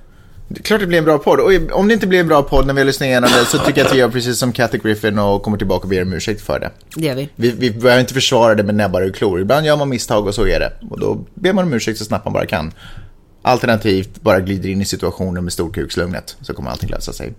Det 0.47 0.59
är 0.59 0.63
klart 0.63 0.79
det 0.79 0.87
blir 0.87 0.97
en 0.97 1.05
bra 1.05 1.17
podd. 1.17 1.39
Och 1.39 1.51
om 1.79 1.87
det 1.87 1.93
inte 1.93 2.07
blir 2.07 2.19
en 2.19 2.27
bra 2.27 2.43
podd 2.43 2.67
när 2.67 2.73
vi 2.73 2.79
har 2.79 2.85
lyssnat 2.85 3.07
igenom 3.07 3.29
det 3.39 3.45
så 3.45 3.57
tycker 3.57 3.79
jag 3.81 3.87
att 3.87 3.93
vi 3.93 3.97
gör 3.97 4.09
precis 4.09 4.39
som 4.39 4.51
Kathy 4.51 4.77
Griffin 4.77 5.19
och 5.19 5.43
kommer 5.43 5.57
tillbaka 5.57 5.83
och 5.83 5.89
ber 5.89 6.01
om 6.01 6.13
ursäkt 6.13 6.41
för 6.41 6.59
det. 6.59 6.71
Det 6.95 7.05
gör 7.05 7.15
vi. 7.15 7.29
Vi, 7.35 7.51
vi 7.51 7.71
behöver 7.71 7.99
inte 8.01 8.13
försvara 8.13 8.55
det 8.55 8.63
med 8.63 8.75
näbbar 8.75 9.01
och 9.09 9.15
klor. 9.15 9.41
Ibland 9.41 9.65
gör 9.65 9.77
man 9.77 9.89
misstag 9.89 10.27
och 10.27 10.35
så 10.35 10.47
är 10.47 10.59
det. 10.59 10.71
Och 10.89 10.99
då 10.99 11.25
ber 11.33 11.53
man 11.53 11.65
om 11.65 11.73
ursäkt 11.73 11.99
så 11.99 12.05
snabbt 12.05 12.25
man 12.25 12.33
bara 12.33 12.45
kan. 12.45 12.73
Alternativt 13.47 14.21
bara 14.21 14.39
glider 14.39 14.69
in 14.69 14.81
i 14.81 14.85
situationen 14.85 15.43
med 15.43 15.53
storkukslugnet 15.53 16.37
så 16.41 16.53
kommer 16.53 16.71
allting 16.71 16.89
lösa 16.89 17.13
sig. 17.13 17.33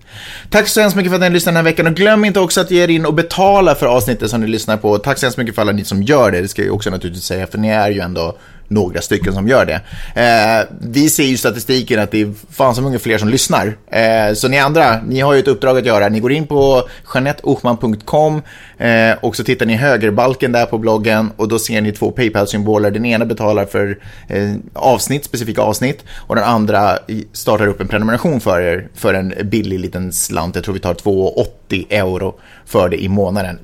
Tack 0.51 0.69
så 0.69 0.81
hemskt 0.81 0.97
mycket 0.97 1.11
för 1.11 1.17
att 1.17 1.23
ni 1.23 1.31
lyssnade 1.31 1.59
den 1.59 1.65
här 1.67 1.73
veckan 1.73 1.87
och 1.87 1.95
glöm 1.95 2.25
inte 2.25 2.41
också 2.41 2.61
att 2.61 2.71
ge 2.71 2.83
er 2.83 2.89
in 2.89 3.07
och 3.07 3.15
betala 3.15 3.75
för 3.75 3.87
avsnittet 3.87 4.31
som 4.31 4.41
ni 4.41 4.47
lyssnar 4.47 4.77
på. 4.77 4.99
Tack 4.99 5.19
så 5.19 5.27
hemskt 5.27 5.39
mycket 5.39 5.55
för 5.55 5.63
alla 5.63 5.73
ni 5.73 5.85
som 5.85 6.03
gör 6.03 6.31
det, 6.31 6.41
det 6.41 6.49
ska 6.49 6.65
jag 6.65 6.75
också 6.75 6.91
naturligtvis 6.91 7.25
säga 7.25 7.47
för 7.47 7.59
ni 7.59 7.69
är 7.69 7.91
ju 7.91 8.01
ändå 8.01 8.39
några 8.69 9.01
stycken 9.01 9.33
som 9.33 9.49
gör 9.49 9.67
det. 9.67 9.81
Eh, 10.21 10.67
vi 10.81 11.11
ser 11.11 11.25
ju 11.25 11.37
statistiken 11.37 12.01
att 12.01 12.11
det 12.11 12.21
är 12.21 12.33
fan 12.51 12.75
så 12.75 12.83
många 12.83 12.99
fler 12.99 13.19
som 13.19 13.29
lyssnar. 13.29 13.77
Eh, 13.91 14.35
så 14.35 14.49
ni 14.49 14.59
andra, 14.59 15.01
ni 15.03 15.21
har 15.21 15.35
ju 15.35 15.41
ett 15.41 15.49
uppdrag 15.49 15.79
att 15.79 15.87
göra. 15.87 16.09
Ni 16.09 16.21
går 16.21 16.33
in 16.33 16.47
på 16.47 16.89
janetteochman.com 17.14 18.43
eh, 18.79 19.12
och 19.21 19.37
så 19.37 19.45
tittar 19.45 19.67
ni 19.67 19.75
högerbalken 19.75 20.53
där 20.53 20.67
på 20.67 20.79
bloggen 20.79 21.31
och 21.37 21.49
då 21.49 21.59
ser 21.59 21.81
ni 21.81 21.93
två 21.93 22.11
Paypal-symboler. 22.11 22.91
Den 22.91 23.05
ena 23.05 23.25
betalar 23.25 23.64
för 23.64 23.99
eh, 24.29 24.55
avsnitt, 24.73 25.25
specifika 25.25 25.62
avsnitt 25.62 26.05
och 26.17 26.35
den 26.35 26.45
andra 26.45 26.99
startar 27.33 27.67
upp 27.67 27.81
en 27.81 27.89
prenumeration 27.89 28.41
för 28.41 28.61
er 28.61 28.89
för 28.95 29.14
en 29.14 29.35
billig 29.43 29.81
liten 29.81 30.12
slant. 30.12 30.55
Jag 30.55 30.64
tror 30.64 30.75
vi 30.75 30.81
tar 30.81 30.95
2,80 30.95 31.87
euro 31.91 32.35
för 32.67 32.89
det 32.89 33.03
i 33.03 33.09
månaden. 33.09 33.59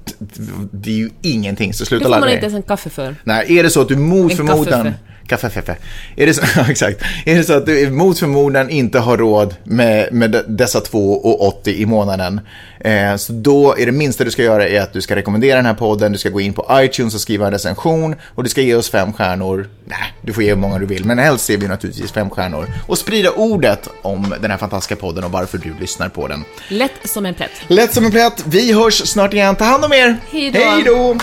Det 0.70 0.90
är 0.90 0.94
ju 0.94 1.10
ingenting, 1.22 1.74
så 1.74 1.84
sluta 1.84 2.08
ladda 2.08 2.16
Det 2.16 2.20
får 2.20 2.26
man 2.26 2.34
inte 2.34 2.46
ens 2.46 2.56
en 2.56 2.62
kaffe 2.62 2.90
för. 2.90 3.16
Nej, 3.24 3.58
är 3.58 3.62
det 3.62 3.70
så 3.70 3.80
att 3.80 3.88
du 3.88 3.96
mot 3.96 4.36
förmodan 4.36 4.91
Kaffefeffe. 5.26 5.76
Är 6.16 6.26
det 6.26 6.34
så, 6.34 6.42
exakt. 6.70 7.02
Är 7.26 7.34
det 7.34 7.44
så 7.44 7.52
att 7.52 7.66
du 7.66 7.90
mot 7.90 8.18
förmodan 8.18 8.70
inte 8.70 8.98
har 8.98 9.16
råd 9.16 9.54
med, 9.64 10.12
med 10.12 10.44
dessa 10.48 10.80
2,80 10.80 11.68
i 11.68 11.86
månaden, 11.86 12.40
eh, 12.80 13.16
så 13.16 13.32
då 13.32 13.76
är 13.78 13.86
det 13.86 13.92
minsta 13.92 14.24
du 14.24 14.30
ska 14.30 14.42
göra 14.42 14.68
är 14.68 14.80
att 14.80 14.92
du 14.92 15.00
ska 15.00 15.16
rekommendera 15.16 15.56
den 15.56 15.66
här 15.66 15.74
podden, 15.74 16.12
du 16.12 16.18
ska 16.18 16.28
gå 16.28 16.40
in 16.40 16.52
på 16.52 16.66
iTunes 16.72 17.14
och 17.14 17.20
skriva 17.20 17.46
en 17.46 17.52
recension 17.52 18.16
och 18.34 18.42
du 18.42 18.48
ska 18.48 18.60
ge 18.60 18.74
oss 18.74 18.90
fem 18.90 19.12
stjärnor. 19.12 19.68
Nej, 19.84 20.14
du 20.22 20.32
får 20.32 20.42
ge 20.42 20.48
hur 20.48 20.56
många 20.56 20.78
du 20.78 20.86
vill, 20.86 21.04
men 21.04 21.18
helst 21.18 21.44
ser 21.44 21.56
vi 21.56 21.68
naturligtvis 21.68 22.12
fem 22.12 22.30
stjärnor. 22.30 22.66
Och 22.86 22.98
sprida 22.98 23.30
ordet 23.30 23.88
om 24.02 24.34
den 24.40 24.50
här 24.50 24.58
fantastiska 24.58 24.96
podden 24.96 25.24
och 25.24 25.30
varför 25.30 25.58
du 25.58 25.74
lyssnar 25.80 26.08
på 26.08 26.28
den. 26.28 26.44
Lätt 26.68 26.92
som 27.04 27.26
en 27.26 27.34
plätt. 27.34 27.50
Lätt 27.68 27.94
som 27.94 28.04
en 28.04 28.10
plätt. 28.10 28.44
Vi 28.46 28.72
hörs 28.72 29.08
snart 29.08 29.32
igen. 29.32 29.56
Ta 29.56 29.64
hand 29.64 29.84
om 29.84 29.92
er. 29.92 30.16
Hej 30.30 30.82
då. 30.86 31.16